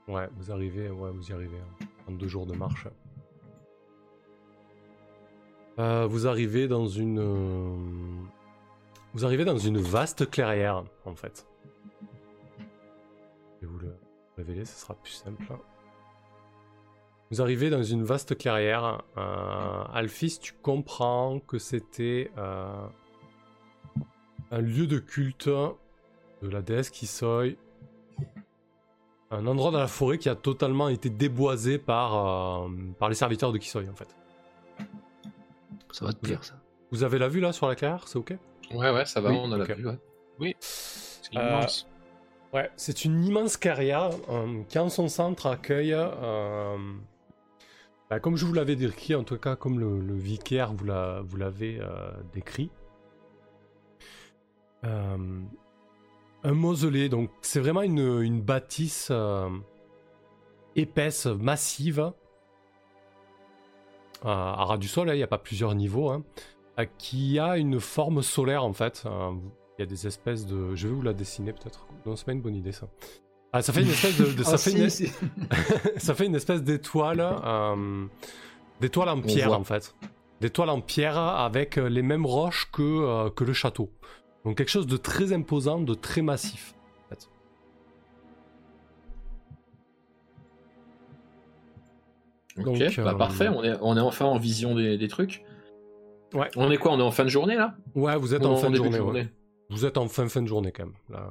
[0.06, 1.58] Ouais, vous arrivez, ouais, vous y arrivez.
[1.58, 2.86] hein, En deux jours de marche.
[5.78, 8.22] Euh, vous arrivez dans une, euh,
[9.14, 11.46] vous arrivez dans une vaste clairière, en fait.
[13.60, 13.96] Je vais vous le
[14.36, 15.44] révéler, ce sera plus simple.
[17.30, 19.02] Vous arrivez dans une vaste clairière.
[19.16, 22.86] Euh, Alphys, tu comprends que c'était euh,
[24.50, 27.54] un lieu de culte de la déesse Kisoi
[29.30, 33.52] un endroit dans la forêt qui a totalement été déboisé par, euh, par les serviteurs
[33.52, 34.14] de Kisoi en fait.
[35.90, 36.54] Ça va te plaire, ça.
[36.90, 38.36] Vous avez la vue là sur la clairière, c'est ok?
[38.74, 39.68] Ouais, ouais, ça va, Oui, on a ok.
[39.68, 39.86] la vue.
[40.40, 40.56] Ouais.
[40.60, 41.86] C'est Euh, immense.
[42.52, 46.76] Ouais, c'est une immense carrière euh, qui en son centre accueille, euh,
[48.08, 51.20] bah, comme je vous l'avais décrit, en tout cas comme le, le vicaire vous l'a-
[51.22, 51.80] vous l'avez
[52.32, 52.70] décrit,
[54.82, 57.08] un mausolée.
[57.08, 59.10] Donc c'est vraiment une, une bâtisse
[60.76, 62.12] épaisse, massive,
[64.22, 66.22] à à ras du sol, hein, il n'y a pas plusieurs niveaux, hein,
[66.98, 69.04] qui a une forme solaire en fait.
[69.06, 69.32] euh,
[69.78, 70.74] il y a des espèces de.
[70.74, 71.86] Je vais vous la dessiner peut-être.
[72.06, 72.88] Non, c'est pas une bonne idée ça.
[73.52, 74.32] Ah, ça fait une espèce de.
[74.32, 74.90] de- ça, Ah, fait si, une...
[74.90, 75.10] si.
[75.98, 77.20] ça fait une espèce d'étoile.
[77.20, 78.06] euh,
[78.80, 79.94] d'étoile en pierre en fait.
[80.40, 83.90] D'étoile en pierre avec euh, les mêmes roches que, euh, que le château.
[84.44, 86.74] Donc quelque chose de très imposant, de très massif.
[87.06, 87.28] en fait.
[92.58, 95.42] Ok, Donc, bah euh, parfait, on est, on est enfin en vision des, des trucs.
[96.34, 96.50] Ouais.
[96.56, 97.76] On est quoi On est en fin de journée là?
[97.94, 99.00] Ouais, vous êtes en fin de journée.
[99.00, 99.32] ouais.
[99.70, 100.94] Vous êtes en fin fin de journée quand même.
[101.08, 101.30] Là,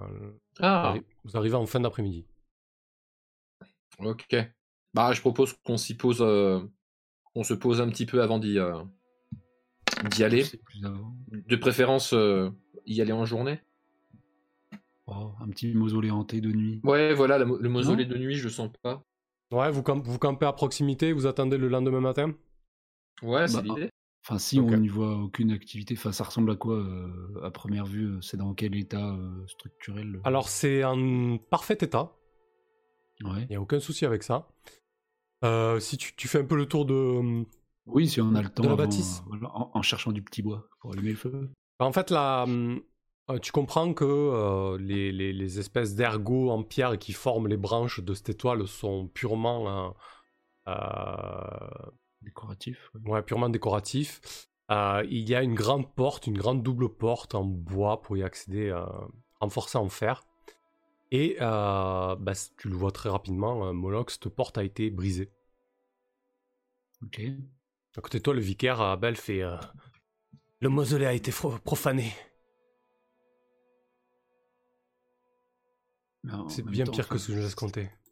[0.60, 2.26] Ah, Vous arrivez en fin d'après-midi.
[4.00, 4.36] ok.
[4.94, 6.60] Bah, je propose qu'on s'y pose, euh,
[7.34, 8.84] qu'on se pose un petit peu avant d'y euh,
[10.12, 10.44] d'y aller.
[11.32, 12.50] De préférence, euh,
[12.86, 13.60] y aller en journée?
[15.08, 16.80] Oh, un petit mausolée hanté de nuit.
[16.84, 19.04] Ouais, voilà, le, le mausolée de nuit, je le sens pas.
[19.52, 22.34] Ouais, vous, camp- vous campez à proximité, vous attendez le lendemain matin?
[23.22, 23.90] Ouais, c'est Bah, l'idée.
[24.26, 27.86] Enfin, si on n'y voit aucune activité, enfin, ça ressemble à quoi euh, à première
[27.86, 32.16] vue euh, C'est dans quel état euh, structurel Alors c'est en parfait état,
[33.24, 33.42] Ouais.
[33.44, 34.48] il n'y a aucun souci avec ça.
[35.44, 37.44] Euh, si tu, tu fais un peu le tour de...
[37.86, 38.64] Oui, si on a le temps.
[38.64, 39.22] la avant, bâtisse.
[39.54, 41.50] en, en cherchant du petit bois pour allumer le feu.
[41.80, 42.82] En fait, là, hum,
[43.42, 48.14] tu comprends que les, les- les espèces d'ergots en pierre qui forment les branches de
[48.14, 49.94] cette étoile sont purement,
[52.24, 52.90] Décoratif.
[52.96, 53.12] ouais.
[53.12, 54.48] ouais, purement décoratifs.
[54.72, 58.24] Euh, il y a une grande porte, une grande double porte en bois pour y
[58.24, 58.86] accéder, euh,
[59.40, 60.24] renforcée en fer.
[61.12, 65.32] Et euh, bah, tu le vois très rapidement, euh, Moloch, cette porte a été brisée.
[67.04, 67.22] Ok.
[67.96, 69.56] À côté de toi, le vicaire, Abel, fait euh,
[70.60, 71.32] Le mausolée a été
[71.64, 72.12] profané.
[76.32, 77.84] En C'est bien temps, pire que ce que je laisse compter.
[77.86, 78.03] Euh,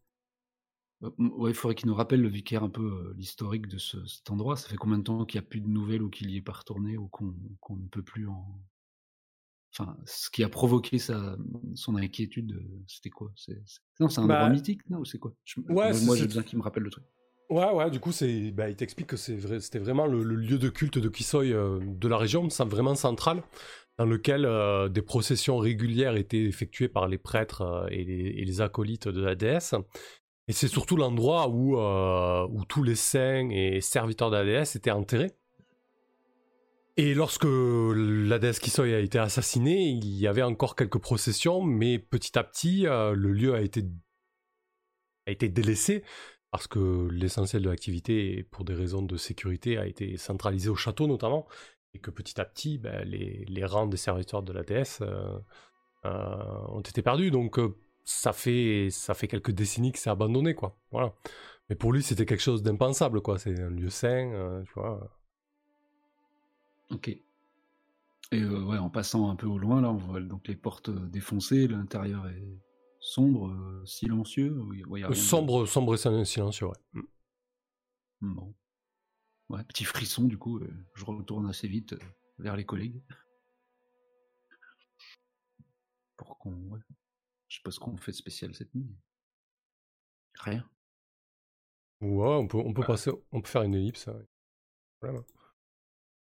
[1.20, 4.30] Ouais, il faudrait qu'il nous rappelle le vicaire un peu euh, l'historique de ce- cet
[4.32, 4.56] endroit.
[4.56, 6.42] Ça fait combien de temps qu'il n'y a plus de nouvelles ou qu'il n'y est
[6.42, 7.34] pas retourné ou qu'on
[7.76, 8.60] ne peut plus en.
[9.74, 11.38] Enfin, ce qui a provoqué sa,
[11.76, 13.32] son inquiétude, euh, c'était quoi?
[14.00, 15.34] Non, c'est un Bah, endroit mythique, non ou C'est quoi?
[15.46, 17.06] Je- ouais, moi, j'ai besoin qu'il me rappelle le truc.
[17.50, 20.36] Ouais, ouais, du coup, c'est, bah, il t'explique que c'est vrai, c'était vraiment le, le
[20.36, 23.44] lieu de culte de Kisoi euh, de la région, ça, vraiment central,
[23.98, 28.46] dans lequel euh, des processions régulières étaient effectuées par les prêtres euh, et, les, et
[28.46, 29.76] les acolytes de la déesse.
[30.52, 34.76] Et c'est surtout l'endroit où, euh, où tous les saints et serviteurs de la déesse
[34.76, 35.32] étaient enterrés.
[36.98, 42.00] Et lorsque la déesse Kisoi a été assassinée, il y avait encore quelques processions, mais
[42.00, 43.82] petit à petit, euh, le lieu a été,
[45.48, 46.04] délaissé
[46.52, 51.08] parce que l'essentiel de l'activité, pour des raisons de sécurité, a été centralisé au château
[51.08, 51.48] notamment,
[51.94, 55.40] et que petit à petit, ben, les, rangs des serviteurs de la déesse euh,
[56.68, 57.32] ont été perdus.
[57.32, 57.58] Donc
[58.04, 60.78] ça fait ça fait quelques décennies que c'est abandonné, quoi.
[60.92, 61.14] Voilà.
[61.70, 63.40] Mais pour lui, c'était quelque chose d'impensable, quoi.
[63.40, 65.18] C'est un lieu sain, euh, tu vois.
[66.90, 67.08] Ok.
[67.10, 70.90] Et euh, ouais, en passant un peu au loin, là, on voit donc les portes
[70.90, 72.44] euh, défoncées, l'intérieur est
[73.00, 74.58] sombre, euh, silencieux.
[74.88, 76.78] ouais, y a rien de- Sombre, sombre et sil- silencieux, ouais.
[76.94, 78.34] Mm.
[78.36, 78.54] Bon.
[79.50, 80.62] Ouais, petit frisson, du coup,
[80.94, 81.96] je retourne assez vite
[82.40, 83.02] vers les collègues.
[86.16, 86.52] Pour qu'on.
[86.70, 86.80] Ouais.
[87.52, 88.90] Je sais pas ce qu'on fait de spécial cette nuit.
[90.40, 90.66] Rien.
[92.00, 94.08] Ouais, on peut, on peut passer, on peut faire une ellipse.
[94.08, 94.14] ouais.
[94.14, 95.26] Pas de problème, hein.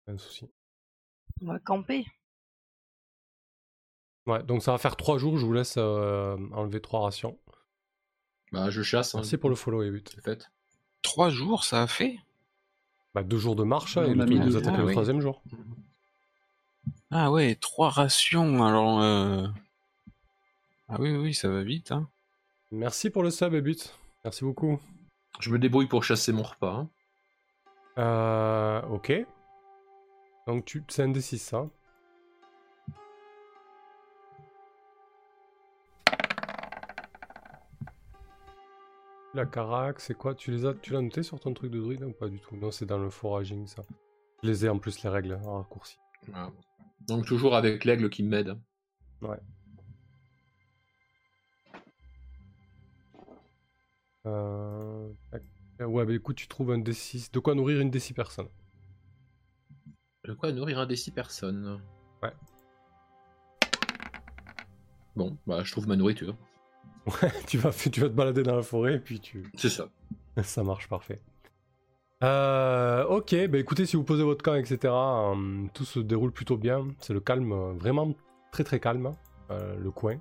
[0.05, 0.45] Pas de souci.
[1.41, 2.05] On va camper.
[4.27, 5.39] Ouais, donc ça va faire trois jours.
[5.39, 7.39] Je vous laisse euh, enlever trois rations.
[8.51, 9.15] Bah, je chasse.
[9.15, 10.07] Hein, Merci pour le follow et but.
[10.13, 10.47] C'est fait.
[11.01, 12.19] Trois jours, ça a fait?
[13.15, 14.75] Bah, deux jours de marche et on le a temps mis de vous deux- attaquer
[14.75, 14.91] ah le oui.
[14.93, 15.41] troisième jour.
[17.09, 18.63] Ah ouais, trois rations.
[18.63, 18.99] Alors,
[20.87, 21.91] ah oui, oui, ça va vite.
[21.91, 22.09] Hein.
[22.71, 23.97] Merci pour le sub et but.
[24.23, 24.79] Merci beaucoup.
[25.39, 26.73] Je me débrouille pour chasser mon repas.
[26.73, 26.89] hein.
[27.97, 29.13] Euh, ok.
[30.47, 31.67] Donc tu, c'est un D6 ça.
[39.33, 40.33] La carac, c'est quoi?
[40.33, 42.55] Tu les as, tu l'as noté sur ton truc de druide ou pas du tout?
[42.55, 43.83] Non, c'est dans le foraging ça.
[44.43, 45.97] Je les ai en plus les règles en raccourci.
[46.27, 46.51] Voilà.
[47.01, 48.57] Donc toujours avec l'aigle qui m'aide.
[54.25, 55.09] Euh.
[55.79, 57.31] Ouais, bah écoute, tu trouves un D6.
[57.31, 58.47] De quoi nourrir une D6 personne.
[60.25, 61.79] De quoi nourrir un des six personnes.
[62.23, 62.33] Ouais.
[65.15, 66.35] Bon, bah je trouve ma nourriture.
[67.47, 69.43] tu, vas, tu vas te balader dans la forêt et puis tu.
[69.55, 69.89] C'est ça.
[70.43, 71.21] Ça marche, parfait.
[72.23, 76.57] Euh, ok, bah écoutez, si vous posez votre camp, etc., euh, tout se déroule plutôt
[76.57, 76.87] bien.
[76.99, 78.15] C'est le calme, euh, vraiment
[78.51, 79.13] très très calme,
[79.49, 80.17] le coin.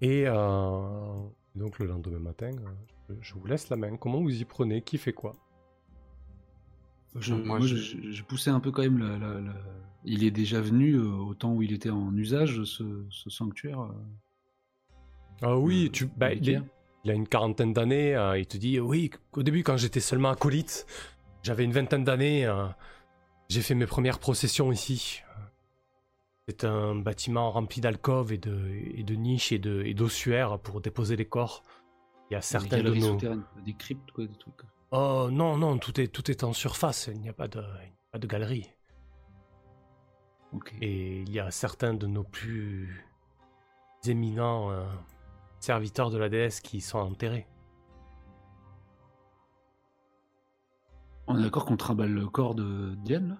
[0.00, 1.22] Et euh,
[1.54, 2.50] donc le lendemain matin,
[3.10, 3.96] euh, je, vous laisse la main.
[3.96, 4.82] Comment vous y prenez?
[4.82, 5.32] Qui fait quoi?
[7.16, 8.98] Je, Moi, moi, je- je, je- je poussais un peu quand même.
[8.98, 9.54] la- la- la-
[10.06, 13.80] Il est déjà venu euh, au temps où il était en usage, ce, ce sanctuaire.
[13.80, 13.92] euh.
[15.40, 16.60] Ah oui, Euh, tu, bah, il, est-
[17.04, 18.14] il a une quarantaine d'années.
[18.14, 20.86] euh, il te dit oui, au début, quand j'étais seulement acolyte,
[21.42, 22.44] j'avais une vingtaine d'années.
[22.46, 22.66] euh,
[23.48, 25.22] j'ai fait mes premières processions ici.
[26.48, 31.24] C'est un bâtiment rempli d'alcôves et de, et de niches et d'ossuaires pour déposer les
[31.26, 31.62] corps.
[32.30, 33.12] Il y a Des certains de galeries nos.
[33.12, 34.60] souterraines, des cryptes, quoi, des trucs.
[34.90, 37.08] Oh non, non, tout est, tout est en surface.
[37.12, 37.62] Il n'y a pas de,
[38.12, 38.70] pas de galerie.
[40.80, 43.04] Et il y a certains de nos plus
[44.06, 44.84] éminents euh,
[45.60, 47.48] serviteurs de la déesse qui sont enterrés.
[51.26, 53.36] On est d'accord qu'on trimballe le corps de Diane, là?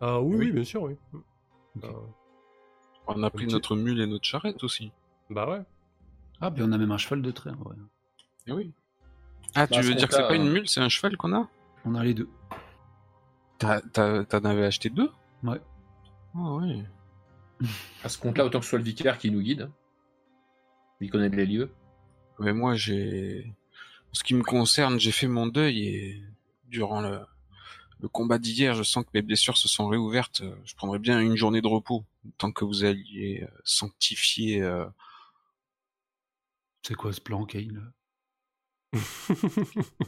[0.00, 0.46] Ah oui, Oui.
[0.46, 0.96] oui, bien sûr, oui.
[1.76, 1.84] Ok.
[1.84, 1.90] Euh,
[3.08, 4.92] On a pris notre mule et notre charrette aussi.
[5.30, 5.62] bah ouais.
[6.40, 7.76] Ah, puis on a même un cheval de trait, en vrai.
[8.46, 8.72] Eh oui.
[9.54, 11.32] Ah, Bah, tu ce veux dire que c'est pas une mule, c'est un cheval qu'on
[11.34, 11.48] a?
[11.84, 12.28] On a les deux.
[13.58, 15.10] T'as- t'as- T'en avais acheté deux?
[15.42, 15.60] Ouais.
[16.34, 16.84] Ah ouais.
[18.04, 19.62] À ce compte-là, autant que ce soit le vicaire qui nous guide.
[19.62, 19.72] hein.
[21.00, 21.70] Il connaît les lieux.
[22.38, 23.54] Mais moi, j'ai.
[24.10, 26.22] En ce qui me concerne, j'ai fait mon deuil et
[26.68, 27.20] durant le,
[28.00, 30.42] le combat d'hier, je sens que mes blessures se sont réouvertes.
[30.64, 32.04] Je prendrais bien une journée de repos,
[32.38, 34.62] tant que vous alliez euh, sanctifier.
[34.62, 34.86] euh,
[36.82, 37.92] C'est quoi ce plan, Kane?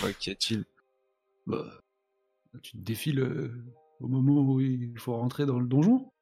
[0.00, 0.64] Quoi qu'y a-t-il?
[1.46, 1.82] Bah,
[2.62, 3.64] Tu te défiles euh,
[4.00, 6.12] au moment où il faut rentrer dans le donjon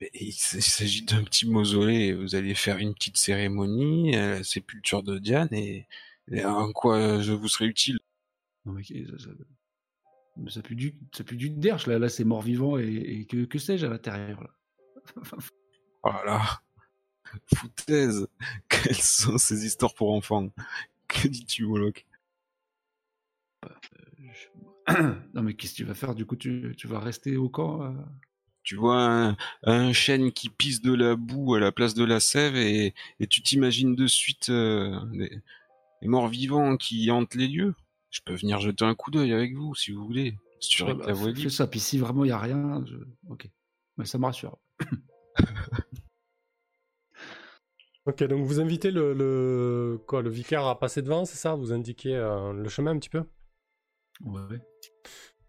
[0.00, 2.12] Mais Il s'agit d'un petit mausolée.
[2.12, 5.86] Vous allez faire une petite cérémonie, euh, la sépulture de Diane, et,
[6.30, 7.98] et en quoi je vous serai utile?
[8.64, 9.32] Non, mais ça,
[10.48, 11.98] ça, pue du, ça pue du derche, là.
[11.98, 14.50] Là, c'est mort-vivant et, et que, que sais-je à l'intérieur, là
[16.02, 16.60] Voilà.
[17.54, 18.26] Foutaise.
[18.68, 20.50] Quelles sont ces histoires pour enfants?
[21.08, 22.06] Que dis-tu, Moloch?
[24.18, 24.48] Je-
[25.34, 26.14] non, mais qu'est-ce que tu vas faire?
[26.14, 27.92] Du coup, tu, tu vas rester au camp euh?
[28.62, 32.18] Tu vois un, un chêne qui pisse de la boue à la place de la
[32.18, 35.30] sève et, et tu t'imagines de suite euh, des,
[36.02, 37.74] des morts vivants qui hantent les lieux?
[38.14, 40.36] Je peux venir jeter un coup d'œil avec vous si vous voulez.
[40.60, 41.66] Si tu Ouais, que bah, fais ça.
[41.66, 42.94] Puis si vraiment il y a rien, je...
[43.28, 43.48] ok.
[43.96, 44.56] Mais ça me rassure.
[48.06, 51.54] Ok, donc vous invitez le, le, quoi, le vicaire à passer devant, c'est ça?
[51.54, 53.24] Vous indiquez euh, le chemin un petit peu?
[54.24, 54.60] Ouais.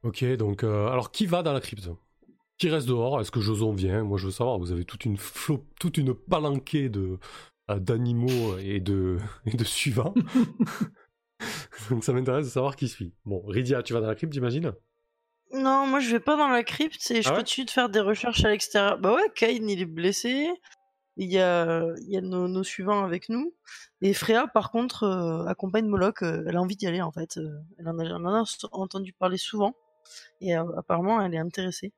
[0.04, 1.90] Ok, donc euh, alors qui va dans la crypte?
[2.58, 3.22] Qui reste dehors?
[3.22, 4.04] Est-ce que Joson vient?
[4.04, 7.20] Moi je veux savoir, vous avez toute une, flo- toute une palanquée de,
[7.72, 10.14] euh, d'animaux et de, et de suivants.
[11.90, 13.14] Donc ça m'intéresse de savoir qui suit.
[13.26, 14.74] Bon, Rydia, tu vas dans la crypte, j'imagine?
[15.54, 17.90] Non, moi je vais pas dans la crypte et je Ah ouais continue de faire
[17.90, 18.98] des recherches à l'extérieur.
[18.98, 20.50] Bah ouais, Kain il est blessé.
[21.18, 23.54] Il y a, il y a nos, nos suivants avec nous.
[24.02, 26.22] Et Freya, par contre, euh, accompagne Moloch.
[26.24, 27.38] euh, elle a envie d'y aller en fait.
[27.38, 27.48] Euh,
[27.80, 28.44] elle en a, elle en a
[28.74, 29.76] entendu parler souvent.
[30.42, 31.94] Et apparemment, elle est intéressée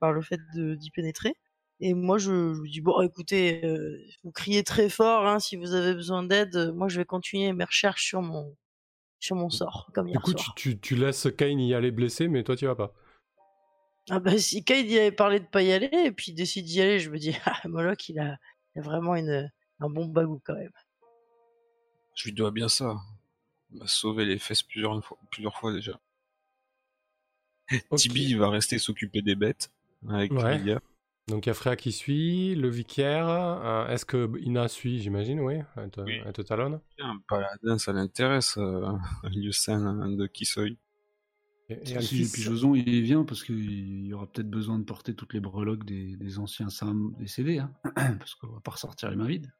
[0.00, 1.36] par le fait d'y pénétrer.
[1.84, 5.94] Et moi, je, dis bon, écoutez, euh, vous criez très fort hein, si vous avez
[5.94, 6.54] besoin d'aide.
[6.54, 8.56] Euh, Moi, je vais continuer mes recherches sur mon
[9.18, 10.54] sur mon sort, comme Du hier coup, tu, soir.
[10.56, 12.92] tu, tu laisses Kane y aller blessé, mais toi, tu vas pas.
[14.10, 16.64] Ah bah si Kate y avait parlé de pas y aller et puis il décide
[16.66, 18.36] d'y aller, je me dis ah Moloch il a,
[18.74, 19.50] il a vraiment une,
[19.80, 20.72] un bon bagou quand même.
[22.16, 22.96] Je lui dois bien ça.
[23.70, 26.00] Il m'a sauvé les fesses plusieurs fois, plusieurs fois déjà.
[27.96, 29.70] Tibi, il va rester s'occuper des bêtes
[30.08, 30.58] avec Ouais.
[30.58, 30.80] Lydia.
[31.28, 33.28] Donc il y a Freya qui suit, le vicaire.
[33.28, 36.20] euh, Est-ce que Ina suit, j'imagine, oui Elle te, Oui.
[36.24, 36.80] elle te talonne?
[36.98, 38.92] Un paladin, ça l'intéresse, euh,
[39.30, 40.78] lieu sain de Kisoy.
[41.68, 45.14] Et, et Si, puis Joson, il vient parce qu'il y aura peut-être besoin de porter
[45.14, 47.72] toutes les breloques des, des anciens saints décédés, hein,
[48.18, 49.50] parce qu'on va pas ressortir les mains vides.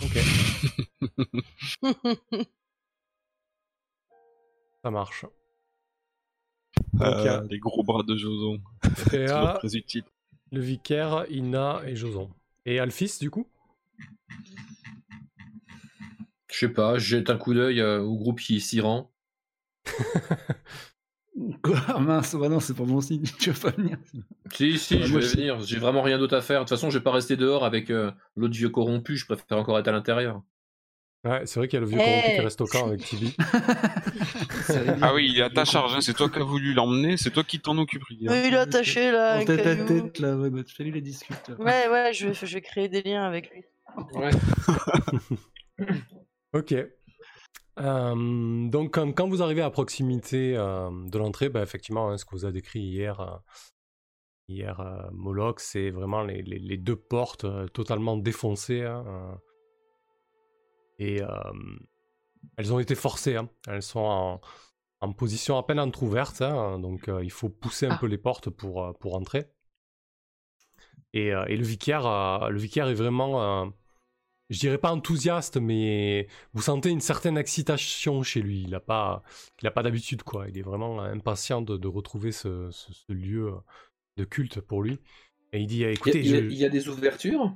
[4.82, 5.24] Ça marche.
[6.94, 8.60] Donc a Euh, les gros bras de Joson.
[9.10, 10.04] Toujours très utile.
[10.52, 12.30] Le vicaire, Ina et Joson.
[12.66, 13.48] Et Alphys, du coup?
[16.50, 19.10] Je sais pas, je jette un coup d'œil euh, au groupe qui s'y rend.
[21.62, 21.80] Quoi?
[21.88, 23.96] Ah, Mince, bah non, c'est pas mon signe, tu vas pas venir.
[24.52, 25.60] Si, si, Ah, je vais venir.
[25.62, 26.60] J'ai vraiment rien d'autre à faire.
[26.60, 29.16] De toute façon, je vais pas rester dehors avec euh, l'autre vieux corrompu.
[29.16, 30.42] Je préfère encore être à l'intérieur.
[31.24, 32.04] Ouais, c'est vrai qu'il y a le vieux Eh.
[32.04, 33.36] corrompu qui reste au camp avec Tibi.
[35.02, 37.30] Ah oui, il est à ta charge, hein, c'est toi qui as voulu l'emmener, c'est
[37.30, 38.30] toi qui t'en occupes, Lydia.
[38.32, 41.00] Oui, il est attaché là, En tête à tête, là, ouais, bah, tu fais les
[41.00, 41.48] discutes.
[41.48, 41.54] là.
[41.58, 43.62] Ouais, ouais, je vais, je vais créer des liens avec lui.
[44.14, 44.30] Ouais.
[46.54, 46.74] Ok.
[47.80, 52.24] Euh, donc, quand, quand vous arrivez à proximité euh, de l'entrée, bah, effectivement, hein, ce
[52.26, 53.36] que vous a décrit hier, euh,
[54.48, 58.82] hier euh, Moloch, c'est vraiment les, les- les deux portes euh, totalement défoncées.
[58.82, 59.34] hein, euh,
[61.06, 61.28] et euh,
[62.56, 63.36] elles ont été forcées.
[63.36, 63.48] hein.
[63.66, 64.40] Elles sont en,
[65.00, 66.42] en position à peine entrouverte.
[66.42, 67.98] hein, donc, euh, il faut pousser un Ah.
[68.00, 69.46] peu les portes pour, euh, pour entrer.
[71.12, 73.42] Et, euh, et le, vicaire, euh, le vicaire est vraiment.
[73.42, 73.70] euh,
[74.50, 78.62] je dirais pas enthousiaste, mais vous sentez une certaine excitation chez lui.
[78.62, 79.22] Il n'a pas,
[79.62, 80.48] il a pas d'habitude, quoi.
[80.48, 83.50] Il est vraiment impatient de, de retrouver ce, ce- ce lieu
[84.18, 85.00] de culte pour lui.
[85.52, 86.88] Et il dit, Il y, a, écoutez, il y a- je- il y a des
[86.88, 87.54] ouvertures?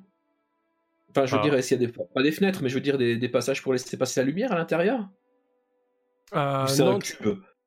[1.17, 1.45] Enfin, je veux Ah.
[1.45, 3.29] dire, est-ce qu'il y a des, pas des fenêtres, mais je veux dire des, des
[3.31, 5.09] passages pour laisser passer la lumière à l'intérieur?
[6.35, 7.17] Euh, non, tu,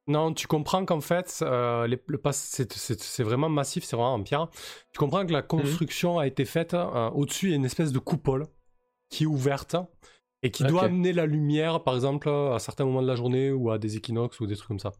[0.07, 4.49] non, tu comprends qu'en fait, euh, les- le c'est vraiment massif, c'est vraiment en pierre.
[4.91, 7.91] Tu comprends que la construction a été faite euh, au-dessus, il y a une espèce
[7.91, 8.45] de coupole
[9.09, 9.75] qui est ouverte
[10.43, 13.71] et qui doit amener la lumière, par exemple, à certains moments de la journée ou
[13.71, 14.91] à des équinoxes ou des trucs comme ça.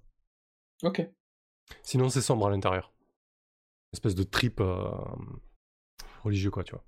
[0.82, 1.08] Ok.
[1.84, 2.92] Sinon, c'est sombre à l'intérieur.
[3.92, 4.90] Une espèce de trip euh,
[6.24, 6.84] religieux, quoi, tu vois.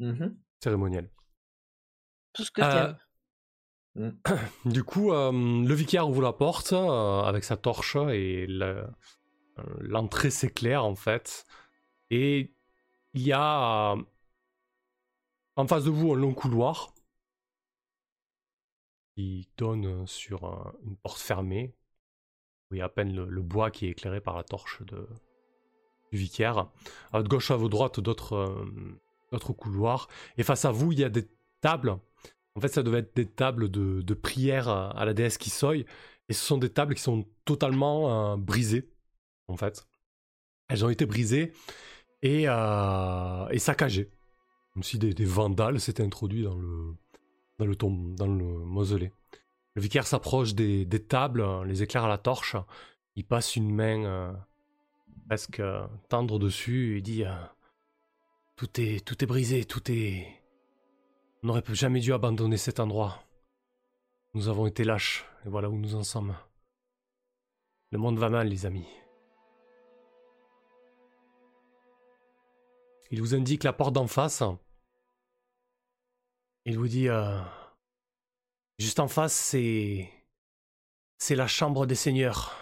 [0.00, 0.36] Mhm.
[0.62, 1.10] Cérémoniel.
[2.32, 2.92] Tout ce que Euh,
[3.94, 4.16] t'aimes.
[4.64, 8.86] Du coup, euh, le vicaire ouvre la porte euh, avec sa torche et le-
[9.58, 11.44] euh, l'entrée s'éclaire en fait.
[12.10, 12.52] Et
[13.14, 14.02] il y a euh,
[15.56, 16.94] en face de vous un long couloir
[19.14, 21.74] qui donne sur une porte fermée.
[22.70, 24.82] Où il y a à peine le, le bois qui est éclairé par la torche
[24.82, 25.06] de,
[26.12, 26.58] du vicaire.
[26.58, 29.00] À votre gauche, à votre droite, d'autres euh,
[29.32, 30.08] d'autres couloirs.
[30.36, 31.28] Et face à vous, il y a des
[31.60, 31.98] tables.
[32.54, 35.86] En fait, ça devait être des tables de, prière à la déesse Kisoy.
[36.28, 38.90] Et ce sont des tables qui sont totalement euh, brisées,
[39.46, 39.86] en fait.
[40.68, 41.52] Elles ont été brisées
[42.22, 44.10] et, euh, et saccagées.
[44.74, 46.94] Comme si des, des vandales s'étaient introduits dans le,
[47.58, 49.12] dans le, tom- dans le mausolée.
[49.74, 52.56] Le vicaire s'approche des, tables, les éclaire à la torche.
[53.16, 54.32] Il passe une main euh,
[55.28, 55.62] presque
[56.08, 57.24] tendre dessus et dit
[58.58, 60.26] tout, est, tout brisé, tout est...
[61.42, 63.22] On n'aurait jamais dû abandonner cet endroit.
[64.34, 66.36] Nous avons été lâches, et voilà où nous en sommes.
[67.92, 68.88] Le monde va mal, les amis.
[73.12, 74.42] Il vous indique la porte d'en face.
[76.64, 77.08] Il vous dit...
[77.08, 77.40] euh,
[78.80, 80.10] juste en face, c'est...
[81.18, 82.52] C'est la chambre des seigneurs.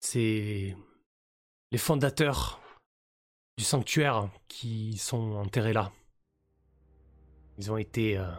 [0.00, 0.76] C'est...
[1.72, 2.60] Les fondateurs
[3.58, 5.90] du sanctuaire qui sont enterrés là.
[7.58, 8.30] Ils ont été euh,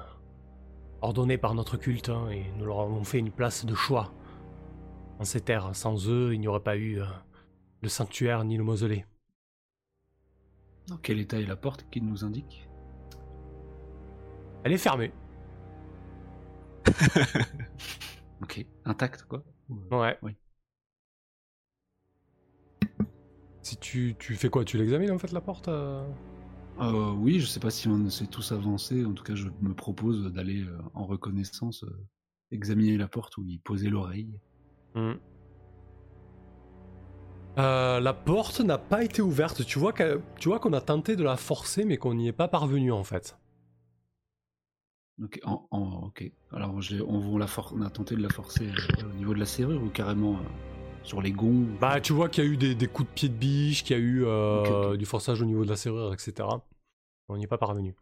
[1.01, 4.13] ordonnés par notre culte hein, et nous leur avons fait une place de choix
[5.19, 5.75] en ces terres.
[5.75, 7.05] Sans eux, il n'y aurait pas eu euh,
[7.81, 9.05] le sanctuaire ni le mausolée.
[10.87, 12.69] Dans quel état est la porte qu'il nous indique?
[14.63, 15.11] Elle est fermée.
[18.41, 19.43] Ok, intact quoi?
[19.91, 20.17] Ouais.
[20.21, 20.33] Oui.
[23.61, 24.63] Si tu, tu fais quoi?
[24.65, 26.03] Tu l'examines en fait la porte euh?
[26.79, 29.05] Euh, oui, je sais pas si on s'est tous avancé.
[29.05, 32.05] En tout cas, je me propose d'aller euh, en reconnaissance euh,
[32.51, 34.29] examiner la porte ou y poser l'oreille.
[34.95, 35.13] Hmm.
[37.57, 39.65] Euh, la porte n'a pas été ouverte.
[39.65, 42.33] Tu vois qu'elle- tu vois qu'on a tenté de la forcer, mais qu'on n'y est
[42.33, 43.37] pas parvenu en fait.
[45.21, 46.31] Ok, en, en- ok.
[46.53, 49.39] Alors, on, on, la for- on a tenté de la forcer euh, au niveau de
[49.39, 50.43] la serrure ou carrément euh,
[51.03, 51.65] sur les gonds.
[51.79, 53.97] Bah, tu vois qu'il y a eu des, des coups de pied de biche, qu'il
[53.97, 56.47] y a eu euh, du forçage au niveau de la serrure, etc.
[57.29, 57.95] On n'y est pas parvenu.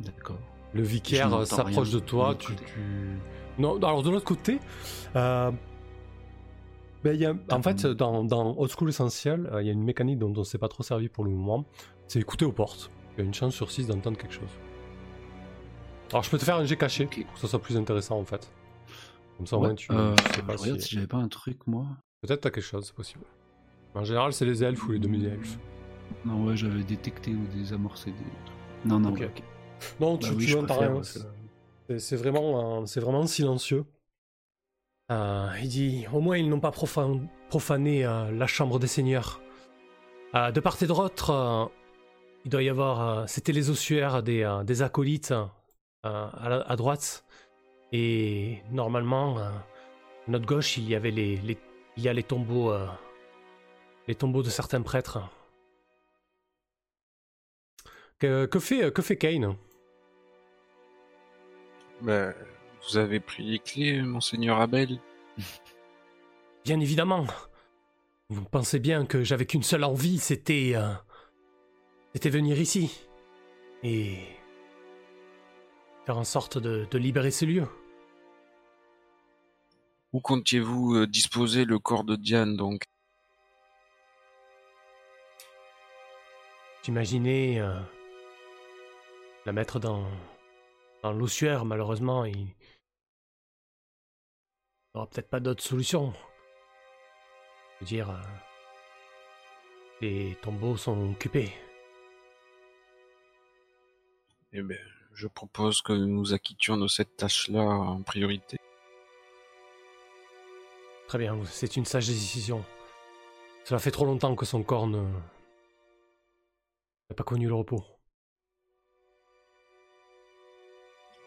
[0.00, 0.38] D'accord.
[0.72, 2.34] Le vicaire euh, s'approche de toi.
[2.34, 2.64] de Tu, tu-
[3.58, 4.58] Non, alors de l'autre côté,
[5.16, 5.50] euh,
[7.04, 9.82] ben, y a, en fait, dans, dans Old School Essentiel, euh, il y a une
[9.82, 11.64] mécanique dont on ne s'est pas trop servi pour le moment.
[12.06, 12.90] C'est écouter aux portes.
[13.16, 14.48] Il y a une chance sur 6 d'entendre quelque chose.
[16.10, 18.24] Alors je peux te faire un jet caché pour que ça soit plus intéressant en
[18.24, 18.50] fait.
[19.40, 20.88] Comme ça au Ouais, moins tu, euh, tu sais pas je regarde si...
[20.88, 21.86] si j'avais pas un truc, moi.
[22.20, 23.24] Peut-être t'as quelque chose, c'est possible.
[23.94, 25.58] En général, c'est les elfes ou les demi-elfes.
[26.26, 28.58] Non, ouais, j'avais détecté ou désamorcé des trucs.
[28.84, 29.20] Non, non, Ok.
[29.20, 29.42] ouais, ok.
[29.98, 31.02] Non, Bah tu, oui, tu n'entends rien.
[31.98, 33.86] C'est- vraiment, c'est vraiment silencieux.
[35.10, 39.40] Euh, il dit Au moins, ils n'ont pas profan- profané euh, la chambre des seigneurs.
[40.34, 41.70] Euh, de part et d'autre,
[42.44, 43.26] il doit y avoir.
[43.26, 45.32] C'était les ossuaires des, des acolytes
[46.02, 47.24] à, la- à droite.
[47.92, 51.58] Et normalement, euh, à notre gauche, il y avait les, les-
[51.96, 52.86] il y a les tombeaux, euh,
[54.08, 55.18] les tombeaux de certains prêtres.
[58.18, 59.56] Que, que fait, que fait Kane
[62.02, 62.32] Bah,
[62.88, 64.98] vous avez pris les clés, monseigneur Abel
[66.64, 67.26] Bien évidemment.
[68.28, 70.72] Vous pensez bien que j'avais qu'une seule envie, c'était.
[70.74, 70.92] euh,
[72.14, 73.00] c'était venir ici.
[73.82, 74.18] Et.
[76.06, 77.64] faire en sorte de, de libérer ce lieu.
[80.12, 82.84] Où comptiez-vous euh, disposer le corps de Diane, donc?
[86.82, 87.60] J'imaginais.
[87.60, 87.80] euh,
[89.46, 90.06] la mettre dans.
[91.02, 92.36] dans l'ossuaire, malheureusement, il.
[92.44, 92.54] n'y
[94.94, 96.12] aura peut-être pas d'autre solution.
[97.74, 98.10] Je veux dire.
[98.10, 98.22] euh,
[100.00, 101.52] les tombeaux sont occupés.
[104.52, 104.78] Eh ben,
[105.14, 108.56] je propose que nous acquittions de cette tâche-là en priorité.
[111.10, 112.64] Très bien, c'est une sage décision.
[113.64, 115.02] Cela fait trop longtemps que son corps ne.
[117.08, 117.84] n'a pas connu le repos.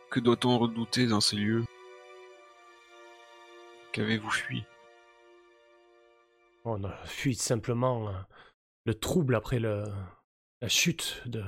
[0.09, 1.65] Que doit-on redouter dans ces lieux?
[3.91, 4.63] Qu'avez-vous fui?
[6.63, 8.13] On a fui simplement euh,
[8.85, 9.83] le trouble après le,
[10.61, 11.43] la chute de,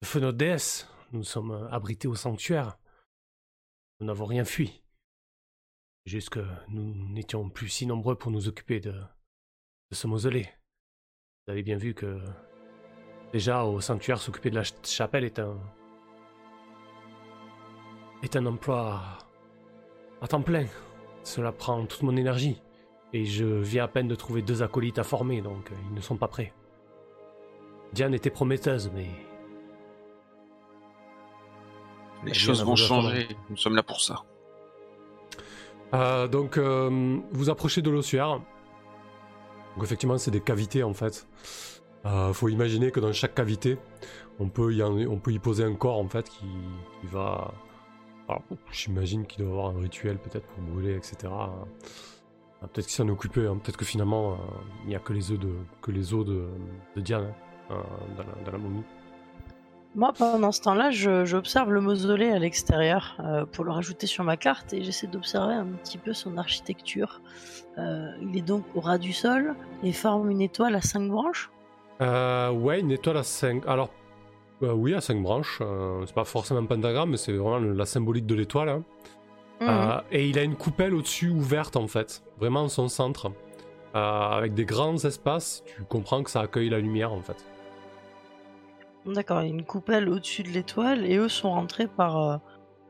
[0.00, 0.88] de déesse.
[1.12, 2.78] Nous sommes abrités au sanctuaire.
[4.00, 4.80] Nous n'avons rien fui.
[6.06, 10.48] Juste que nous n'étions plus si nombreux pour nous occuper de, de ce mausolée.
[11.46, 12.20] Vous avez bien vu que
[13.32, 15.58] déjà au sanctuaire s'occuper de la ch- chapelle est un
[18.22, 19.00] est un emploi
[20.20, 20.66] à temps plein.
[21.22, 22.60] Cela prend toute mon énergie.
[23.14, 26.00] Et je viens à peine de trouver deux acolytes à former, donc euh, ils ne
[26.00, 26.52] sont pas prêts.
[27.92, 29.06] Diane était prometteuse, mais
[32.24, 34.24] Les choses vont changer, nous sommes là pour ça.
[35.92, 38.40] Euh, donc, euh, vous approchez de l'ossuaire.
[39.74, 41.26] Donc, effectivement, c'est des cavités en fait.
[42.06, 43.78] Euh, faut imaginer que dans chaque cavité,
[44.38, 46.46] on peut y, on peut y poser un corps en fait qui,
[47.04, 47.52] va.
[48.28, 48.42] Alors,
[48.72, 51.16] j'imagine qu'il doit avoir un rituel peut-être pour brûler, etc.
[51.24, 53.46] Euh, peut-être qu'il s'en occupé.
[53.46, 53.58] hein.
[53.62, 54.36] Peut-être que finalement, euh,
[54.84, 55.52] il n'y a que les œufs de,
[55.82, 56.46] que les os de,
[56.96, 57.32] de Diane
[57.70, 57.82] hein,
[58.16, 58.82] dans, la, dans la momie.
[59.96, 64.36] Moi, pendant ce temps-là, j'observe le mausolée à l'extérieur euh, pour le rajouter sur ma
[64.36, 67.20] carte et j'essaie d'observer un petit peu son architecture.
[67.78, 69.54] Euh, il est donc au ras du sol
[69.84, 71.50] et forme une étoile à cinq branches.
[72.00, 73.64] Euh, ouais, une étoile à 5.
[73.68, 73.90] Alors,
[74.64, 75.62] euh, oui, à 5 branches.
[76.06, 78.68] c'est pas forcément un pentagramme, mais c'est vraiment la symbolique de l'étoile.
[78.68, 78.82] hein.
[79.60, 80.00] Mhm.
[80.10, 83.30] Et il a une coupelle au-dessus ouverte en fait, vraiment en son centre,
[83.94, 85.62] avec des grands espaces.
[85.64, 87.36] Tu comprends que ça accueille la lumière en fait.
[89.06, 92.36] D'accord, il y a une coupelle au-dessus de l'étoile et eux sont rentrés par, euh,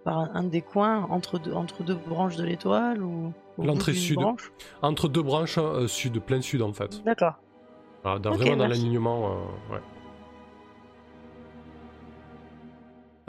[0.04, 4.16] par un, des coins entre deux, entre deux branches de l'étoile ou L'entrée sud.
[4.16, 4.52] branche?
[4.82, 7.02] Entre deux branches euh, sud, plein sud en fait.
[7.04, 7.34] D'accord.
[8.04, 9.32] Voilà, dans- Ok, vraiment dans l'alignement.
[9.32, 9.80] euh, ouais.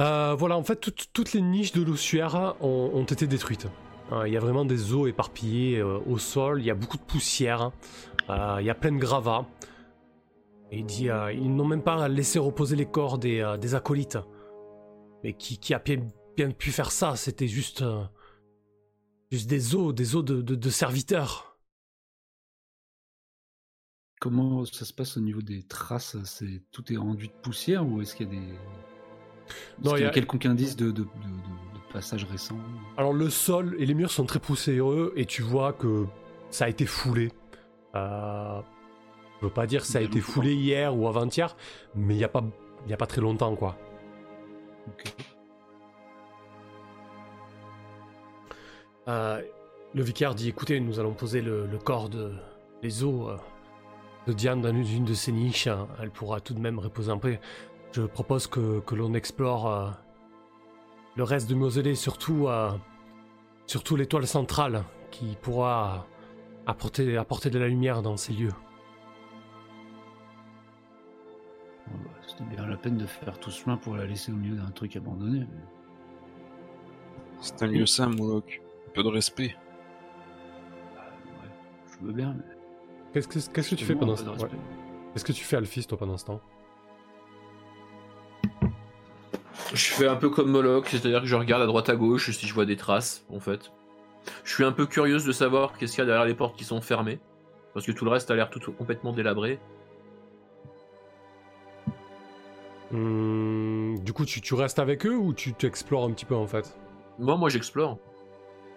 [0.02, 3.68] Euh, voilà, en fait, toutes- toutes les niches de l'ossuaire ont, ont été détruites.
[4.12, 6.98] Euh, Il y a vraiment des os éparpillés euh, au sol, il y a beaucoup
[6.98, 7.72] de poussière,
[8.30, 9.46] il y a plein de gravats.
[10.72, 13.76] Et il dit, euh, ils n'ont même pas laissé reposer les corps des, euh, des
[13.76, 14.18] acolytes.
[15.24, 15.98] mais qui, qui a bien,
[16.36, 18.04] bien pu faire ça C'était juste, euh,
[19.32, 21.58] juste des os, des os de, de, de serviteurs.
[24.20, 26.18] Comment ça se passe au niveau des traces?
[26.24, 28.54] C'est tout est rendu de poussière ou est-ce qu'il y a des
[29.84, 31.06] Non, il y y a a- quelconque indice de,
[31.94, 32.58] passage récent?
[32.98, 36.06] Alors le sol et les murs sont très poussiéreux et tu vois que
[36.50, 37.32] ça a été foulé.
[37.96, 38.62] Euh,
[39.42, 41.56] je veux pas dire que ça a été foulé hier ou avant-hier,
[41.96, 42.44] mais il y a pas,
[42.86, 43.78] il y a pas très longtemps quoi.
[49.08, 49.42] Euh,
[49.94, 52.34] le vicaire dit écoutez, nous allons poser le, le corps de
[52.82, 53.38] les os euh,
[54.28, 55.68] de Diane dans une, de ses niches.
[55.68, 55.88] hein.
[56.02, 57.38] Elle pourra tout de même reposer un peu.
[57.92, 59.90] Je propose que, que l'on explore euh,
[61.16, 62.50] le reste du mausolée, surtout,
[63.68, 66.08] surtout l'étoile centrale qui pourra
[66.66, 68.52] apporter, apporter de la lumière dans ces lieux.
[72.28, 74.72] C'était bien la peine de faire tout ce chemin pour la laisser au milieu d'un
[74.72, 75.46] truc abandonné.
[77.40, 78.62] C'est un lieu sain, Moloch.
[78.88, 79.56] Un peu de respect.
[80.96, 81.02] bah,
[81.44, 81.50] ouais,
[81.92, 82.36] je veux bien.
[82.38, 82.56] mais
[83.14, 84.48] Qu'est-ce que, qu'est-ce que tu fais pendant un ce peu temps.
[85.14, 86.42] Qu'est-ce que tu fais, Alphys, toi, pendant ce temps?
[89.74, 92.48] Je fais un peu comme Moloch, c'est-à-dire que je regarde à droite à gauche si
[92.48, 93.72] je vois des traces, en fait.
[94.44, 96.64] Je suis un peu curieuse de savoir qu'est-ce qu'il y a derrière les portes qui
[96.66, 97.20] sont fermées,
[97.74, 99.60] parce que tout le reste a l'air tout complètement délabré.
[102.96, 106.48] Hum, Du coup, tu, tu restes avec eux ou tu t'explores un petit peu en
[106.48, 106.78] fait?
[107.20, 107.98] Moi, moi, j'explore.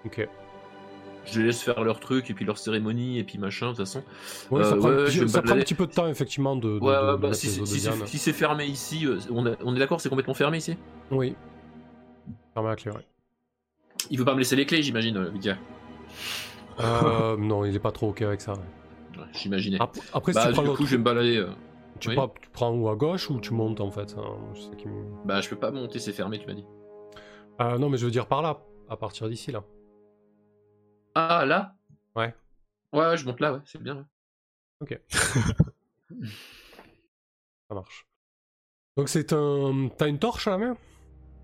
[0.05, 0.29] Ok.
[1.27, 3.81] Je les laisse faire leur truc et puis leur cérémonie et puis machin, de toute
[3.81, 4.03] façon.
[4.51, 6.79] Ouais, ça Euh, prend, un ouais, petit- ça prend un peu de temps, effectivement, de.
[6.79, 7.67] de- Ouais, de bah, si, c'est-
[8.07, 10.77] si si fermé ici, euh, on, a- on est d'accord, c'est complètement fermé ici?
[11.11, 11.35] Oui.
[12.55, 13.07] Fermé à clé, ouais.
[14.11, 15.59] Il veut pas me laisser les clés, j'imagine, euh, le vicaire.
[16.81, 18.53] Euh, non, il est pas trop ok avec ça.
[18.55, 19.25] ouais.
[19.35, 19.79] J'imaginais.
[19.81, 21.37] Après, après, bah, si tu du coup, je vais me balader.
[21.37, 21.49] euh,
[21.99, 22.15] tu, oui.
[22.17, 24.89] prends, tu prends où à gauche ou tu montes en fait hein, je sais qui
[24.89, 26.65] me- Bah, je peux pas monter, c'est fermé, tu m'as dit.
[27.61, 29.65] Euh, Non, mais je veux dire par là, à partir d'ici là.
[31.15, 31.75] Ah, là?
[32.15, 32.35] Ouais.
[32.93, 34.07] Ouais, je monte là, ouais, c'est bien.
[34.81, 35.01] ouais.
[37.69, 38.07] Ça marche.
[38.97, 39.89] Donc c'est un.
[39.97, 40.77] T'as une torche à la main?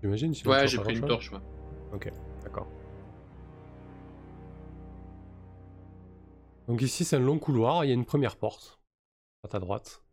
[0.01, 1.39] J'imagine Ouais, j'ai pris une torche, ouais.
[2.43, 2.67] D'accord.
[6.67, 8.79] Donc ici c'est un long couloir, il y a une première porte.
[9.43, 10.03] À ta droite.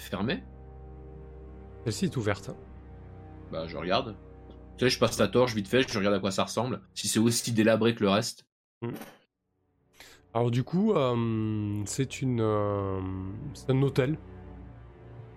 [0.00, 0.42] Fermé
[1.84, 2.50] Celle-ci est ouverte.
[3.50, 4.16] Bah, je regarde.
[4.76, 6.80] Tu sais, je passe la torche vite fait, je regarde à quoi ça ressemble.
[6.94, 8.46] Si c'est aussi délabré que le reste.
[10.32, 13.00] Alors du coup, euh, c'est une, euh,
[13.54, 14.16] c'est un hôtel.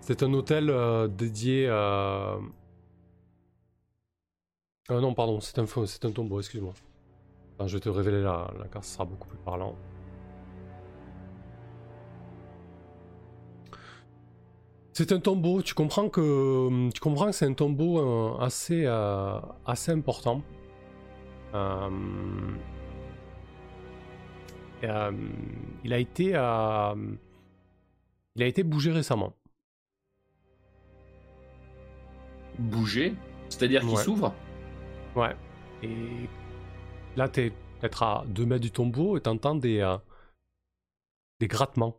[0.00, 2.38] C'est un hôtel euh, dédié à.
[4.88, 6.38] Ah non, pardon, c'est un c'est un tombeau.
[6.40, 6.74] Excuse-moi.
[7.66, 9.76] Je vais te révéler la, la carte, ce sera beaucoup plus parlant.
[14.96, 15.60] C'est un tombeau.
[15.60, 20.40] Tu comprends que tu comprends que c'est un tombeau euh, assez euh, assez important.
[21.52, 21.90] Euh,
[25.82, 26.34] il a été il
[28.42, 29.32] a été bougé récemment.
[32.58, 33.14] Bouger
[33.48, 33.96] C'est-à-dire qu'il Ouais.
[34.02, 34.32] s'ouvre?
[35.16, 35.34] Ouais.
[35.82, 36.28] Et
[37.16, 37.50] là, t'es
[37.80, 39.80] peut-être à 2 mètres du tombeau et t'entends des
[41.40, 41.98] des grattements.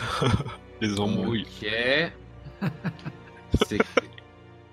[0.80, 1.46] Les embrouilles.
[1.62, 2.70] Ok.
[3.66, 3.78] c'est.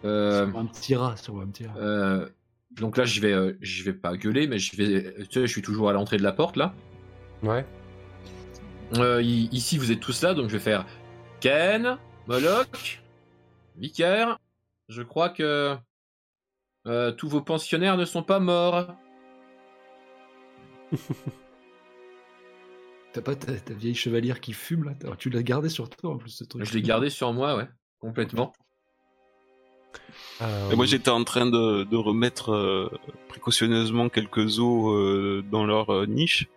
[0.04, 1.76] Euh, Sur un petit rat, sur un petit rat.
[1.78, 2.28] euh,
[2.72, 5.14] donc là, je vais, euh, je vais pas gueuler, mais je vais.
[5.26, 6.74] Tu sais, je suis toujours à l'entrée de la porte là.
[7.44, 7.64] Ouais.
[8.98, 10.88] Euh, i- ici, vous êtes tous là, donc je vais faire
[11.40, 13.04] Ken, Moloch,
[13.78, 14.40] Vicaire.
[14.90, 15.76] Je crois que
[16.88, 18.88] euh, tous vos pensionnaires ne sont pas morts.
[23.14, 24.94] T'as pas ta, ta vieille chevalière qui fume là?
[25.18, 26.64] Tu l'as gardée sur toi en plus ce truc.
[26.64, 27.68] Je l'ai gardé sur moi, ouais,
[28.00, 28.54] complètement.
[30.42, 32.90] Euh, Et moi j'étais en train de, de remettre euh,
[33.28, 36.48] précautionneusement quelques os euh, dans leur euh, niche.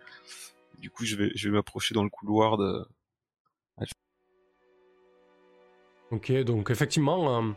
[0.79, 2.85] Du coup je vais, je vais m'approcher dans le couloir de...
[6.11, 7.51] Ok, donc effectivement, euh,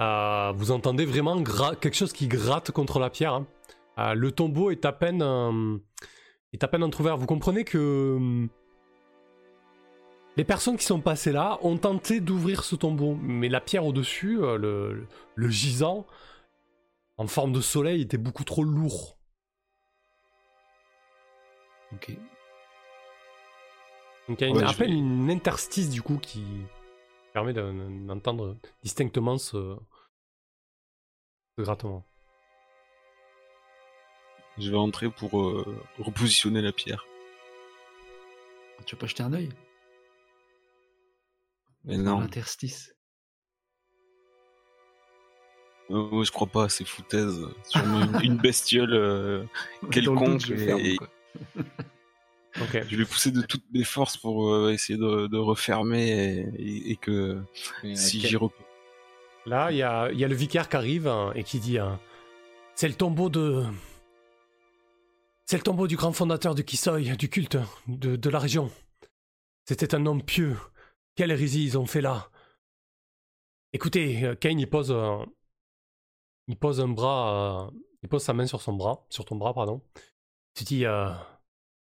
[0.00, 3.34] euh, vous entendez vraiment quelque chose qui gratte contre la pierre.
[3.34, 3.46] hein.
[3.98, 5.78] Euh, le tombeau est à peine, euh,
[6.52, 7.16] est à peine entrouvert.
[7.16, 7.78] Vous comprenez que
[8.20, 8.46] euh,
[10.36, 14.42] les personnes qui sont passées là ont tenté d'ouvrir ce tombeau, mais la pierre au-dessus,
[14.42, 16.06] euh, le, le gisant,
[17.18, 19.18] en forme de soleil, était beaucoup trop lourd.
[21.92, 22.16] Ok.
[24.28, 26.44] Donc il y a une- Ouais, à peine vais- une interstice du coup qui
[27.34, 27.72] permet d'en-
[28.06, 29.76] d'entendre distinctement ce,
[31.58, 32.04] ce grattement.
[34.58, 35.64] Je vais entrer pour euh,
[35.98, 37.04] repositionner la pierre.
[38.86, 39.48] Tu veux pas jeter un œil?
[41.84, 42.94] Mais Dans non, l'interstice.
[45.90, 47.40] euh, je crois pas à ces foutaises.
[47.64, 49.44] Sûrement une, une bestiole euh,
[49.90, 50.24] quelconque.
[50.38, 51.08] doute, je ferme, et- quoi.
[52.60, 52.82] Ok.
[52.86, 56.90] Je vais pousser de toutes mes forces pour euh, essayer de, de refermer et, et-
[56.92, 57.40] et que
[57.94, 58.52] si j'y rep...
[59.46, 61.78] Là, il y a, il y a le vicaire qui arrive hein, et qui dit
[61.78, 61.98] hein,
[62.74, 63.64] C'est le tombeau de.
[65.52, 68.70] C'est le tombeau du grand fondateur du Kisoy, du culte de, de la région.
[69.68, 70.56] C'était un homme pieux.
[71.14, 72.30] Quelle hérésie ils ont fait là
[73.74, 74.90] Écoutez, euh, Kane, il pose.
[74.90, 75.26] un-
[76.58, 77.66] pose un bras.
[77.68, 77.70] euh,
[78.02, 79.04] il pose sa main sur son bras.
[79.10, 79.82] Sur ton bras, pardon.
[80.54, 81.10] Tu dis euh,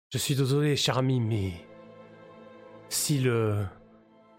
[0.10, 1.54] Je suis désolé, cher ami, mais.
[2.90, 3.68] Si le.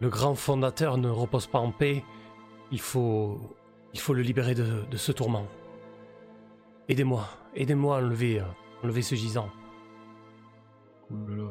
[0.03, 2.03] Grand fondateur ne repose pas en paix,
[2.73, 3.41] il faut,
[3.93, 5.47] il faut le libérer de, de ce tourment.
[6.89, 8.45] Aidez-moi, aidez-moi à enlever, euh,
[8.85, 9.48] enlever ce gisant.
[11.11, 11.48] Vous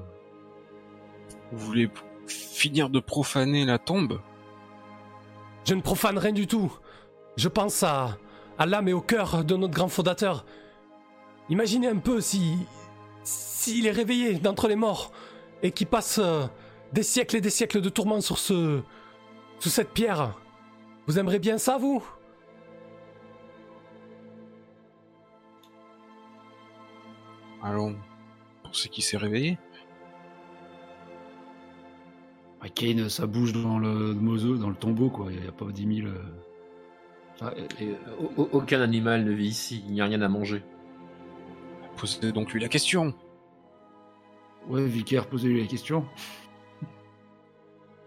[1.51, 1.89] voulez
[2.27, 4.22] finir de profaner la tombe?
[5.65, 6.72] Je ne profane rien du tout.
[7.35, 8.18] Je pense à,
[8.60, 10.45] à l'âme et au cœur de notre grand fondateur.
[11.49, 12.55] Imaginez un peu si,
[13.23, 15.11] s'il est réveillé d'entre les morts
[15.64, 16.45] et qu'il passe euh,
[16.91, 18.81] des siècles et des siècles de tourment sur ce,
[19.60, 20.38] sous cette pierre.
[21.07, 22.03] Vous aimeriez bien ça, vous?
[27.64, 27.95] Allons,
[28.64, 29.57] pour ce qui s'est réveillé.
[32.61, 35.27] Ah, Kane, ça bouge dans le mausolée, dans le tombeau, quoi.
[35.31, 36.07] Il n'y a pas 10 000.
[36.07, 36.14] euh,
[37.35, 40.64] enfin, Et, au- au- aucun animal ne vit ici, il n'y a rien à manger.
[41.98, 43.14] Posez donc lui la question.
[44.69, 46.06] ouais, Vicaire, posez-lui la question.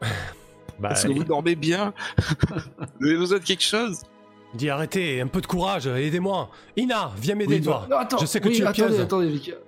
[0.78, 1.92] bah, Est-ce que vous dormez bien?
[3.00, 4.02] Vous avez besoin de quelque chose?
[4.56, 6.50] Dit arrêtez, un peu de courage, aidez-moi.
[6.76, 7.86] Ina, viens m'aider, Oui, toi.
[7.88, 9.58] bah- non, attends, Je sais que oui, tu es attendez, attendez, Vicaire.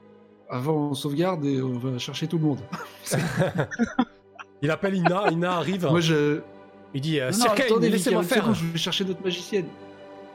[0.51, 2.61] Avant, on sauvegarde et on va chercher tout le monde.
[4.63, 5.87] Il appelle Ina, Ina arrive.
[5.87, 6.41] Moi, je.
[6.95, 8.55] Il dit euh, Non, Sir non, Kane, attendez, laissez-moi faire.
[8.55, 9.67] je vais chercher notre magicienne.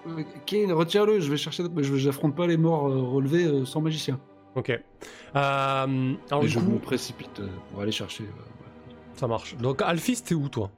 [0.07, 1.81] Euh, Kane, retiens-le, je vais chercher notre.
[1.81, 4.19] Je j'affronte pas les morts euh, relevés euh, sans magicien.
[4.55, 4.69] Ok.
[4.69, 4.79] Euh,
[5.35, 8.25] alors, du je coup, me précipite pour aller chercher.
[9.15, 9.55] ça marche.
[9.57, 10.69] Donc, Alphys, t'es où, toi?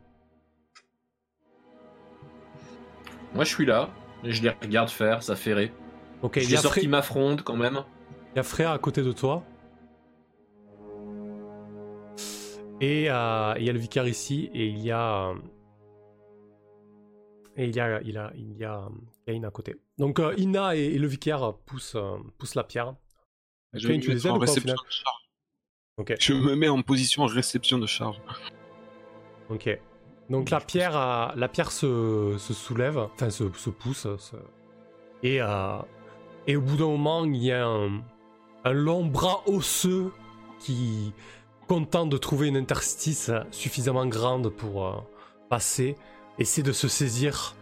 [3.36, 3.90] Moi je suis là,
[4.24, 5.36] et je les regarde faire, ça.
[6.22, 7.84] Ok, il a sorti Fré- ma fronde quand même.
[8.34, 9.44] il y a Freya à côté de toi.
[12.82, 15.30] Et euh, il y a le vicaire ici, et il y a.
[15.30, 15.36] euh,
[17.58, 18.90] Et il y a, il a, il y a euh,
[19.26, 19.76] Kane à côté.
[19.98, 22.96] Donc, euh, Ina et, et le vicaire poussent, euh, poussent la pierre.
[23.74, 24.76] Je tu les aides ou pas au final.
[25.98, 26.16] Ok.
[26.20, 28.22] Je me mets en position réception de charge.
[29.50, 29.80] Ok.
[30.30, 34.36] Donc la pierre, euh, la pierre se, se soulève, enfin se, se pousse, se-
[35.24, 35.78] et, euh,
[36.48, 38.02] et au bout d'un moment, il y a un,
[38.64, 40.12] un long bras osseux
[40.60, 41.14] qui,
[41.68, 44.94] content de trouver une interstice suffisamment grande pour euh,
[45.50, 45.96] passer,
[46.38, 47.56] essaie de se saisir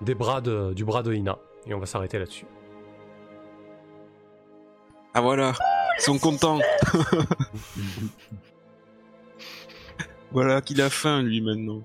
[0.00, 1.38] des bras de- du bras de Ina.
[1.66, 2.46] Et on va s'arrêter là-dessus.
[5.14, 5.52] Ah voilà,
[5.98, 6.58] ils sont contents.
[10.32, 11.82] voilà qu'il a faim lui maintenant.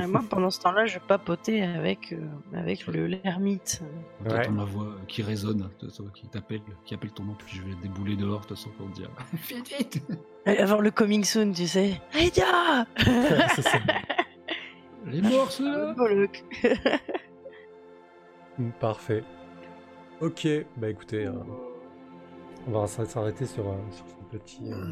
[0.00, 3.82] Et moi, pendant ce temps-là, je papotais avec, euh, avec le l'ermite.
[4.24, 4.48] T'entends Ouais.
[4.48, 5.68] ma voix euh, qui résonne,
[6.14, 8.88] qui t'appelle, qui appelle ton nom, puis je vais débouler dehors, de toute façon, pour
[8.90, 9.10] te dire.
[9.48, 10.02] Vite, vite
[10.46, 12.00] Et Avoir le coming soon, tu sais.
[12.14, 12.86] Aïda.
[15.06, 16.42] Les morts, ceux-là Bollock.
[18.80, 19.22] Parfait.
[20.22, 20.48] Ok,
[20.78, 21.32] bah écoutez, euh,
[22.66, 24.86] on va s'arrêter sur, euh, sur ce petit euh,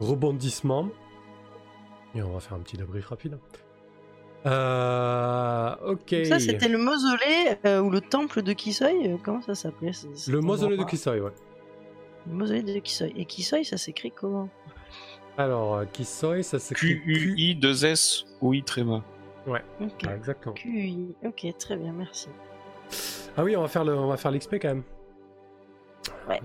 [0.00, 0.88] rebondissement.
[2.16, 3.38] Et on va faire un petit débrief rapide.
[4.46, 6.14] Euh, ok.
[6.24, 9.90] Ça, c'était le mausolée euh, ou le temple de Kisoy euh, Comment ça s'appelait
[10.28, 11.32] le mausolée de Kisoi, ouais.
[12.26, 13.12] Le mausolée de Kisoy.
[13.16, 14.48] Et Kisoy, ça s'écrit comment
[15.36, 19.02] Alors, euh, Kisoi, ça s'écrit Q-U-I 2 S O I tréma.
[19.48, 20.02] Ok.
[20.06, 20.54] Ah, exactement.
[20.54, 21.14] QI.
[21.24, 22.28] Ok, très bien, merci.
[23.36, 24.82] Ah oui, on va faire le, on va faire l'XP quand même.
[26.28, 26.40] Ouais.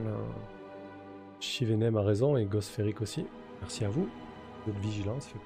[1.39, 3.25] Chivenem a raison et Gosferic aussi.
[3.61, 4.07] Merci à vous.
[4.67, 5.27] Votre vigilance.
[5.27, 5.39] fait-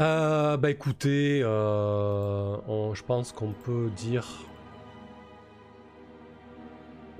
[0.00, 4.26] Euh, bah écoutez, euh, on- je pense qu'on peut dire.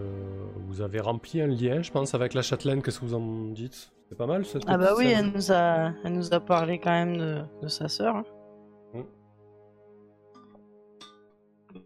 [0.01, 2.83] Euh, vous avez rempli un lien, je pense, avec la châtelaine.
[2.83, 3.93] Qu'est-ce que vous en dites?
[4.09, 6.91] C'est pas mal cette Ah bah oui, elle nous a, elle nous a parlé quand
[6.91, 8.17] même de, de sa sœur.
[8.17, 8.25] hein.
[8.93, 9.03] Mm.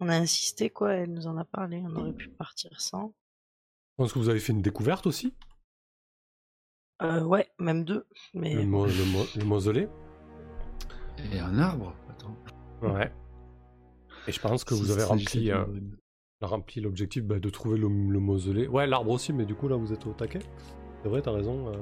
[0.01, 3.13] On a insisté quoi, elle nous en a parlé, on aurait pu partir sans.
[3.91, 5.33] Je pense que vous avez fait une découverte aussi?
[7.01, 8.07] Euh, ouais, même deux.
[8.33, 9.87] Mais Le, mo- le mo- le mausolée?
[11.33, 12.35] Et un arbre Attends.
[12.81, 13.11] Ouais.
[14.27, 15.65] Et je pense que vous avez rempli, euh,
[16.41, 18.67] rempli l'objectif bah, de trouver le, le mausolée.
[18.67, 20.39] Ouais, l'arbre aussi, mais du coup là vous êtes au taquet.
[21.01, 21.73] C'est vrai, t'as raison, euh...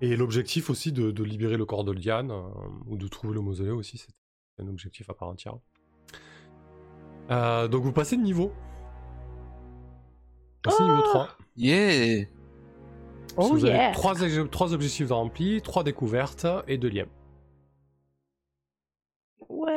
[0.00, 2.42] Et l'objectif aussi de, de libérer le corps de Liane, euh,
[2.86, 4.12] ou de trouver le mausolée aussi, c'est
[4.62, 5.54] un objectif à part entière.
[7.30, 8.52] Euh, donc vous passez de niveau.
[10.62, 11.28] Passez niveau 3.
[11.56, 12.26] Yeah
[13.36, 17.06] Oh vous yeah avez trois, ex- trois objectifs de remplis, trois découvertes et deux liens.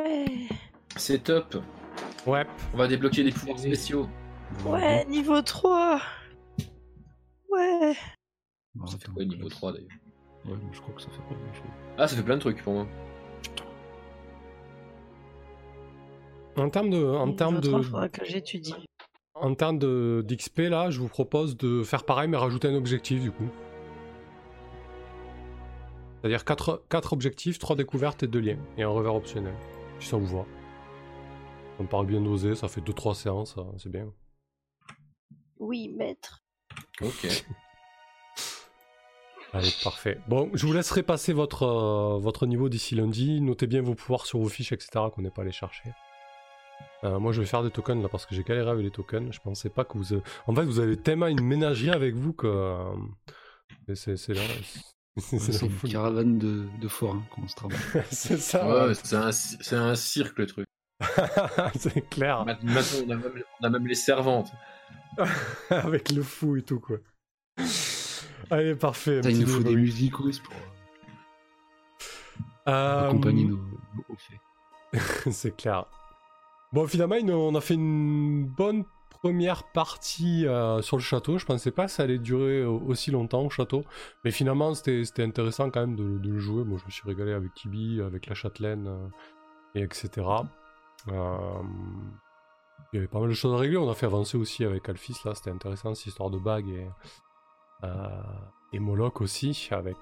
[0.04, 0.24] Ouais
[0.96, 1.56] C'est top.
[2.26, 2.46] Ouais.
[2.72, 4.08] On va débloquer des pouvoirs spéciaux.
[4.66, 6.00] Ouais, niveau 3
[7.50, 7.94] Ouais
[8.74, 9.88] Bon, Ça fait quoi niveau je- 3 d'ailleurs
[10.46, 11.70] Ouais, je crois que ça fait pas grand chose.
[11.96, 12.86] Ah, ça fait plein de trucs pour moi.
[16.56, 18.74] En termes de, en termes 3, de, que j'étudie.
[19.34, 23.20] en termes de d'XP là, je vous propose de faire pareil mais rajouter un objectif
[23.22, 23.48] du coup.
[26.20, 28.58] C'est-à-dire 4, objectifs, 3 découvertes et 2 liens.
[28.78, 29.54] Et un revers optionnel.
[30.00, 30.46] Si ça vous voit.
[31.76, 34.12] Ça me paraît bien dosé, ça fait 2-3 séances, ça, c'est bien.
[35.58, 36.44] Oui, maître.
[37.00, 37.26] Ok.
[39.52, 40.18] Allez, parfait.
[40.28, 43.40] Bon, je vous laisserai passer votre, euh, votre niveau d'ici lundi.
[43.40, 44.90] Notez bien vos pouvoirs sur vos fiches, etc.
[45.14, 45.90] qu'on n'est pas allé chercher.
[47.04, 49.32] Euh, moi, je vais faire des tokens là parce que j'ai galéré avec les tokens.
[49.32, 50.14] Je pensais pas que vous.
[50.48, 52.46] En fait, vous avez tellement une ménagerie avec vous que.
[52.48, 52.94] euh,
[53.94, 54.40] c'est- C'est là.
[55.20, 55.92] C'est une folie.
[55.92, 57.78] caravane de, de forains qu'on se travaille.
[58.10, 58.66] C'est ça.
[58.66, 58.94] Ouais, ouais.
[58.94, 60.66] c'est un, c'est un cirque le truc.
[61.78, 62.44] c'est clair.
[62.44, 62.72] Maintenant,
[63.06, 64.50] on a, même, on a même les servantes.
[65.70, 66.96] avec le fou et tout, quoi.
[68.50, 69.16] Allez, parfait.
[69.20, 70.54] Putain, il nous faut des musicos pour
[72.68, 75.32] Euh, accompagner nos, nos faits.
[75.32, 75.86] c'est clair.
[76.72, 78.84] Bon, finalement, on a fait une bonne
[79.24, 81.38] première partie euh, sur le château.
[81.38, 83.82] Je pensais pas que ça allait durer euh, aussi longtemps au château.
[84.22, 86.62] Mais finalement, c'était intéressant quand même de, le jouer.
[86.62, 89.08] Moi, je me suis régalé avec Tibi, avec la châtelaine, euh,
[89.76, 90.26] et etc.
[91.06, 91.14] Il
[92.92, 93.78] y avait pas mal de choses à régler.
[93.78, 95.34] On a fait avancer aussi avec Alphys, là.
[95.34, 96.86] C'était intéressant, cette histoire de bague et,
[98.74, 99.96] et Moloch aussi, avec...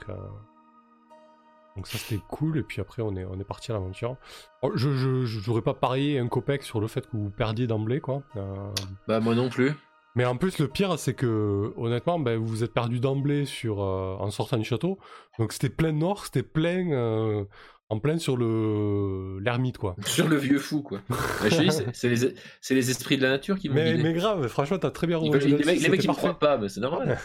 [1.76, 4.16] donc ça c'était cool, et puis après on est, on est parti à l'aventure.
[4.62, 8.22] Oh, Je j'aurais pas parié un copec sur le fait que vous perdiez d'emblée, quoi.
[8.36, 8.54] Euh,
[9.08, 9.72] Bah, moi non plus.
[10.14, 13.82] mais en plus, le pire, c'est que, honnêtement, ben, vous vous êtes perdu d'emblée sur,
[13.82, 14.98] euh, en sortant du château.
[15.38, 17.44] Donc c'était plein nord, c'était plein, euh,
[17.88, 19.96] en plein sur le l'ermite, quoi.
[20.06, 21.00] Sur le vieux fou, quoi.
[21.08, 24.12] Bah, je dis, c'est- les, c'est les esprits de la nature qui m'ont Mais, mais
[24.12, 26.56] grave, franchement, t'as très bien Ils veulent- les mecs, les mecs, ils me croient pas,
[26.58, 27.18] mais c'est normal.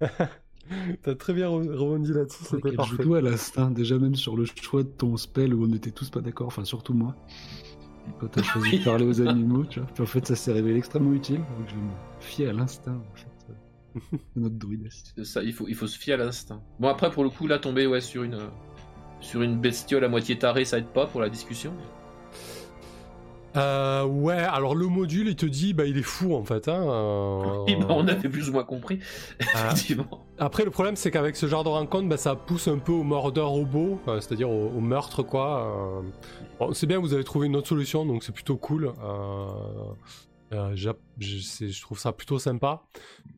[1.02, 3.02] T'as très bien re- rebondi là-dessus, c'était Elle joue parfait.
[3.02, 6.10] tout à l'instinct, déjà même sur le choix de ton spell où on était tous
[6.10, 7.14] pas d'accord, enfin surtout moi.
[8.20, 8.78] Quand t'as choisi Oui.
[8.80, 9.88] de parler aux animaux, tu vois.
[9.92, 11.90] Puis en fait, ça s'est révélé extrêmement utile, donc je me
[12.20, 13.28] fier à l'instinct, en fait,
[14.36, 14.88] de notre druide.
[15.16, 16.62] C'est ça, il faut, il faut se fier à l'instinct.
[16.80, 18.38] Bon, après, pour le coup, là, tomber ouais, sur, une,
[19.20, 21.72] sur une bestiole à moitié tarée, ça aide pas pour la discussion.
[23.58, 26.68] Euh, ouais, alors le module, il te dit, bah, il est fou, en fait.
[26.68, 29.00] Hein, euh, Oui, bah, on avait plus ou moins compris,
[29.54, 29.66] Ah.
[29.72, 30.26] effectivement.
[30.38, 33.02] Après, le problème, c'est qu'avec ce genre de rencontre, bah, ça pousse un peu au
[33.02, 36.02] murder robot, euh, c'est-à-dire au, au meurtre, quoi.
[36.58, 38.92] Bon, c'est bien, vous avez trouvé une autre solution, donc c'est plutôt cool.
[40.50, 42.82] Je, trouve ça plutôt sympa.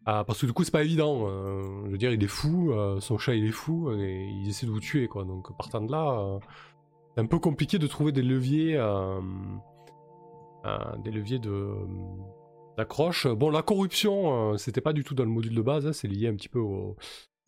[0.04, 1.26] Parce que du coup, c'est pas évident.
[1.86, 4.70] je veux dire, il est fou, son chat, il est fou, et il essaie de
[4.70, 5.24] vous tuer, quoi.
[5.24, 6.38] Donc, partant de là,
[7.14, 8.76] c'est un peu compliqué de trouver des leviers,
[11.04, 11.68] des leviers de
[12.76, 13.26] d'accroche.
[13.26, 16.08] Bon, la corruption, euh, c'était pas du tout dans le module de base, hein, c'est
[16.08, 16.96] lié un petit peu au,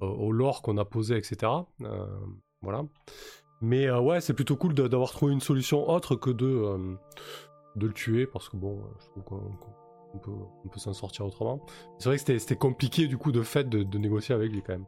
[0.01, 1.51] au, au lore qu'on a posé, etc.
[1.83, 2.07] Euh,
[2.61, 2.83] voilà.
[3.61, 6.95] Mais euh, ouais, c'est plutôt cool d'avoir trouvé une solution autre que de, euh,
[7.77, 9.75] de le tuer, parce que bon, je trouve qu'on qu'on-
[10.15, 10.31] on peut,
[10.65, 11.65] on peut s'en sortir autrement.
[11.99, 14.75] C'est vrai que c'était- compliqué du coup de fait de, de négocier avec lui quand
[14.75, 14.87] même.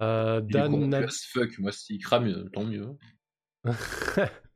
[0.00, 2.96] Euh, Dan, fuck, moi, s'il crame, tant mieux.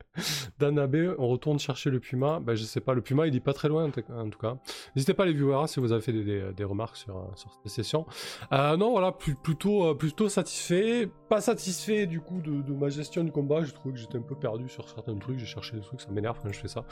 [0.59, 2.39] Dan Abbé, on retourne chercher le Puma.
[2.39, 4.57] Ben, je sais pas, le Puma il est pas très loin en tout- cas.
[4.95, 8.05] N'hésitez pas les viewers si vous avez fait des, remarques sur, euh, sur cette session.
[8.51, 11.09] Euh, non, voilà, euh, plutôt satisfait.
[11.29, 13.63] Pas satisfait du coup de, ma gestion du combat.
[13.63, 15.39] J'ai trouvé que j'étais un peu perdu sur certains trucs.
[15.39, 16.85] J'ai cherché des trucs, ça m'énerve quand je fais ça.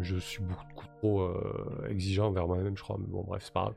[0.00, 1.30] Je suis beaucoup trop
[1.88, 2.96] exigeant envers moi-même, je crois.
[2.98, 3.72] Mais bon, bref, c'est pas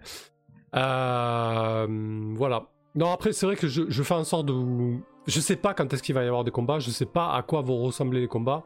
[0.73, 1.87] grave.
[2.35, 2.67] Voilà.
[2.95, 4.97] Non, après, c'est vrai que je, je fais en sorte de.
[5.27, 7.43] Je sais pas quand est-ce qu'il va y avoir des combats, je sais pas à
[7.43, 8.63] quoi vont ressembler les combats.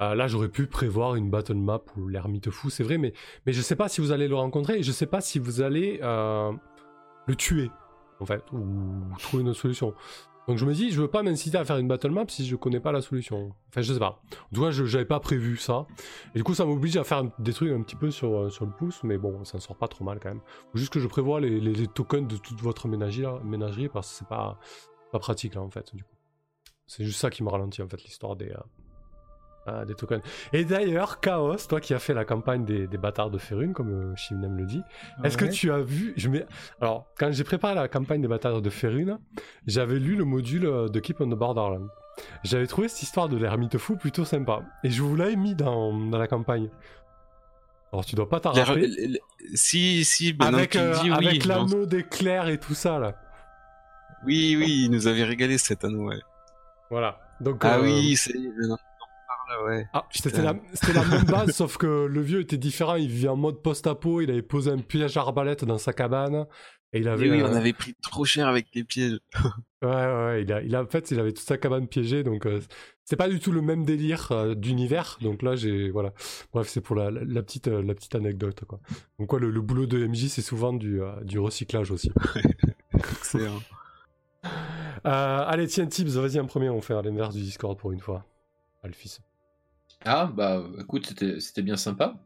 [0.00, 3.12] Euh, là, j'aurais pu prévoir une battle map ou l'ermite fou, c'est vrai, mais,
[3.46, 5.60] mais je sais pas si vous allez le rencontrer et je sais pas si vous
[5.60, 6.52] allez euh,
[7.26, 7.70] le tuer,
[8.20, 9.94] en fait, ou trouver une autre solution.
[10.46, 12.54] Donc je me dis, je veux pas m'inciter à faire une battle map si je
[12.56, 13.52] connais pas la solution.
[13.68, 14.20] Enfin, je sais pas.
[14.32, 15.86] En tout cas, j'avais pas prévu ça.
[16.34, 18.70] Et du coup, ça m'oblige à faire des trucs un petit peu sur, euh, le
[18.70, 20.42] pouce, mais bon, ça ne sort pas trop mal quand même.
[20.74, 24.58] Juste que je prévois les, tokens de toute votre ménagerie, parce que c'est pas,
[25.12, 25.92] pas pratique là en fait.
[26.86, 28.52] C'est juste ça qui me ralentit en fait, l'histoire des,
[29.66, 30.20] Ah, des tokens.
[30.52, 34.12] Et d'ailleurs, Chaos, toi qui as fait la campagne des, des bâtards de Ferune, comme
[34.12, 34.82] euh, Shimnem le dit,
[35.24, 36.44] est-ce que tu as vu je mets...
[36.82, 39.18] Alors, quand j'ai préparé la campagne des bâtards de Ferune,
[39.66, 41.88] j'avais lu le module euh, de Keep on the Borderland.
[42.42, 44.60] J'avais trouvé cette histoire de l'ermite fou plutôt sympa.
[44.84, 46.68] Et je vous l'avais mis dans, dans la campagne.
[47.90, 48.86] Alors, tu dois pas t'en rappeler.
[48.88, 49.20] les-
[49.54, 51.26] Si, si, maintenant Avec, euh, dis, oui.
[51.26, 53.14] avec l'anneau d'éclair et tout ça, là.
[54.26, 56.20] Oui, oui, il nous avait régalé cet anneau, ouais.
[56.90, 57.18] Voilà.
[57.40, 58.34] Donc, Ah euh, oui, c'est
[59.64, 59.86] ouais.
[59.92, 60.30] Ah, Putain.
[60.72, 62.94] c'était la, même base, sauf que le vieux était différent.
[62.96, 64.20] Il vivait en mode post-apo.
[64.20, 66.46] Il avait posé un piège à arbalète dans sa cabane.
[66.92, 67.28] Et il avait.
[67.28, 69.18] Oui, oui, un- on avait pris trop cher avec les pièges.
[69.82, 72.22] Ouais, ouais, Il a, il a, en fait, il avait toute sa cabane piégée.
[72.22, 72.58] Donc, euh,
[73.04, 75.18] c'est pas du tout le même délire euh, d'univers.
[75.20, 75.90] Donc là, j'ai.
[75.90, 76.14] Voilà.
[76.54, 78.80] Bref, c'est pour la, la, la petite, euh, la petite anecdote, quoi.
[79.18, 82.10] Donc, quoi, le, le boulot de MJ, c'est souvent du, euh, du recyclage aussi.
[83.22, 83.60] C'est un-
[85.06, 88.24] Euh, allez, tiens, Tips, vas-y, en premier, on fait l'inverse du Discord pour une fois.
[88.82, 89.18] Alphys.
[90.04, 92.16] Ah, bah écoute, c'était bien sympa.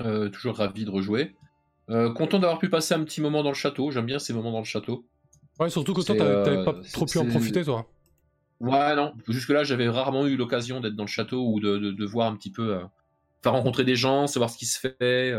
[0.00, 1.34] Euh, toujours ravi de rejouer.
[1.90, 3.90] Euh, content d'avoir pu passer un petit moment dans le château.
[3.90, 5.06] J'aime bien ces moments dans le château.
[5.58, 7.86] Ouais, surtout que toi, t'avais, t'avais euh, pas trop pu en profiter, toi.
[8.60, 9.14] Ouais, non.
[9.26, 12.36] Jusque-là, j'avais rarement eu l'occasion d'être dans le château ou de, de, de voir un
[12.36, 12.74] petit peu.
[12.74, 12.84] euh,
[13.42, 15.32] faire rencontrer des gens, savoir ce qui se fait,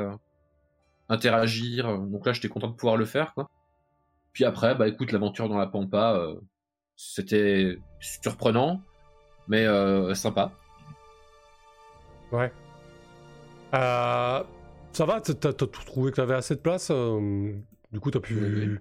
[1.09, 1.99] interagir.
[1.99, 3.49] Donc là, j'étais content de pouvoir le faire, quoi.
[4.33, 6.25] Puis après, bah écoute, l'aventure dans la Pampa,
[6.95, 8.81] c'était surprenant,
[9.47, 9.65] mais
[10.15, 10.53] sympa.
[12.31, 12.51] Ouais.
[13.73, 14.43] Euh,
[14.91, 17.53] ça va, t'as, t'as- t'as trouvé que t'avais assez de place euh,
[17.91, 18.35] Du coup, t'as pu.
[18.35, 18.77] Oui, oui.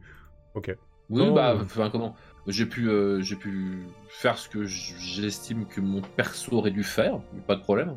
[0.55, 0.77] Ok.
[1.11, 1.63] Oui, Non, bah, euh.
[1.63, 2.15] enfin, comment
[2.47, 7.21] J'ai pu, euh, j'ai pu faire ce que j'estime que mon perso aurait dû faire,
[7.47, 7.97] pas de problème.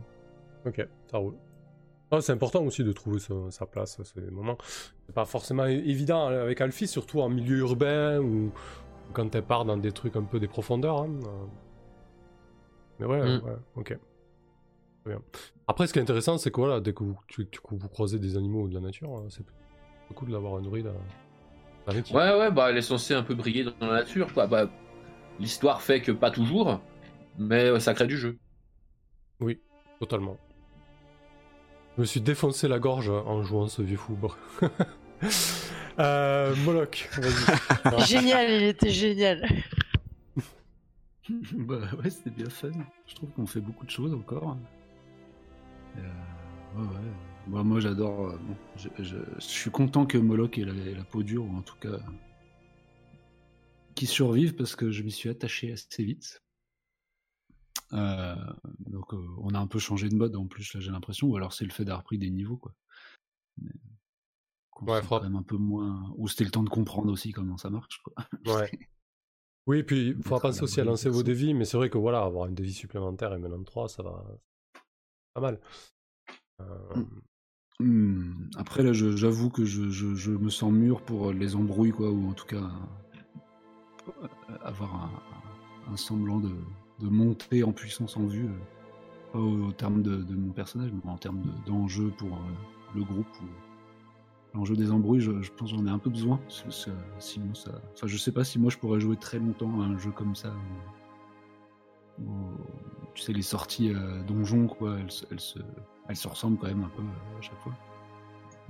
[0.66, 1.34] Ok, ça roule.
[2.12, 4.58] Ah, c'est important aussi de trouver sa, sa place à ces moments.
[5.06, 8.52] C'est pas forcément évident avec Alphys, surtout en milieu urbain ou
[9.14, 11.02] quand t'es part dans des trucs un peu des profondeurs.
[11.04, 11.10] hein.
[13.00, 13.44] Mais ouais, Mm.
[13.46, 13.98] ouais, ok.
[15.06, 15.22] Bien.
[15.68, 17.88] Après, ce qui est intéressant, c'est que voilà, dès que vous, tu- tu- que vous
[17.90, 19.44] croisez des animaux ou de la nature, hein, c'est
[20.14, 20.94] cool d'avoir nourri dans,
[21.88, 22.16] dans l'équipe.
[22.16, 24.46] Ouais, ouais, bah, elle est censée un peu briller dans la nature, quoi.
[24.48, 24.70] Bah,
[25.40, 26.82] l'histoire fait que pas toujours,
[27.40, 28.38] mais euh, ça crée du jeu.
[29.40, 29.60] Oui,
[30.00, 30.38] totalement.
[31.96, 34.16] Je me suis défoncé la gorge en jouant ce vieux fou.
[34.16, 34.32] Bon.
[36.00, 38.06] euh, Moloch, vas-y.
[38.06, 39.48] Génial, il était génial.
[41.54, 42.72] bah ouais, c'était bien fun.
[43.08, 44.58] Je trouve qu'on fait beaucoup de choses encore.
[45.98, 46.02] Euh,
[46.78, 47.12] ouais, ouais.
[47.48, 48.28] Bah, moi j'adore.
[48.30, 51.62] euh, bon, je, je- je suis content que Moloch ait la, peau dure, ou en
[51.62, 51.98] tout cas
[53.96, 56.42] qu'il survive parce que je m'y suis attaché assez vite.
[57.94, 58.36] Euh,
[58.80, 61.36] donc euh, on a un peu changé de mode en plus là j'ai l'impression, ou
[61.36, 62.74] alors c'est le fait d'avoir pris des niveaux quoi.
[63.62, 63.72] Mais,
[64.70, 66.14] qu'on Ouais, sent faudra- quand même un peu moins.
[66.18, 68.14] Ou c'était le temps de comprendre aussi comment ça marche quoi.
[68.46, 68.72] Ouais.
[69.68, 71.98] Oui, et puis il faudra penser aussi à lancer vos dévis, mais c'est vrai que
[72.00, 74.26] voilà, avoir un dévis supplémentaire et maintenant 3, ça va.
[75.34, 75.60] Pas mal.
[76.62, 77.06] Euh, Mm.
[77.82, 82.12] Hmm, Après là, j'avoue que je, je- je me sens mûr pour les embrouilles, quoi,
[82.12, 86.52] ou en tout cas euh, avoir un, un semblant de,
[87.00, 88.58] de montée en puissance en vue, euh,
[89.34, 92.40] pas au, au terme de, de mon personnage, mais en termes de- d'enjeu pour euh,
[92.96, 93.46] le groupe ou
[94.54, 95.22] l'enjeu des embrouilles.
[95.22, 96.38] Je, je pense que j'en ai un peu besoin.
[96.38, 99.40] parce que ça- sinon, ça, enfin, je sais pas si moi je pourrais jouer très
[99.40, 100.54] longtemps à un jeu comme ça.
[103.14, 105.60] Tu sais, les sorties euh, donjons, quoi, elles, se- elles se,
[106.10, 107.74] elles se ressemblent quand même un peu euh, à chaque fois.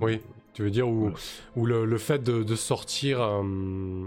[0.00, 0.20] Oui,
[0.52, 1.16] tu veux dire où, Voilà.
[1.56, 3.42] où le, le fait de, de sortir euh,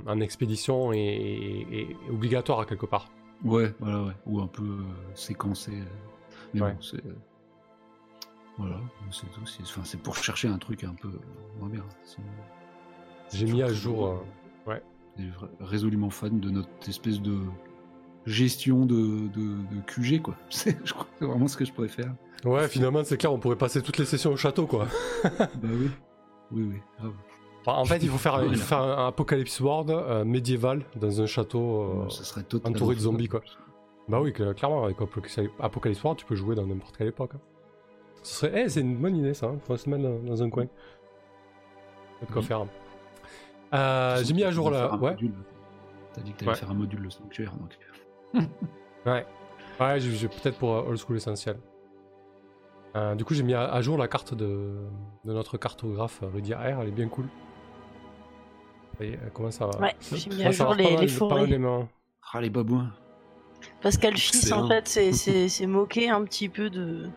[0.06, 3.10] en expédition est, est- est obligatoire à quelque part.
[3.44, 4.14] Ouais, voilà, ouais.
[4.26, 4.84] Ou un peu euh,
[5.14, 5.72] séquencé.
[5.74, 5.84] euh.
[6.54, 6.74] Mais Ouais.
[6.74, 7.04] bon, c'est.
[8.58, 8.80] Voilà,
[9.12, 9.46] c'est tout.
[9.46, 11.10] C'est enfin, c'est pour chercher un truc un peu
[11.60, 11.84] moins bien.
[13.34, 14.22] J'ai mis à jour.
[14.68, 14.82] ouais.
[15.60, 17.38] résolument fan de notre espèce de
[18.26, 20.36] gestion de, de, de QG, quoi.
[20.50, 20.78] C'est,
[21.22, 22.14] vraiment ce que je préfère.
[22.44, 24.86] Ouais, finalement, c'est clair, on pourrait passer toutes les sessions au château, quoi.
[25.24, 25.90] bah oui.
[26.52, 27.14] Oui, oui, grave.
[27.66, 31.22] Enfin, en fait, il faut faire, il faut faire un Apocalypse World euh, médiéval dans
[31.22, 32.06] un château.
[32.06, 33.00] euh, ça entouré de faisable.
[33.00, 33.42] zombies, quoi.
[34.08, 34.98] Bah oui, cl- clairement, avec
[35.60, 37.32] Apocalypse World, tu peux jouer dans n'importe quelle époque.
[37.36, 37.40] hein.
[38.22, 38.64] Ce serait...
[38.66, 39.50] Eh, c'est une bonne idée, ça.
[39.54, 40.66] Il faudrait se mettre dans, dans un coin.
[42.20, 42.66] Pas de quoi faire.
[43.74, 44.90] Euh, J'ai mis à jour là.
[44.90, 45.12] faire Ouais.
[45.12, 45.34] module.
[46.14, 46.58] T'as dit que t'allais Ouais.
[46.58, 47.78] faire un module de sanctuaire, donc.
[49.06, 49.26] Ouais.
[49.80, 51.58] Ouais, j'ai- j'ai peut-être pour euh, Old School Essentiel.
[52.96, 54.78] Euh, du coup, j'ai mis à, à jour la carte de,
[55.26, 56.80] de notre cartographe euh, Rudy R.
[56.82, 57.26] Elle est bien cool.
[59.02, 59.68] Et elle commence à.
[59.82, 61.60] Ouais, j'ai mis à jour les, mal- les forêts.
[62.34, 62.92] Ah, les babouins.
[63.82, 64.64] Parce qu'Alphys, Excellent.
[64.66, 67.10] en fait, c'est moqué un petit peu de,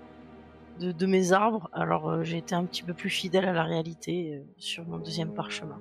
[0.81, 1.71] de, de mes arbres.
[1.73, 4.99] Alors, euh, j'ai été un petit peu plus fidèle à la réalité euh, sur mon
[4.99, 5.79] deuxième parchemin.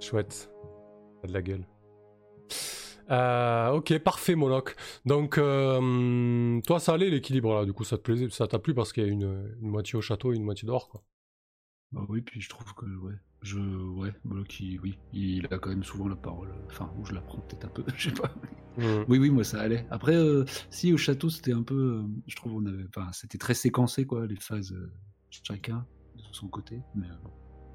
[0.00, 0.32] Chouette.
[0.32, 0.48] Ça
[1.24, 1.64] a de la gueule.
[3.12, 4.74] Euh, ok, parfait, Moloch.
[5.04, 7.64] Donc, euh, toi, ça allait l'équilibre là.
[7.66, 9.98] Du coup, ça te plaisait, ça t'a plu parce qu'il y a une, une moitié
[9.98, 11.04] au château et une moitié dehors, quoi.
[11.92, 13.12] Bah oui, puis je trouve que, ouais,
[13.42, 16.48] je, ouais, Moloch, il- oui, il a quand même souvent la parole.
[16.70, 18.32] Enfin, ou je la prends peut-être un peu, je sais pas.
[18.78, 19.04] Mhm.
[19.08, 19.86] Oui, oui, moi ça allait.
[19.90, 23.52] Après, euh, si au château, c'était un peu, je trouve, on avait, enfin, c'était très
[23.52, 24.74] séquencé, quoi, les phases,
[25.30, 25.86] chacun
[26.16, 26.80] de son côté.
[26.94, 27.08] Mais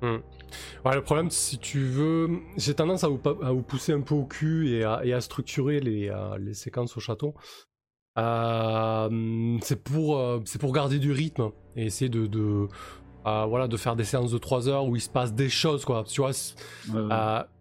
[0.01, 4.01] Ouais, le problème, si tu veux, j'ai tendance à vous, pa- à vous pousser un
[4.01, 7.33] peu au cul et à, et à structurer les, euh, les séquences au château.
[8.17, 12.67] Euh, c'est pour, euh, c'est pour garder du rythme et essayer de, de,
[13.27, 15.85] euh, voilà, de faire des séances de 3 heures où il se passe des choses,
[15.85, 16.03] quoi.
[16.07, 16.55] Tu vois, c'est-
[16.91, 17.07] ouais, ouais.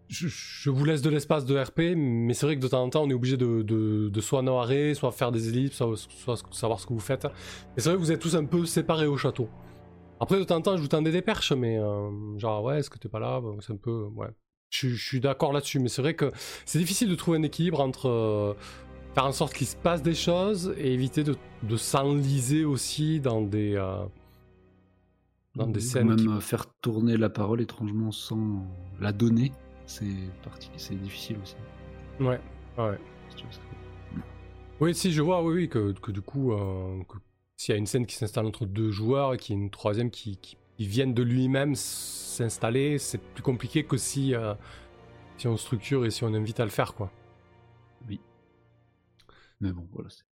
[0.09, 2.89] je, je vous laisse de l'espace de RP, mais c'est vrai que de temps en
[2.89, 6.37] temps, on est obligé de, de, de soit narrer, soit faire des ellipses, soit, soit
[6.51, 7.25] savoir ce que vous faites.
[7.25, 9.49] Et c'est vrai que vous êtes tous un peu séparés au château.
[10.19, 12.89] Après, de temps en temps, je vous tendais des perches, mais euh, genre, ouais, est-ce
[12.89, 13.39] que t'es pas là?
[13.39, 14.07] Bon, C'est un peu.
[14.15, 14.27] Ouais.
[14.69, 16.31] Je, je suis d'accord là-dessus, mais c'est vrai que
[16.65, 18.53] c'est difficile de trouver un équilibre entre euh,
[19.13, 23.41] faire en sorte qu'il se passe des choses et éviter de, de s'enliser aussi dans
[23.41, 23.75] des.
[23.75, 24.03] euh,
[25.55, 26.07] dans des scènes.
[26.07, 28.65] Même qui- euh, faire tourner la parole étrangement sans
[28.99, 29.51] la donner,
[29.85, 30.05] c'est
[30.43, 30.69] parti,
[31.01, 31.55] difficile aussi.
[32.19, 32.39] Ouais,
[32.77, 32.97] ouais.
[34.79, 37.17] Oui, si, je vois, oui, oui, que, que du coup, euh, que
[37.57, 39.69] s'il y a une scène qui s'installe entre deux joueurs et qu'il y a une
[39.71, 44.53] troisième qui, qui, qui vienne de lui-même s'installer, c'est plus compliqué que si, euh,
[45.37, 47.11] si on structure et si on invite à le faire, quoi.
[49.59, 50.09] Mais bon, voilà.
[50.09, 50.23] c'est-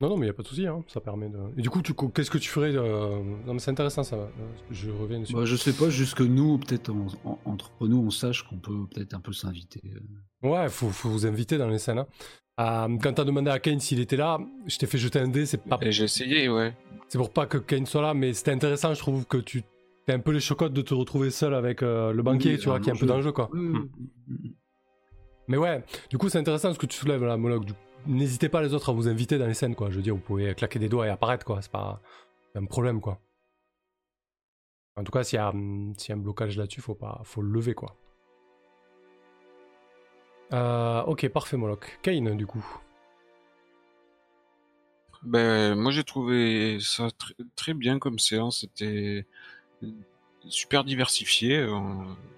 [0.00, 1.38] Non, non, mais il n'y a pas de souci, hein, ça permet de...
[1.58, 4.16] Et du coup, tu, qu'est-ce que tu ferais euh, Non, mais c'est intéressant, ça.
[4.16, 4.28] euh,
[4.70, 5.34] Je reviens dessus.
[5.34, 8.58] Bah, je sais pas, juste que nous, peut-être en- en- entre nous, on sache qu'on
[8.58, 9.82] peut peut-être un peu s'inviter.
[10.42, 11.98] Ouais, faut, faut vous inviter dans les scènes.
[11.98, 12.06] hein.
[12.60, 15.46] Euh, quand t'as demandé à Kane s'il était là, je t'ai fait jeter un dé,
[15.46, 16.76] c'est pas Et j'ai essayé, ouais.
[17.08, 19.62] C'est pour pas que Kane soit là, mais c'était intéressant, je trouve que tu
[20.06, 22.68] t'es un peu les chocottes de te retrouver seul avec euh, le banquier, Oui, tu
[22.68, 23.48] vois, qui est un peu dans le jeu, quoi.
[23.52, 23.90] Oui, oui,
[24.28, 24.56] oui.
[25.48, 27.64] Mais ouais, du coup, c'est intéressant ce que tu soulèves là, Moloch.
[28.06, 29.90] N'hésitez pas les autres à vous inviter dans les scènes, quoi.
[29.90, 31.60] Je veux dire, vous pouvez claquer des doigts et apparaître, quoi.
[31.62, 32.00] C'est pas
[32.54, 33.20] un problème, quoi.
[34.96, 37.42] En tout cas, s'il y, a, hum, y a un blocage là-dessus, faut, pas, faut
[37.42, 37.96] le lever, quoi.
[40.52, 41.98] Euh, ok, parfait, Moloch.
[42.02, 42.64] Kane, du coup.
[45.22, 49.26] Ben, moi j'ai trouvé ça tr- très bien comme séance, c'était
[50.48, 51.58] super diversifié.
[51.58, 51.78] euh,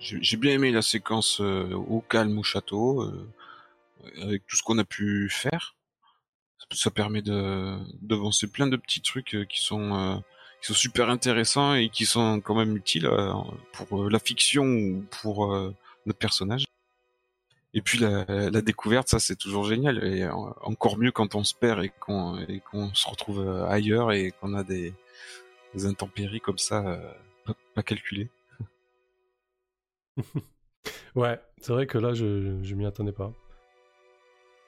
[0.00, 3.28] J'ai bien aimé la séquence euh, au calme au château, euh,
[4.20, 5.76] avec tout ce qu'on a pu faire.
[6.72, 10.22] Ça permet d'avancer plein de petits trucs qui sont
[10.60, 13.08] qui sont super intéressants et qui sont quand même utiles
[13.72, 15.54] pour la fiction ou pour
[16.06, 16.64] notre personnage.
[17.74, 20.04] Et puis la, la découverte, ça c'est toujours génial.
[20.04, 20.32] Et euh,
[20.62, 22.36] encore mieux quand on se perd et qu'on
[22.94, 24.92] se retrouve euh, ailleurs et qu'on a des,
[25.74, 27.12] des intempéries comme ça, euh,
[27.46, 28.28] pas, pas calculées.
[31.14, 33.32] Ouais, c'est vrai que là, je, je m'y attendais pas.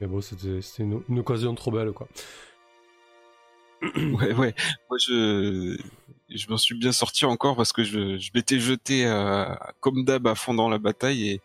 [0.00, 2.06] Mais bon, c'était une, une occasion trop belle, quoi.
[3.96, 4.54] Ouais, ouais.
[4.88, 5.76] Moi, je,
[6.28, 9.04] je m'en suis bien sorti encore parce que je, je m'étais jeté
[9.80, 11.42] comme d'hab à fond dans la bataille et,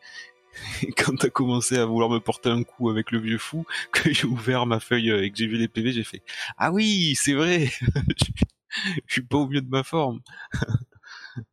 [0.84, 4.12] et quand t'as commencé à vouloir me porter un coup avec le vieux fou, que
[4.14, 6.22] j'ai ouvert ma feuille et que j'ai vu les PV, j'ai fait
[6.58, 7.70] ah oui, c'est vrai,
[9.08, 10.22] je suis pas au mieux de ma forme.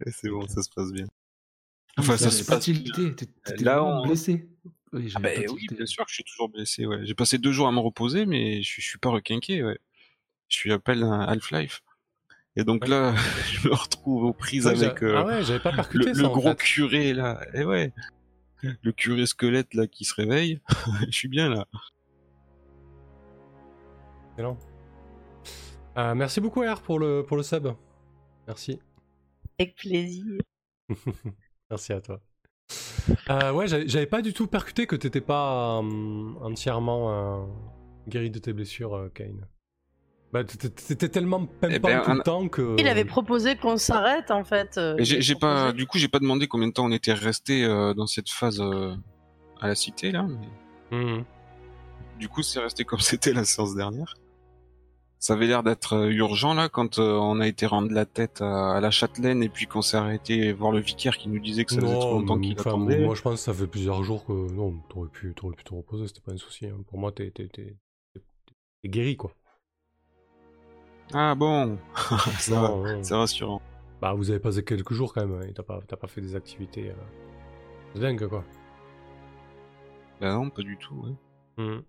[0.04, 1.06] Et c'est bon, ça se passe bien.
[1.98, 2.64] Enfin, ça se pas passe.
[2.64, 4.48] tilté, t'étais t'étais Là, on- blessé.
[4.92, 6.86] Oui, Ah ben oui, bien sûr que je suis toujours blessé.
[6.86, 9.62] Ouais, j'ai passé deux jours à me reposer, mais je, suis- je suis pas requinqué.
[9.62, 9.78] Ouais,
[10.48, 11.82] je suis à peine un Half-Life.
[12.54, 12.88] Et donc Ouais.
[12.90, 13.14] là,
[13.52, 16.14] je me retrouve aux prises Ouais, avec euh, ah ouais, j'avais pas le, percuté le
[16.14, 16.56] ça, en gros fait.
[16.62, 17.40] curé là.
[17.54, 17.92] Et ouais,
[18.82, 20.60] le curé squelette là qui se réveille.
[21.06, 21.66] je suis bien là.
[24.30, 24.58] Excellent.
[25.96, 27.68] Euh, merci beaucoup, R, pour le, pour le sub.
[28.46, 28.78] Merci.
[29.58, 30.40] Avec plaisir.
[31.70, 32.20] Merci à toi.
[33.30, 37.46] Euh, ouais, j'avais pas du tout percuté que t'étais pas euh, entièrement euh,
[38.08, 39.46] guéri de tes blessures, euh, Kane.
[40.36, 42.76] Bah, t'étais- tellement pimpant Eh ben, tout le temps que.
[42.78, 44.76] Il avait proposé qu'on s'arrête en fait.
[44.76, 47.94] euh, j'ai pas, du coup, j'ai pas demandé combien de temps on était resté euh,
[47.94, 48.94] dans cette phase euh,
[49.60, 50.26] à la cité là.
[50.28, 51.24] mais Mhm.
[52.18, 54.14] Du coup, c'est resté comme c'était la séance dernière.
[55.18, 58.42] Ça avait l'air d'être euh, urgent là quand euh, on a été rendre la tête
[58.42, 61.64] à, à la châtelaine et puis qu'on s'est arrêté voir le vicaire qui nous disait
[61.64, 62.98] que ça faisait trop longtemps qu'il enfin, attendait.
[62.98, 65.72] moi je pense que ça fait plusieurs jours que non, t'aurais pu, t'aurais pu te
[65.74, 66.66] reposer, c'était pas un souci.
[66.66, 66.76] hein.
[66.88, 67.76] Pour moi, t'es, t'es, t'es-
[68.14, 68.20] t'es-
[68.82, 69.32] t'es guéri quoi.
[71.14, 71.78] Ah bon,
[72.38, 73.62] c'est rassurant.
[74.00, 76.20] Bah, vous avez passé quelques jours quand même, hein, et t'as pas, t'as pas fait
[76.20, 76.94] des activités euh,
[77.94, 78.44] de dingue quoi.
[80.20, 80.94] Bah non, pas du tout.
[80.96, 81.64] ouais.
[81.64, 81.82] Mhm.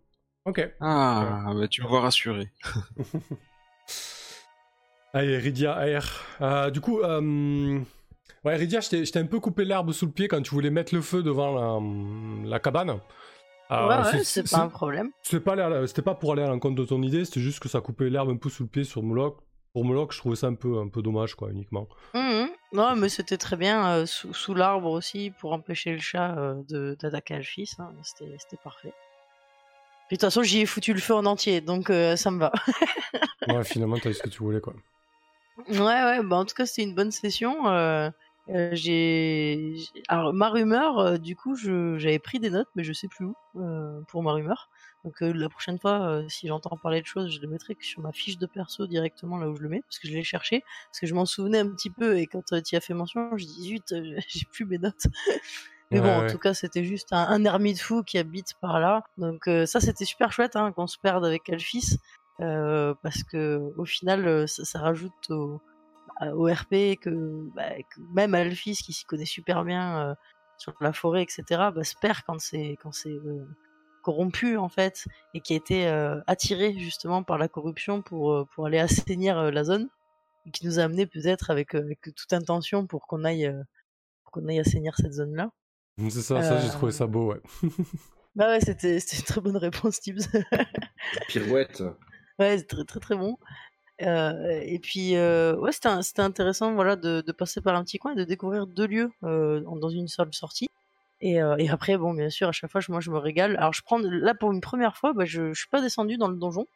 [0.45, 0.69] Ok.
[0.79, 2.49] Ah, bah tu me vois rassuré.
[5.13, 6.03] Allez, Rydia AR.
[6.41, 7.79] Euh, du coup, euh...
[8.45, 10.51] ouais, Rydia, je t'ai je t'ai un peu coupé l'herbe sous le pied quand tu
[10.51, 11.79] voulais mettre le feu devant
[12.43, 12.99] la, la cabane.
[13.69, 15.11] Ah, ouais, c'est- ouais, c'est pas un problème.
[15.21, 15.55] C'était pas,
[16.03, 18.37] pas pour aller à l'encontre de ton idée, c'était juste que ça coupait l'herbe un
[18.37, 19.37] peu sous le pied sur Moloch.
[19.73, 21.87] Pour Moloch, je trouvais ça un peu, un peu dommage, quoi, uniquement.
[22.13, 22.49] Mhm.
[22.73, 26.95] Non, mais c'était très bien euh, sous, sous l'arbre aussi pour empêcher le chat euh,
[26.95, 27.75] d'attaquer Alphys.
[27.79, 27.91] hein.
[28.03, 28.93] C'était c'était parfait.
[30.07, 32.39] Puis de toute façon, j'y ai foutu le feu en entier, donc euh, ça me
[32.39, 32.51] va.
[33.47, 34.73] Ouais, finalement, t'as eu ce que tu voulais, quoi.
[35.69, 37.67] Ouais, ouais, bah en tout cas, c'était une bonne session.
[38.49, 39.75] Euh, j'ai.
[40.07, 43.35] Alors, ma rumeur, euh, du coup, j'avais pris des notes, mais je sais plus où
[43.57, 44.69] euh, pour ma rumeur.
[45.03, 48.11] Donc, la prochaine fois, si j'entends parler de choses, je le mettrai que sur ma
[48.11, 50.99] fiche de perso directement là où je le mets, parce que je l'ai cherché, parce
[50.99, 53.63] que je m'en souvenais un petit peu, et quand tu as fait mention, je dis
[53.63, 53.93] zut,
[54.27, 55.07] j'ai plus mes notes.
[55.91, 56.27] Mais bon, Ouais, en ouais.
[56.27, 59.03] tout cas, c'était juste un, un ermite fou qui habite par là.
[59.17, 61.97] Donc, ça, c'était super chouette hein, qu'on se perde avec Alphys,
[62.39, 65.61] parce que au final, ça, ça rajoute au,
[66.21, 70.15] au RP que, bah, que même Alphys qui s'y connaît super bien euh,
[70.57, 73.45] sur la forêt etc bah, se perd quand c'est quand c'est euh,
[74.01, 78.45] corrompu en fait et qui a été euh, attiré justement par la corruption pour euh,
[78.55, 79.89] pour aller assainir euh, la zone
[80.45, 83.61] et qui nous a amené peut-être avec, euh, avec toute intention pour qu'on aille euh,
[84.23, 85.51] pour qu'on aille assainir cette zone là
[85.97, 87.41] C'est ça, ça, j'ai trouvé ça beau, ouais.
[88.35, 90.27] bah ouais c'était c'était une très bonne réponse Tibbs
[91.27, 91.83] Pirouette.
[92.39, 93.37] Ouais, c'est très très très bon.
[94.03, 98.11] Euh, et puis euh, ouais, c'était intéressant voilà de, de passer par un petit coin
[98.11, 100.69] et de découvrir deux lieux euh, dans une seule sortie.
[101.19, 103.57] Et, et après bon bien sûr à chaque fois je- moi je me régale.
[103.57, 106.27] Alors je prends là pour une première fois bah, je, je suis pas descendu dans
[106.27, 106.67] le donjon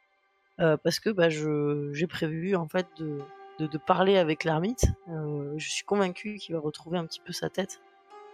[0.58, 3.20] parce que bah, je j'ai prévu en fait de,
[3.60, 4.86] de, de parler avec l'ermite.
[5.08, 7.80] Je suis convaincu qu'il va retrouver un petit peu sa tête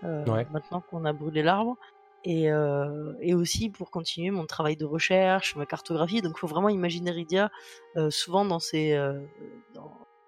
[0.02, 0.47] Ouais.
[0.52, 1.77] maintenant qu'on a brûlé l'arbre.
[2.24, 6.20] Et, euh, et aussi pour continuer mon travail de recherche, ma cartographie.
[6.20, 7.51] Donc il faut vraiment imaginer Rydia
[7.97, 9.20] euh, souvent dans ses, euh,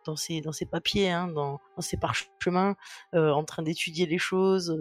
[0.05, 2.77] dans, ses, dans ses papiers, hein, dans, ses parchemins,
[3.13, 4.77] en train d'étudier les choses,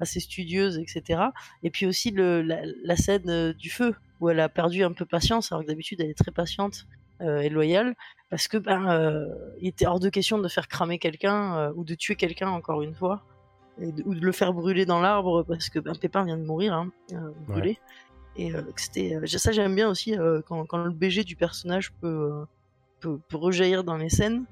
[0.00, 1.24] assez studieuse, etc.
[1.62, 5.62] Et puis aussi la, scène du feu, où elle a perdu un peu patience, alors
[5.62, 6.86] que d'habitude elle est très patiente
[7.20, 7.94] et loyale,
[8.30, 9.28] parce que ben,
[9.60, 12.94] il était hors de question de faire cramer quelqu'un ou de tuer quelqu'un encore une
[12.94, 13.24] fois.
[13.78, 16.44] Et de- ou de le faire brûler dans l'arbre parce que ben, Pépin vient de
[16.44, 17.78] mourir, hein, euh, brûlé.
[18.36, 20.14] Et euh, c'était, euh, ça j'aime bien aussi
[20.46, 22.44] quand, quand le BG du personnage peut,
[23.00, 24.44] peut, peut rejaillir dans les scènes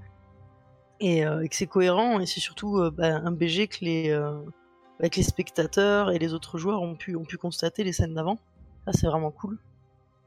[1.00, 4.04] et, et que c'est cohérent et c'est surtout bah, un BG que les,
[5.02, 8.38] que les spectateurs et les autres joueurs ont pu, ont pu constater les scènes d'avant.
[8.86, 9.58] Ça c'est vraiment cool.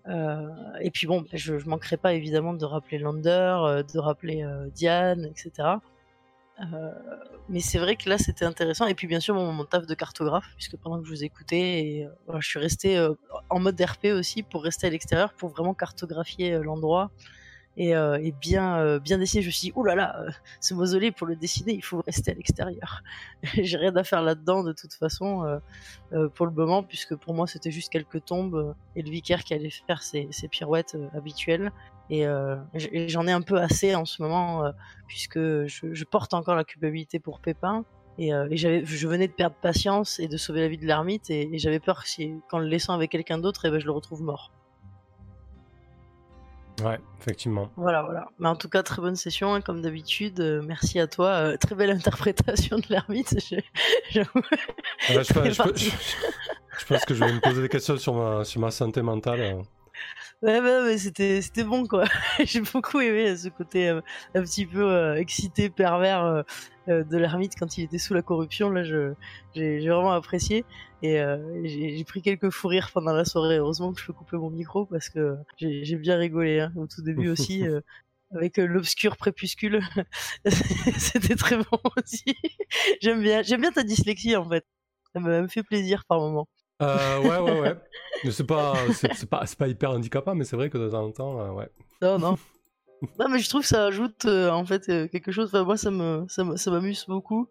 [0.07, 0.47] Euh,
[0.81, 4.43] et puis bon, bah, je, je manquerai pas évidemment de rappeler Lander, euh, de rappeler
[4.43, 5.51] euh, Diane, etc.
[6.59, 6.91] Euh,
[7.49, 8.87] mais c'est vrai que là c'était intéressant.
[8.87, 12.39] Et puis bien sûr mon, taf de cartographe puisque pendant que je vous écoutais euh,
[12.39, 13.13] je suis resté euh,
[13.49, 17.11] en mode RP aussi pour rester à l'extérieur pour vraiment cartographier l'endroit
[17.77, 20.31] et, euh, et bien euh, bien dessiner je me suis dit oulala là là, euh,
[20.59, 23.03] ce mausolée pour le dessiner il faut rester à l'extérieur.
[23.53, 25.59] J'ai rien à faire là dedans de toute façon
[26.35, 29.69] pour le moment puisque pour moi c'était juste quelques tombes et le vicaire qui allait
[29.69, 31.71] faire ses, pirouettes habituelles.
[32.09, 34.71] Et, et j'en ai un peu assez en ce moment
[35.07, 37.85] puisque je, porte encore la culpabilité pour Pépin.
[38.17, 41.53] Et, et je venais de perdre patience et de sauver la vie de l'ermite et,
[41.53, 43.91] et j'avais peur que si, qu'en le laissant avec quelqu'un d'autre, eh ben, je le
[43.91, 44.51] retrouve mort.
[46.83, 47.71] Ouais, effectivement.
[47.75, 48.27] Voilà, voilà.
[48.39, 50.39] Mais en tout cas, très bonne session, hein, comme d'habitude.
[50.39, 51.29] Euh, merci à toi.
[51.29, 53.35] Euh, très belle interprétation de l'ermite.
[53.39, 54.19] je-.
[54.19, 54.23] Ouais,
[55.23, 59.01] je, pense, je que je vais me poser des questions sur ma, sur ma santé
[59.01, 59.63] mentale.
[60.43, 60.47] Euh.
[60.47, 62.05] Ouais, ouais, mais c'était, c'était bon, quoi.
[62.45, 64.01] J'ai beaucoup aimé ce côté euh,
[64.35, 66.43] un petit peu euh, excité, pervers euh,
[66.89, 68.69] euh, de l'ermite quand il était sous la corruption.
[68.69, 69.13] Là, je,
[69.53, 70.65] j'ai, j'ai vraiment apprécié.
[71.01, 73.57] Et euh, j'ai, j'ai pris quelques fous rires pendant la soirée.
[73.57, 76.87] Heureusement que je peux couper mon micro parce que j'ai, j'ai bien rigolé hein, au
[76.87, 77.65] tout début aussi.
[77.67, 77.81] euh,
[78.31, 79.81] avec euh, l'obscur prépuscule,
[80.97, 82.25] c'était très bon aussi.
[83.01, 84.65] j'aime bien, j'aime bien ta dyslexie en fait.
[85.13, 86.47] Ça me, me fait plaisir par moment.
[86.81, 87.75] Euh, ouais, ouais, ouais.
[88.23, 91.05] Mais c'est pas, c'est, pas, c'est pas hyper handicapant, mais c'est vrai que de temps
[91.05, 91.69] en temps, euh, ouais.
[92.01, 92.37] Non, non.
[93.19, 95.47] non, mais je trouve que ça ajoute euh, en fait euh, quelque chose.
[95.47, 97.49] Enfin, moi, ça me, ça me- ça m'amuse beaucoup.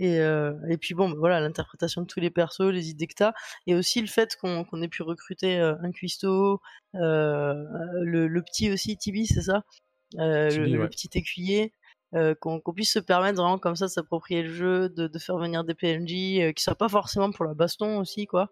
[0.00, 3.32] Et, et puis bon, voilà, l'interprétation de tous les persos, les idées que t'as,
[3.66, 6.60] et aussi le fait qu'on ait pu recruter un cuistot,
[6.94, 9.64] le, le petit aussi, Tibi, c'est ça,
[10.12, 11.74] Tibi, le, petit écuyer.
[12.14, 15.38] Euh, qu'on puisse se permettre vraiment comme ça de s'approprier le jeu, de, de faire
[15.38, 18.50] venir des PNJ euh, qui soient pas forcément pour la baston aussi quoi,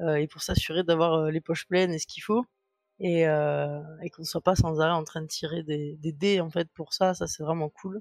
[0.00, 2.44] euh, et pour s'assurer d'avoir euh, les poches pleines et ce qu'il faut
[3.00, 6.50] et, et qu'on soit pas sans arrêt en train de tirer des, des dés en
[6.50, 8.00] fait pour ça, ça c'est vraiment cool.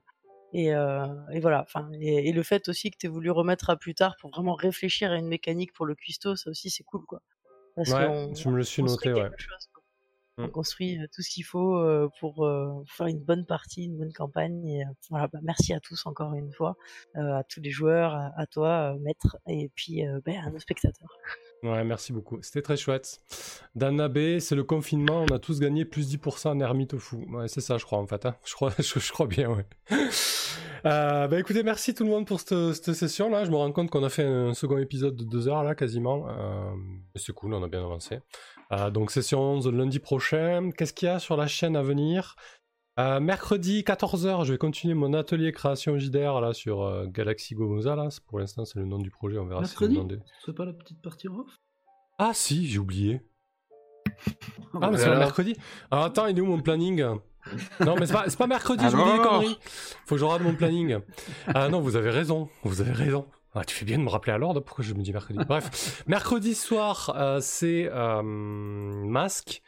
[0.54, 3.94] Et, et voilà, enfin, et, et le fait aussi que tu voulu remettre à plus
[3.96, 7.22] tard pour vraiment réfléchir à une mécanique pour le cuistot, ça aussi c'est cool quoi.
[7.76, 9.30] Parce Ouais, qu'on je me le suis noté, ouais.
[9.38, 9.70] chose.
[10.40, 13.98] On construit euh, tout ce qu'il faut euh, pour euh, faire une bonne partie, une
[13.98, 14.66] bonne campagne.
[14.68, 16.78] Et, voilà, bah, merci à tous encore une fois,
[17.16, 21.18] à tous les joueurs, à, toi, maître, et puis ben, à nos spectateurs.
[21.64, 22.40] Ouais, merci beaucoup.
[22.42, 23.20] C'était très chouette.
[23.76, 27.26] Dan B, c'est le confinement, on a tous gagné plus 10% en ermite au fou.
[27.30, 28.26] Ouais, c'est ça, je crois, en fait.
[28.26, 28.36] hein.
[28.46, 29.66] Je, crois, je, je crois bien, ouais.
[30.86, 33.44] Euh, bah écoutez, merci tout le monde pour cette, cette session là.
[33.44, 36.28] Je me rends compte qu'on a fait un second épisode de deux heures là, quasiment.
[36.30, 36.72] Euh,
[37.16, 38.20] c'est cool, on a bien avancé.
[38.74, 40.72] Euh, donc session 11 lundi prochain.
[40.78, 42.36] Qu'est-ce qu'il y a sur la chaîne à venir?
[43.00, 47.96] Euh, Mercredi 14h, je vais continuer mon atelier création JDR là sur euh, Galaxy Gomoza
[47.96, 48.10] là.
[48.10, 49.38] C'est- Pour l'instant, c'est le nom du projet.
[49.38, 51.48] On verra si c'est le Mercredi nom des- Ce serait pas la petite partie off?
[52.18, 53.22] Ah si, j'ai oublié.
[54.82, 55.56] Ah, mais c'est alors pas mercredi.
[55.92, 57.04] Ah, attends, il est où mon planning?
[57.80, 59.58] Non, mais c'est pas, c'est pas mercredi, j'ai oublié les Alors conneries.
[60.06, 60.98] Faut que je rate mon planning.
[61.48, 63.26] Ah non, vous avez raison, vous avez raison.
[63.60, 65.40] Ah, tu fais bien de me rappeler à l'ordre, pourquoi je me dis mercredi?
[65.48, 69.64] Bref, mercredi soir, euh, c'est euh, masque.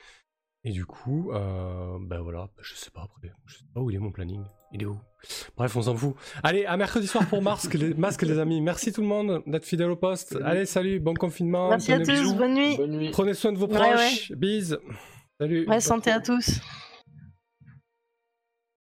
[0.64, 3.96] Et du coup, euh, ben voilà, je sais pas après, je sais pas où il
[3.96, 4.44] est mon planning.
[4.74, 5.00] Il est où?
[5.58, 6.14] Bref, on s'en fout.
[6.44, 8.62] Allez, à mercredi soir pour masque, les, masque les amis.
[8.62, 10.38] Merci tout le monde d'être fidèle au poste.
[10.44, 11.70] Allez, salut, bon confinement.
[11.70, 12.78] Merci à tous, bonne nuit.
[12.78, 13.10] Bonne nuit.
[13.10, 14.32] Prenez soin de vos Ouais, proches.
[14.34, 14.78] Bises.
[15.40, 15.68] Salut.
[15.68, 16.60] Ouais, santé à tous.